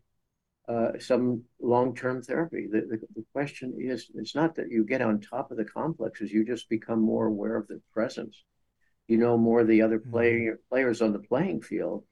uh, 0.68 0.92
some 1.00 1.44
long-term 1.60 2.22
therapy. 2.22 2.68
The, 2.72 2.82
the, 2.82 3.00
the, 3.16 3.26
question 3.34 3.76
is, 3.80 4.10
it's 4.16 4.36
not 4.36 4.56
that 4.56 4.70
you 4.70 4.86
get 4.86 5.02
on 5.02 5.20
top 5.20 5.52
of 5.52 5.58
the 5.58 5.66
complexes, 5.66 6.32
you 6.32 6.46
just 6.46 6.70
become 6.70 7.02
more 7.02 7.26
aware 7.26 7.56
of 7.56 7.68
their 7.68 7.82
presence. 7.94 8.44
You 9.08 9.18
know 9.18 9.38
more 9.38 9.62
of 9.62 9.68
the 9.68 9.82
other 9.82 10.00
mm-hmm. 10.00 10.12
play, 10.12 10.50
players 10.70 11.02
on 11.02 11.14
the 11.14 11.20
playing 11.20 11.62
field 11.62 12.04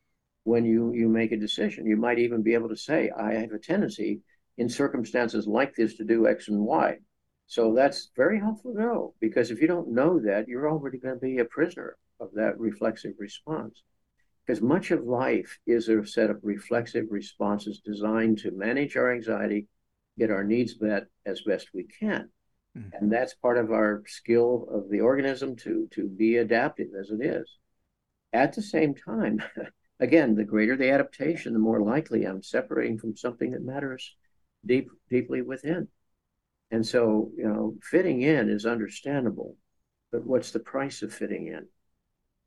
when 0.43 0.66
you, 0.66 0.93
you 0.93 1.08
make 1.08 1.32
a 1.32 1.38
decision. 1.38 1.86
You 1.86 1.95
might 1.95 2.20
even 2.20 2.41
be 2.41 2.54
able 2.54 2.70
to 2.70 2.78
say, 2.78 3.12
I 3.12 3.36
have 3.36 3.52
a 3.52 3.60
tendency 3.60 4.22
in 4.58 4.68
circumstances 4.68 5.47
like 5.47 5.76
this 5.76 5.95
to 5.97 6.04
do 6.04 6.28
X 6.28 6.47
and 6.47 6.60
Y. 6.60 6.97
So 7.45 7.74
that's 7.74 8.12
very 8.16 8.39
helpful 8.39 8.74
to 8.74 8.80
know 8.80 9.14
because 9.20 9.52
if 9.52 9.62
you 9.62 9.68
don't 9.68 9.89
know 9.89 10.20
that, 10.20 10.47
you're 10.47 10.70
already 10.70 10.97
going 10.97 11.16
to 11.16 11.20
be 11.20 11.39
a 11.39 11.45
prisoner 11.45 11.97
of 12.20 12.30
that 12.34 12.60
reflexive 12.60 13.14
response 13.18 13.82
because 14.50 14.64
much 14.64 14.89
of 14.89 15.04
life 15.06 15.60
is 15.68 15.89
a 15.89 16.04
set 16.04 16.32
of 16.32 16.39
reflexive 16.41 17.06
responses 17.12 17.82
designed 17.86 18.39
to 18.39 18.50
manage 18.50 18.97
our 18.97 19.14
anxiety, 19.14 19.68
get 20.18 20.32
our 20.32 20.43
needs 20.43 20.82
met 20.82 21.04
as 21.24 21.43
best 21.43 21.68
we 21.72 21.84
can. 21.84 22.28
Mm-hmm. 22.76 22.89
And 22.93 23.14
that's 23.14 23.36
part 23.36 23.60
of 23.60 23.72
our 23.72 24.02
skill 24.08 24.68
of 24.72 24.89
the 24.89 25.02
organism 25.02 25.56
to, 25.58 25.88
to 25.91 26.08
be 26.08 26.38
adaptive 26.38 26.88
as 27.00 27.12
it 27.12 27.24
is. 27.24 27.47
At 28.34 28.54
the 28.54 28.64
same 28.64 28.95
time, 28.95 29.39
again, 30.00 30.34
the 30.34 30.45
greater 30.45 30.76
the 30.76 30.89
adaptation, 30.89 31.54
the 31.54 31.60
more 31.60 31.84
likely 31.84 32.26
I'm 32.26 32.41
separating 32.41 32.97
from 32.97 33.16
something 33.16 33.52
that 33.52 33.62
matters 33.62 34.16
deep, 34.66 34.89
deeply 35.12 35.43
within. 35.43 35.89
And 36.72 36.84
so, 36.84 37.30
you 37.38 37.47
know, 37.47 37.76
fitting 37.84 38.24
in 38.24 38.50
is 38.50 38.66
understandable, 38.66 39.58
but 40.12 40.26
what's 40.26 40.50
the 40.50 40.60
price 40.60 41.04
of 41.04 41.14
fitting 41.14 41.50
in? 41.50 41.68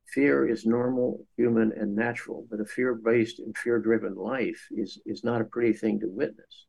Fear 0.06 0.48
is 0.48 0.66
normal, 0.66 1.26
human, 1.36 1.72
and 1.72 1.94
natural, 1.94 2.46
but 2.50 2.60
a 2.60 2.64
fear-based 2.64 3.38
and 3.38 3.56
fear-driven 3.56 4.14
life 4.14 4.66
is 4.70 5.00
is 5.06 5.24
not 5.24 5.40
a 5.40 5.44
pretty 5.44 5.72
thing 5.72 6.00
to 6.00 6.08
witness. 6.08 6.66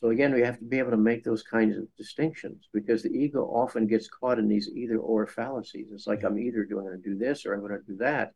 So 0.00 0.10
again, 0.10 0.34
we 0.34 0.42
have 0.42 0.58
to 0.58 0.64
be 0.64 0.78
able 0.78 0.90
to 0.90 0.96
make 0.96 1.24
those 1.24 1.42
kinds 1.42 1.76
of 1.76 1.84
distinctions 1.96 2.68
because 2.74 3.02
the 3.02 3.10
ego 3.10 3.44
often 3.44 3.86
gets 3.86 4.08
caught 4.08 4.38
in 4.38 4.48
these 4.48 4.68
either-or 4.68 5.26
fallacies. 5.26 5.88
It's 5.92 6.06
like 6.06 6.24
I'm 6.24 6.38
either 6.38 6.64
going 6.64 6.90
to 6.90 6.98
do 6.98 7.16
this 7.16 7.46
or 7.46 7.54
I'm 7.54 7.60
going 7.60 7.72
to 7.72 7.86
do 7.86 7.96
that, 7.98 8.32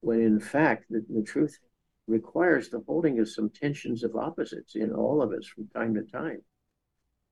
when 0.00 0.20
in 0.20 0.40
fact 0.40 0.86
the, 0.88 1.04
the 1.10 1.22
truth 1.22 1.58
requires 2.06 2.68
the 2.68 2.82
holding 2.86 3.18
of 3.18 3.28
some 3.28 3.50
tensions 3.50 4.04
of 4.04 4.16
opposites 4.16 4.76
in 4.76 4.92
all 4.92 5.20
of 5.22 5.32
us 5.32 5.46
from 5.46 5.68
time 5.68 5.94
to 5.94 6.02
time. 6.02 6.42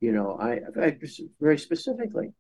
You 0.01 0.13
know, 0.13 0.37
I, 0.41 0.55
I 0.55 0.97
very 1.41 1.59
specifically, 1.59 2.33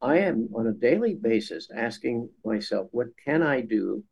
I 0.00 0.18
am 0.18 0.48
on 0.54 0.66
a 0.66 0.72
daily 0.72 1.14
basis 1.14 1.68
asking 1.74 2.28
myself, 2.44 2.88
what 2.92 3.08
can 3.24 3.42
I 3.42 3.60
do 3.62 4.04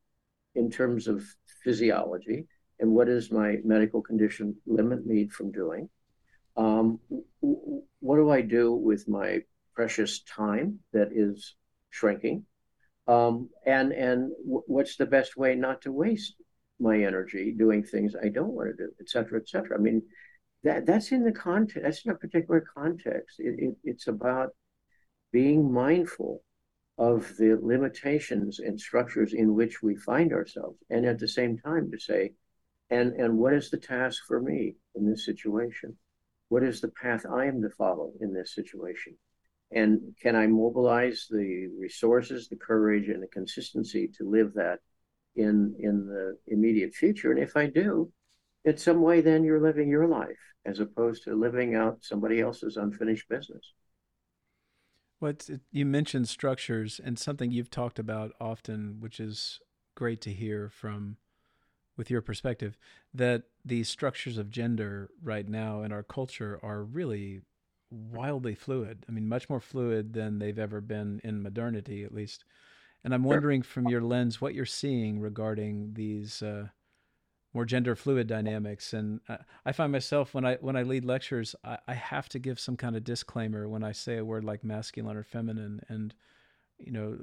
in 0.55 0.70
terms 0.70 1.07
of 1.07 1.24
physiology 1.62 2.47
and 2.80 2.91
what 2.91 3.07
does 3.07 3.30
my 3.30 3.59
medical 3.64 4.03
condition 4.03 4.57
limit 4.66 5.07
me 5.07 5.28
from 5.28 5.53
doing? 5.53 5.89
Um, 6.57 6.99
what 7.41 8.16
do 8.16 8.30
I 8.30 8.41
do 8.41 8.72
with 8.74 9.09
my 9.09 9.41
precious 9.74 10.22
time 10.22 10.80
that 10.93 11.09
is 11.12 11.55
shrinking? 11.91 12.45
Um, 13.07 13.51
and 13.64 13.93
and 13.93 14.32
what's 14.45 14.97
the 14.97 15.07
best 15.07 15.37
way 15.37 15.55
not 15.55 15.82
to 15.82 15.93
waste 15.93 16.34
my 16.80 17.01
energy 17.03 17.55
doing 17.57 17.84
things 17.84 18.14
I 18.20 18.28
don't 18.28 18.53
want 18.53 18.70
to 18.70 18.84
do, 18.84 18.91
et 19.01 19.09
cetera, 19.09 19.39
et 19.39 19.49
cetera. 19.49 19.78
I 19.78 19.80
mean, 19.80 20.03
that 20.64 20.87
that's 20.87 21.12
in 21.12 21.22
the 21.22 21.32
context. 21.32 21.82
That's 21.84 22.05
in 22.05 22.11
a 22.11 22.16
particular 22.16 22.64
context. 22.76 23.39
It, 23.39 23.55
it, 23.59 23.76
it's 23.84 24.09
about 24.09 24.51
being 25.37 25.70
mindful 25.70 26.43
of 26.97 27.37
the 27.37 27.59
limitations 27.61 28.59
and 28.59 28.80
structures 28.80 29.34
in 29.34 29.55
which 29.55 29.82
we 29.82 29.95
find 29.95 30.32
ourselves, 30.32 30.78
and 30.89 31.05
at 31.05 31.18
the 31.18 31.28
same 31.28 31.59
time 31.59 31.91
to 31.91 31.99
say, 31.99 32.32
and, 32.89 33.12
and 33.20 33.37
what 33.37 33.53
is 33.53 33.68
the 33.68 33.76
task 33.76 34.22
for 34.26 34.41
me 34.41 34.76
in 34.95 35.07
this 35.07 35.26
situation? 35.26 35.95
What 36.49 36.62
is 36.62 36.80
the 36.80 36.89
path 36.89 37.26
I 37.30 37.45
am 37.45 37.61
to 37.61 37.68
follow 37.68 38.12
in 38.22 38.32
this 38.32 38.55
situation? 38.55 39.18
And 39.70 40.14
can 40.22 40.34
I 40.34 40.47
mobilize 40.47 41.26
the 41.28 41.68
resources, 41.78 42.49
the 42.49 42.57
courage, 42.57 43.11
and 43.11 43.22
the 43.22 43.26
consistency 43.26 44.09
to 44.16 44.30
live 44.30 44.55
that 44.55 44.78
in, 45.34 45.76
in 45.78 46.07
the 46.07 46.39
immediate 46.47 46.95
future? 46.95 47.30
And 47.30 47.43
if 47.43 47.59
I 47.59 47.66
do, 47.66 48.11
in 48.64 48.78
some 48.78 49.03
way, 49.03 49.20
then 49.20 49.45
you're 49.45 49.61
living 49.61 49.91
your 49.91 50.09
life 50.09 50.45
as 50.64 50.80
opposed 50.80 51.24
to 51.24 51.39
living 51.39 51.74
out 51.74 51.99
somebody 52.01 52.41
else's 52.41 52.78
unfinished 52.78 53.28
business. 53.28 53.74
What 55.18 55.48
you 55.70 55.86
mentioned 55.86 56.28
structures 56.28 57.00
and 57.02 57.18
something 57.18 57.50
you've 57.50 57.70
talked 57.70 57.98
about 57.98 58.32
often, 58.40 59.00
which 59.00 59.18
is 59.18 59.60
great 59.94 60.20
to 60.22 60.32
hear 60.32 60.68
from 60.68 61.16
with 61.96 62.10
your 62.10 62.20
perspective, 62.20 62.76
that 63.14 63.44
the 63.64 63.82
structures 63.84 64.36
of 64.36 64.50
gender 64.50 65.10
right 65.22 65.48
now 65.48 65.82
in 65.82 65.92
our 65.92 66.02
culture 66.02 66.60
are 66.62 66.84
really 66.84 67.40
wildly 67.90 68.54
fluid. 68.54 69.06
I 69.08 69.12
mean, 69.12 69.28
much 69.28 69.48
more 69.48 69.60
fluid 69.60 70.12
than 70.12 70.38
they've 70.38 70.58
ever 70.58 70.80
been 70.80 71.20
in 71.24 71.42
modernity, 71.42 72.04
at 72.04 72.12
least. 72.12 72.44
And 73.02 73.14
I'm 73.14 73.24
wondering 73.24 73.62
from 73.62 73.88
your 73.88 74.02
lens 74.02 74.40
what 74.40 74.54
you're 74.54 74.66
seeing 74.66 75.20
regarding 75.20 75.94
these 75.94 76.42
uh, 76.42 76.68
more 77.57 77.64
gender 77.64 77.96
fluid 77.96 78.26
dynamics. 78.26 78.92
And 78.92 79.20
uh, 79.30 79.38
I 79.64 79.72
find 79.72 79.90
myself 79.90 80.34
when 80.34 80.44
I 80.44 80.57
when 80.57 80.76
I 80.76 80.82
lead 80.82 81.07
lectures, 81.07 81.57
I, 81.64 81.78
I, 81.88 81.94
have 81.94 82.28
to 82.28 82.38
give 82.38 82.61
some 82.61 82.76
kind 82.76 82.94
of 82.94 83.02
disclaimer 83.02 83.66
when 83.66 83.82
I 83.82 83.92
say 83.92 84.18
a 84.18 84.24
word 84.24 84.44
like 84.44 84.62
masculine 84.62 85.16
or 85.16 85.22
feminine, 85.22 85.80
and 85.88 86.14
you 86.78 86.92
know, 86.92 87.16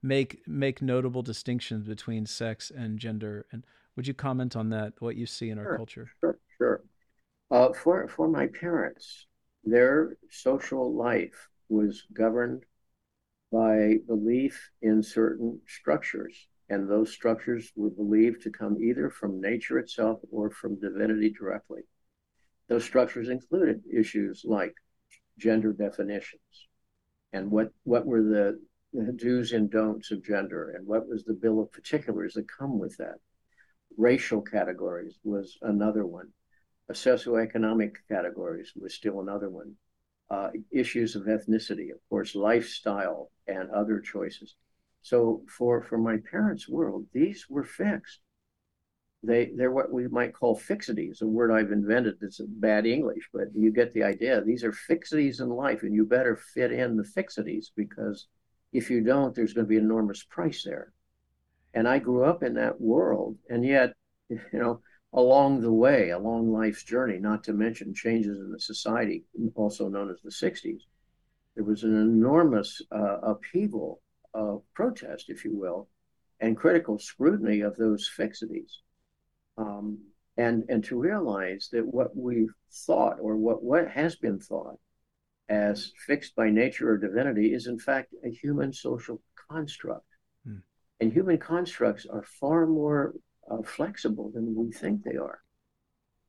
make 0.00 0.46
make 0.46 0.80
notable 0.80 1.22
distinctions 1.22 1.84
between 1.84 2.26
sex 2.26 2.70
and 2.70 2.96
gender. 2.96 3.44
And 3.50 3.66
would 3.96 4.06
you 4.06 4.14
comment 4.14 4.54
on 4.54 4.70
that? 4.70 4.92
What 5.00 5.16
you 5.16 5.26
see 5.26 5.50
in 5.50 5.58
our 5.58 5.64
sure, 5.64 5.76
culture? 5.76 6.10
Sure, 6.20 6.38
sure. 6.58 6.84
Uh, 7.50 7.72
for 7.72 8.06
for 8.06 8.28
my 8.28 8.46
parents, 8.46 9.26
their 9.64 10.16
social 10.30 10.94
life 10.94 11.48
was 11.68 12.04
governed 12.12 12.62
by 13.50 13.96
belief 14.06 14.70
in 14.80 15.02
certain 15.02 15.60
structures 15.66 16.46
and 16.72 16.88
those 16.88 17.12
structures 17.12 17.70
were 17.76 17.90
believed 17.90 18.40
to 18.40 18.50
come 18.50 18.78
either 18.82 19.10
from 19.10 19.42
nature 19.42 19.78
itself 19.78 20.20
or 20.30 20.50
from 20.50 20.80
divinity 20.80 21.30
directly. 21.30 21.82
Those 22.66 22.82
structures 22.82 23.28
included 23.28 23.82
issues 23.92 24.42
like 24.46 24.72
gender 25.38 25.74
definitions 25.74 26.68
and 27.34 27.50
what, 27.50 27.68
what 27.84 28.06
were 28.06 28.22
the, 28.22 28.58
do's 29.16 29.52
and 29.52 29.70
don'ts 29.70 30.10
of 30.12 30.24
gender 30.24 30.70
and 30.70 30.86
what 30.86 31.06
was 31.06 31.24
the 31.24 31.34
bill 31.34 31.60
of 31.60 31.70
particulars 31.72 32.32
that 32.34 32.48
come 32.48 32.78
with 32.78 32.96
that. 32.96 33.16
Racial 33.98 34.40
categories 34.40 35.18
was 35.24 35.58
another 35.60 36.06
one. 36.06 36.28
A 36.88 36.94
socioeconomic 36.94 37.96
categories 38.10 38.72
was 38.74 38.94
still 38.94 39.20
another 39.20 39.50
one. 39.50 39.74
Uh, 40.30 40.48
issues 40.70 41.16
of 41.16 41.24
ethnicity, 41.24 41.92
of 41.92 41.98
course, 42.08 42.34
lifestyle 42.34 43.30
and 43.46 43.70
other 43.70 44.00
choices. 44.00 44.56
So 45.02 45.42
for 45.48 45.82
for 45.82 45.98
my 45.98 46.18
parents' 46.30 46.68
world, 46.68 47.06
these 47.12 47.46
were 47.48 47.64
fixed. 47.64 48.20
They 49.24 49.52
they're 49.56 49.70
what 49.70 49.92
we 49.92 50.08
might 50.08 50.32
call 50.34 50.58
fixities, 50.58 51.22
a 51.22 51.26
word 51.26 51.50
I've 51.50 51.72
invented 51.72 52.18
that's 52.20 52.40
bad 52.40 52.86
English, 52.86 53.28
but 53.32 53.48
you 53.54 53.72
get 53.72 53.92
the 53.92 54.04
idea. 54.04 54.40
These 54.40 54.64
are 54.64 54.72
fixities 54.72 55.40
in 55.40 55.48
life, 55.48 55.82
and 55.82 55.94
you 55.94 56.04
better 56.06 56.36
fit 56.36 56.72
in 56.72 56.96
the 56.96 57.04
fixities 57.04 57.66
because 57.76 58.28
if 58.72 58.90
you 58.90 59.00
don't, 59.02 59.34
there's 59.34 59.52
going 59.52 59.66
to 59.66 59.68
be 59.68 59.76
an 59.76 59.84
enormous 59.84 60.22
price 60.22 60.64
there. 60.64 60.92
And 61.74 61.88
I 61.88 61.98
grew 61.98 62.24
up 62.24 62.42
in 62.42 62.54
that 62.54 62.80
world, 62.80 63.36
and 63.48 63.64
yet, 63.64 63.94
you 64.28 64.40
know, 64.52 64.80
along 65.12 65.60
the 65.60 65.72
way, 65.72 66.10
along 66.10 66.52
life's 66.52 66.84
journey, 66.84 67.18
not 67.18 67.44
to 67.44 67.52
mention 67.52 67.94
changes 67.94 68.38
in 68.38 68.50
the 68.50 68.60
society, 68.60 69.24
also 69.54 69.88
known 69.88 70.10
as 70.10 70.20
the 70.22 70.30
60s. 70.30 70.80
There 71.54 71.64
was 71.64 71.82
an 71.82 71.94
enormous 71.94 72.80
uh, 72.90 73.18
upheaval 73.22 74.00
of 74.34 74.62
protest, 74.74 75.28
if 75.28 75.44
you 75.44 75.56
will, 75.56 75.88
and 76.40 76.56
critical 76.56 76.98
scrutiny 76.98 77.60
of 77.60 77.76
those 77.76 78.10
fixities. 78.18 78.78
Um, 79.56 79.98
and, 80.36 80.64
and 80.68 80.82
to 80.84 80.98
realize 80.98 81.68
that 81.72 81.86
what 81.86 82.16
we've 82.16 82.52
thought 82.86 83.18
or 83.20 83.36
what, 83.36 83.62
what 83.62 83.90
has 83.90 84.16
been 84.16 84.38
thought 84.38 84.78
as 85.48 85.92
fixed 86.06 86.34
by 86.34 86.48
nature 86.48 86.90
or 86.90 86.96
divinity 86.96 87.52
is 87.52 87.66
in 87.66 87.78
fact 87.78 88.14
a 88.24 88.30
human 88.30 88.72
social 88.72 89.20
construct. 89.50 90.06
Hmm. 90.46 90.58
And 91.00 91.12
human 91.12 91.38
constructs 91.38 92.06
are 92.06 92.24
far 92.40 92.66
more 92.66 93.14
uh, 93.50 93.62
flexible 93.62 94.30
than 94.32 94.54
we 94.54 94.72
think 94.72 95.02
they 95.02 95.16
are. 95.16 95.40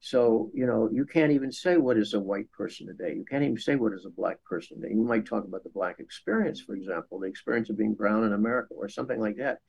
So, 0.05 0.51
you 0.53 0.65
know, 0.65 0.89
you 0.91 1.05
can't 1.05 1.31
even 1.31 1.49
say 1.49 1.77
what 1.77 1.95
is 1.95 2.13
a 2.13 2.19
white 2.19 2.51
person 2.51 2.87
today. 2.87 3.15
You 3.15 3.23
can't 3.23 3.41
even 3.41 3.57
say 3.57 3.77
what 3.77 3.93
is 3.93 4.03
a 4.05 4.09
black 4.09 4.43
person 4.43 4.81
today. 4.81 4.93
You 4.93 5.01
might 5.01 5.25
talk 5.25 5.45
about 5.45 5.63
the 5.63 5.69
black 5.69 6.01
experience, 6.01 6.59
for 6.59 6.75
example, 6.75 7.21
the 7.21 7.27
experience 7.27 7.69
of 7.69 7.77
being 7.77 7.93
brown 7.93 8.25
in 8.25 8.33
America 8.33 8.73
or 8.73 8.89
something 8.89 9.17
like 9.17 9.37
that. 9.37 9.59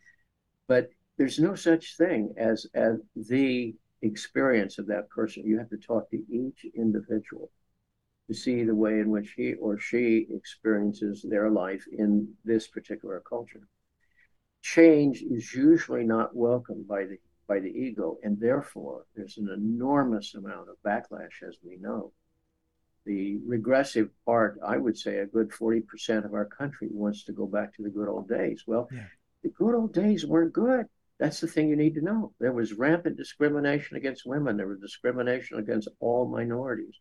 But 0.67 0.89
there's 1.19 1.39
no 1.39 1.55
such 1.55 1.97
thing 1.97 2.35
as, 2.37 2.67
as 2.75 2.99
the 3.15 3.77
experience 4.03 4.79
of 4.79 4.89
that 4.89 5.09
person. 5.09 5.47
You 5.47 5.57
have 5.59 5.71
to 5.71 5.77
talk 5.77 6.11
to 6.11 6.21
each 6.29 6.67
individual 6.75 7.53
to 8.27 8.35
see 8.35 8.65
the 8.65 8.75
way 8.75 8.99
in 8.99 9.11
which 9.11 9.35
he 9.37 9.55
or 9.55 9.79
she 9.79 10.27
experiences 10.31 11.25
their 11.31 11.49
life 11.49 11.85
in 11.97 12.29
this 12.45 12.67
particular 12.67 13.21
culture. 13.21 13.69
Change 14.63 15.23
is 15.23 15.55
usually 15.55 16.03
not 16.03 16.35
welcomed 16.35 16.89
by 16.89 17.05
the 17.05 17.19
by 17.47 17.61
the 17.61 17.69
ego, 17.69 18.19
and 18.23 18.39
therefore 18.39 19.05
there's 19.15 19.39
an 19.39 19.49
enormous 19.49 20.35
amount 20.35 20.69
of 20.69 20.77
backlash, 20.85 21.43
as 21.47 21.57
we 21.63 21.77
know. 21.77 22.13
The 23.07 23.39
regressive 23.47 24.09
part, 24.25 24.59
I 24.67 24.79
would 24.79 24.97
say, 24.97 25.19
a 25.19 25.27
good 25.27 25.51
40% 25.51 26.25
of 26.25 26.33
our 26.33 26.47
country 26.47 26.89
wants 26.91 27.25
to 27.25 27.33
go 27.33 27.47
back 27.47 27.75
to 27.75 27.83
the 27.83 27.91
good 27.91 28.09
old 28.09 28.29
days. 28.29 28.65
Well, 28.67 28.89
yeah. 28.91 29.05
the 29.43 29.51
good 29.51 29.75
old 29.75 29.93
days 29.93 30.25
weren't 30.25 30.55
good. 30.55 30.87
That's 31.19 31.41
the 31.41 31.47
thing 31.47 31.69
you 31.69 31.77
need 31.77 31.95
to 31.95 32.01
know. 32.01 32.33
There 32.41 32.53
was 32.53 32.73
rampant 32.73 33.17
discrimination 33.17 33.97
against 33.97 34.27
women. 34.27 34.57
There 34.57 34.67
was 34.67 34.81
discrimination 34.81 35.59
against 35.59 35.89
all 36.01 36.29
minorities. 36.29 36.99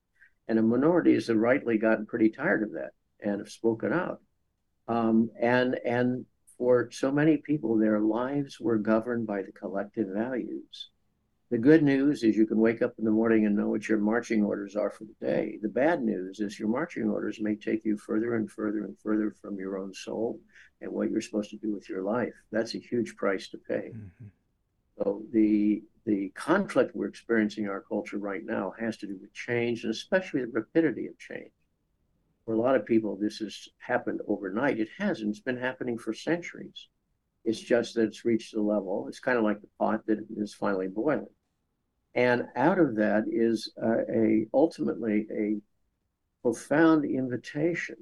And 0.48 0.58
the 0.58 0.62
minorities 0.62 1.28
have 1.28 1.38
rightly 1.38 1.78
gotten 1.78 2.06
pretty 2.06 2.30
tired 2.30 2.64
of 2.64 2.74
that 2.74 2.92
and 3.22 3.40
have 3.40 3.50
spoken 3.50 3.94
out. 3.94 4.22
Um, 4.88 5.30
and 5.40 5.80
and 5.86 6.26
for 6.64 6.88
so 6.94 7.12
many 7.12 7.36
people, 7.36 7.78
their 7.78 8.00
lives 8.00 8.58
were 8.58 8.78
governed 8.78 9.28
by 9.28 9.42
the 9.42 9.52
collective 9.52 10.08
values. 10.08 10.92
The 11.52 11.58
good 11.58 11.84
news 11.84 12.24
is 12.24 12.38
you 12.38 12.48
can 12.48 12.58
wake 12.58 12.82
up 12.82 12.94
in 12.98 13.04
the 13.04 13.12
morning 13.12 13.46
and 13.46 13.54
know 13.54 13.68
what 13.68 13.90
your 13.90 13.98
marching 13.98 14.42
orders 14.46 14.78
are 14.78 14.90
for 14.90 15.04
the 15.04 15.26
day. 15.26 15.60
The 15.62 15.68
bad 15.68 16.02
news 16.02 16.40
is 16.40 16.58
your 16.58 16.70
marching 16.70 17.10
orders 17.10 17.42
may 17.42 17.58
take 17.58 17.84
you 17.84 17.98
further 17.98 18.36
and 18.36 18.50
further 18.50 18.86
and 18.86 18.98
further 19.04 19.36
from 19.42 19.58
your 19.58 19.78
own 19.78 19.94
soul 19.94 20.40
and 20.80 20.90
what 20.90 21.12
you're 21.12 21.20
supposed 21.20 21.50
to 21.50 21.58
do 21.58 21.74
with 21.74 21.90
your 21.90 22.02
life. 22.02 22.34
That's 22.50 22.76
a 22.76 22.80
huge 22.80 23.18
price 23.18 23.50
to 23.50 23.58
pay. 23.58 23.92
Mm-hmm. 23.94 24.26
So 24.98 25.22
the 25.34 25.84
the 26.06 26.30
conflict 26.30 26.96
we're 26.96 27.08
experiencing 27.08 27.66
in 27.66 27.72
our 27.72 27.82
culture 27.82 28.20
right 28.20 28.46
now 28.46 28.74
has 28.80 28.96
to 28.98 29.08
do 29.08 29.18
with 29.20 29.34
change 29.34 29.84
and 29.84 29.92
especially 29.92 30.46
the 30.46 30.48
rapidity 30.48 31.08
of 31.08 31.20
change. 31.20 31.52
For 32.46 32.54
a 32.54 32.60
lot 32.60 32.76
of 32.76 32.86
people, 32.86 33.16
this 33.16 33.38
has 33.38 33.70
happened 33.80 34.20
overnight. 34.28 34.80
It 34.80 34.90
hasn't. 34.98 35.30
It's 35.30 35.40
been 35.40 35.58
happening 35.58 35.98
for 35.98 36.14
centuries. 36.14 36.90
It's 37.46 37.60
just 37.60 37.96
that 37.96 38.04
it's 38.04 38.26
reached 38.26 38.54
a 38.54 38.62
level. 38.62 39.08
It's 39.08 39.20
kind 39.20 39.38
of 39.38 39.44
like 39.44 39.62
the 39.62 39.68
pot 39.80 40.06
that 40.08 40.26
is 40.38 40.54
finally 40.54 40.88
boiling. 40.88 41.28
And 42.16 42.44
out 42.56 42.80
of 42.80 42.96
that 42.96 43.24
is 43.28 43.72
uh, 43.82 44.04
a 44.14 44.46
ultimately 44.54 45.28
a 45.32 45.62
profound 46.42 47.06
invitation 47.06 47.96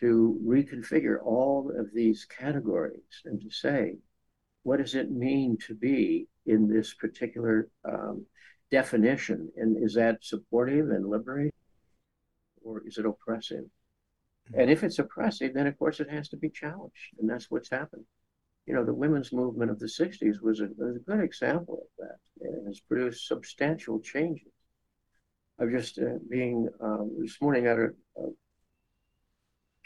to 0.00 0.38
reconfigure 0.44 1.18
all 1.24 1.72
of 1.78 1.88
these 1.94 2.26
categories 2.26 3.22
and 3.24 3.40
to 3.40 3.50
say, 3.50 3.96
what 4.62 4.78
does 4.78 4.94
it 4.94 5.10
mean 5.10 5.56
to 5.66 5.74
be 5.74 6.28
in 6.44 6.68
this 6.68 6.92
particular 6.92 7.68
um, 7.84 8.26
definition? 8.70 9.50
And 9.56 9.82
is 9.82 9.94
that 9.94 10.18
supportive 10.22 10.90
and 10.90 11.08
liberating? 11.08 11.52
Or 12.66 12.82
is 12.84 12.98
it 12.98 13.06
oppressive? 13.06 13.64
Mm-hmm. 13.64 14.60
And 14.60 14.70
if 14.70 14.82
it's 14.82 14.98
oppressive, 14.98 15.54
then 15.54 15.66
of 15.66 15.78
course 15.78 16.00
it 16.00 16.10
has 16.10 16.28
to 16.30 16.36
be 16.36 16.50
challenged. 16.50 17.14
And 17.18 17.30
that's 17.30 17.50
what's 17.50 17.70
happened. 17.70 18.04
You 18.66 18.74
know, 18.74 18.84
the 18.84 18.94
women's 18.94 19.32
movement 19.32 19.70
of 19.70 19.78
the 19.78 19.86
60s 19.86 20.42
was 20.42 20.60
a, 20.60 20.68
was 20.76 20.96
a 20.96 21.10
good 21.10 21.20
example 21.20 21.82
of 21.84 22.04
that. 22.06 22.46
It 22.48 22.66
has 22.66 22.80
produced 22.80 23.28
substantial 23.28 24.00
changes. 24.00 24.52
I'm 25.58 25.70
just 25.70 25.98
uh, 25.98 26.18
being, 26.28 26.68
um, 26.80 27.16
this 27.20 27.40
morning 27.40 27.66
I 27.66 27.70
had 27.70 27.78
a, 27.78 27.90
a 28.18 28.28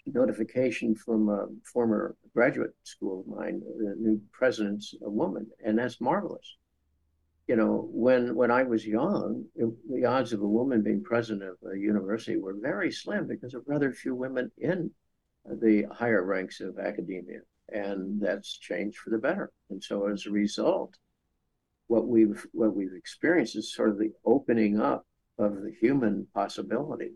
notification 0.07 0.95
from 0.95 1.29
a 1.29 1.47
former 1.63 2.17
graduate 2.35 2.75
school 2.83 3.21
of 3.21 3.27
mine, 3.27 3.61
the 3.61 3.95
new 3.99 4.21
president's 4.33 4.95
a 5.05 5.11
woman, 5.11 5.47
and 5.65 5.79
that's 5.79 6.01
marvelous. 6.01 6.57
You 7.51 7.57
know, 7.57 7.89
when 7.91 8.37
when 8.37 8.53
I 8.53 8.63
was 8.63 8.87
young, 8.87 9.45
it, 9.57 9.69
the 9.91 10.05
odds 10.05 10.33
of 10.33 10.41
a 10.41 10.47
woman 10.47 10.83
being 10.83 11.03
president 11.03 11.51
of 11.51 11.57
a 11.69 11.77
university 11.77 12.37
were 12.37 12.55
very 12.55 12.93
slim 12.93 13.27
because 13.27 13.55
of 13.55 13.65
rather 13.67 13.93
few 13.93 14.15
women 14.15 14.53
in 14.59 14.93
the 15.45 15.89
higher 15.91 16.23
ranks 16.23 16.61
of 16.61 16.79
academia, 16.79 17.41
and 17.69 18.21
that's 18.23 18.57
changed 18.57 18.99
for 18.99 19.11
the 19.11 19.19
better. 19.19 19.51
And 19.69 19.83
so, 19.83 20.07
as 20.07 20.27
a 20.27 20.31
result, 20.31 20.95
what 21.89 22.07
we've 22.07 22.47
what 22.53 22.77
we've 22.77 22.95
experienced 22.95 23.57
is 23.57 23.75
sort 23.75 23.91
of 23.91 23.99
the 23.99 24.13
opening 24.25 24.79
up 24.79 25.05
of 25.37 25.61
the 25.61 25.75
human 25.81 26.29
possibility 26.33 27.15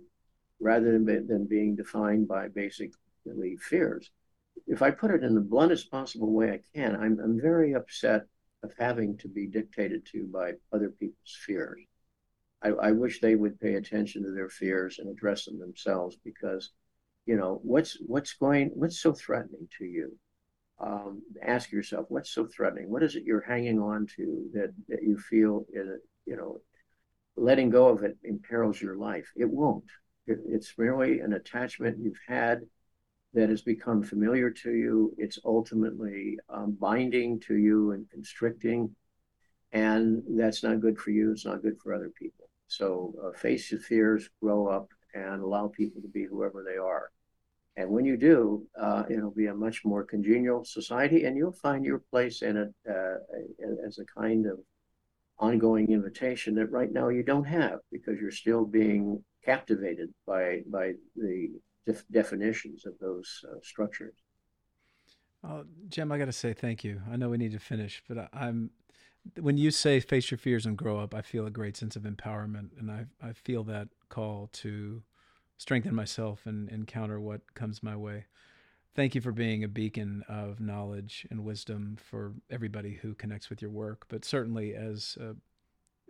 rather 0.58 0.98
than, 0.98 1.28
than 1.28 1.46
being 1.46 1.76
defined 1.76 2.26
by 2.26 2.48
basically 2.48 3.56
fears. 3.60 4.10
If 4.66 4.82
I 4.82 4.90
put 4.90 5.12
it 5.12 5.22
in 5.22 5.36
the 5.36 5.48
bluntest 5.52 5.92
possible 5.92 6.32
way 6.32 6.50
I 6.50 6.60
can, 6.74 6.96
I'm, 6.96 7.20
I'm 7.20 7.40
very 7.40 7.72
upset 7.74 8.26
of 8.64 8.72
having 8.78 9.16
to 9.18 9.28
be 9.28 9.46
dictated 9.46 10.06
to 10.06 10.26
by 10.26 10.52
other 10.72 10.88
people's 10.88 11.38
fears. 11.46 11.80
I, 12.62 12.70
I 12.70 12.90
wish 12.92 13.20
they 13.20 13.36
would 13.36 13.60
pay 13.60 13.74
attention 13.74 14.22
to 14.24 14.30
their 14.30 14.48
fears 14.48 14.98
and 14.98 15.08
address 15.08 15.44
them 15.44 15.58
themselves 15.58 16.16
because, 16.24 16.70
you 17.26 17.36
know, 17.36 17.60
what's 17.62 17.98
what's 18.06 18.32
going 18.32 18.70
what's 18.74 18.98
so 18.98 19.12
threatening 19.12 19.68
to 19.78 19.84
you? 19.84 20.16
Um, 20.80 21.22
ask 21.42 21.70
yourself 21.70 22.06
what's 22.08 22.30
so 22.30 22.46
threatening. 22.46 22.90
What 22.90 23.02
is 23.02 23.14
it 23.14 23.24
you're 23.24 23.42
hanging 23.42 23.78
on 23.78 24.06
to 24.16 24.50
that 24.54 24.72
that 24.88 25.02
you 25.02 25.18
feel 25.18 25.66
it, 25.72 26.00
you 26.26 26.36
know, 26.36 26.60
letting 27.36 27.70
go 27.70 27.88
of 27.88 28.02
it 28.02 28.16
imperils 28.24 28.80
your 28.80 28.96
life? 28.96 29.30
It 29.36 29.50
won't. 29.50 29.84
It's 30.26 30.72
merely 30.78 31.20
an 31.20 31.34
attachment 31.34 31.98
you've 32.00 32.20
had 32.26 32.62
that 33.34 33.48
has 33.48 33.62
become 33.62 34.02
familiar 34.02 34.50
to 34.50 34.72
you. 34.72 35.14
It's 35.18 35.38
ultimately 35.44 36.38
um, 36.48 36.76
binding 36.80 37.40
to 37.40 37.56
you 37.56 37.92
and 37.92 38.08
constricting. 38.10 38.94
And 39.72 40.22
that's 40.38 40.62
not 40.62 40.80
good 40.80 40.98
for 40.98 41.10
you. 41.10 41.32
It's 41.32 41.44
not 41.44 41.62
good 41.62 41.78
for 41.82 41.92
other 41.92 42.10
people. 42.16 42.48
So 42.68 43.14
uh, 43.22 43.36
face 43.36 43.70
your 43.70 43.80
fears, 43.80 44.30
grow 44.40 44.68
up, 44.68 44.88
and 45.14 45.42
allow 45.42 45.68
people 45.68 46.00
to 46.02 46.08
be 46.08 46.24
whoever 46.24 46.64
they 46.64 46.76
are. 46.76 47.10
And 47.76 47.90
when 47.90 48.04
you 48.04 48.16
do, 48.16 48.66
uh, 48.80 49.02
it'll 49.10 49.32
be 49.32 49.46
a 49.46 49.54
much 49.54 49.84
more 49.84 50.04
congenial 50.04 50.64
society, 50.64 51.24
and 51.24 51.36
you'll 51.36 51.52
find 51.52 51.84
your 51.84 51.98
place 51.98 52.42
in 52.42 52.56
it 52.56 52.74
uh, 52.88 53.16
as 53.84 53.98
a 53.98 54.04
kind 54.04 54.46
of 54.46 54.60
ongoing 55.38 55.90
invitation 55.90 56.54
that 56.54 56.70
right 56.70 56.92
now 56.92 57.08
you 57.08 57.24
don't 57.24 57.44
have 57.44 57.80
because 57.90 58.20
you're 58.20 58.30
still 58.30 58.64
being 58.64 59.22
captivated 59.44 60.08
by 60.26 60.60
by 60.70 60.92
the 61.16 61.50
def- 61.86 62.04
definitions 62.10 62.86
of 62.86 62.94
those 63.00 63.44
uh, 63.50 63.56
structures. 63.62 64.14
Oh, 65.42 65.64
Jim, 65.88 66.10
I 66.10 66.18
got 66.18 66.26
to 66.26 66.32
say 66.32 66.54
thank 66.54 66.84
you. 66.84 67.02
I 67.10 67.16
know 67.16 67.28
we 67.28 67.36
need 67.36 67.52
to 67.52 67.58
finish, 67.58 68.02
but 68.08 68.30
I, 68.32 68.48
am 68.48 68.70
when 69.40 69.56
you 69.56 69.70
say 69.70 70.00
face 70.00 70.30
your 70.30 70.38
fears 70.38 70.66
and 70.66 70.76
grow 70.76 70.98
up, 70.98 71.14
I 71.14 71.22
feel 71.22 71.46
a 71.46 71.50
great 71.50 71.76
sense 71.76 71.96
of 71.96 72.02
empowerment, 72.02 72.70
and 72.78 72.90
I 72.90 73.06
I 73.22 73.32
feel 73.32 73.64
that 73.64 73.88
call 74.08 74.48
to 74.54 75.02
strengthen 75.56 75.94
myself 75.94 76.46
and 76.46 76.68
encounter 76.68 77.20
what 77.20 77.54
comes 77.54 77.82
my 77.82 77.96
way. 77.96 78.26
Thank 78.94 79.14
you 79.14 79.20
for 79.20 79.32
being 79.32 79.64
a 79.64 79.68
beacon 79.68 80.24
of 80.28 80.60
knowledge 80.60 81.26
and 81.30 81.44
wisdom 81.44 81.96
for 82.00 82.34
everybody 82.50 82.94
who 82.94 83.14
connects 83.14 83.50
with 83.50 83.60
your 83.60 83.70
work, 83.70 84.04
but 84.08 84.24
certainly 84.24 84.74
as 84.74 85.18
a 85.20 85.34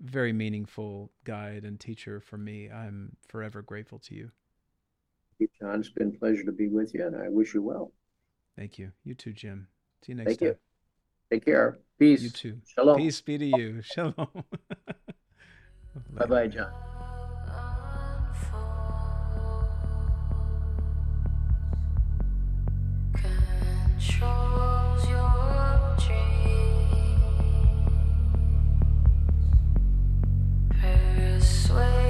very 0.01 0.33
meaningful 0.33 1.11
guide 1.25 1.65
and 1.65 1.81
teacher 1.81 2.21
for 2.21 2.37
me. 2.37 2.71
I'm 2.71 3.17
forever 3.29 3.63
grateful 3.63 3.99
to 4.01 4.15
you. 4.15 4.31
John, 5.61 5.81
it's 5.81 5.89
been 5.91 6.09
a 6.09 6.19
pleasure 6.19 6.45
to 6.45 6.53
be 6.53 6.69
with 6.69 6.95
you, 6.95 7.07
and 7.07 7.17
I 7.17 7.29
wish 7.29 7.55
you 7.55 7.63
well. 7.63 7.93
Thank 8.57 8.79
you. 8.79 8.93
You 9.05 9.15
too, 9.15 9.33
Jim. 9.33 9.69
See 10.05 10.13
you 10.13 10.17
next 10.17 10.29
Thank 10.29 10.41
time. 10.41 10.49
You. 10.49 10.57
Take 11.31 11.45
care. 11.45 11.79
Peace. 11.99 12.23
You 12.23 12.31
too. 12.31 12.59
Shalom. 12.67 12.99
Peace 12.99 13.21
be 13.21 13.39
to 13.39 13.47
you. 13.47 13.83
Shalom. 13.95 14.15
bye 16.11 16.27
bye, 16.27 16.49
John. 16.49 16.73
sway 31.41 32.04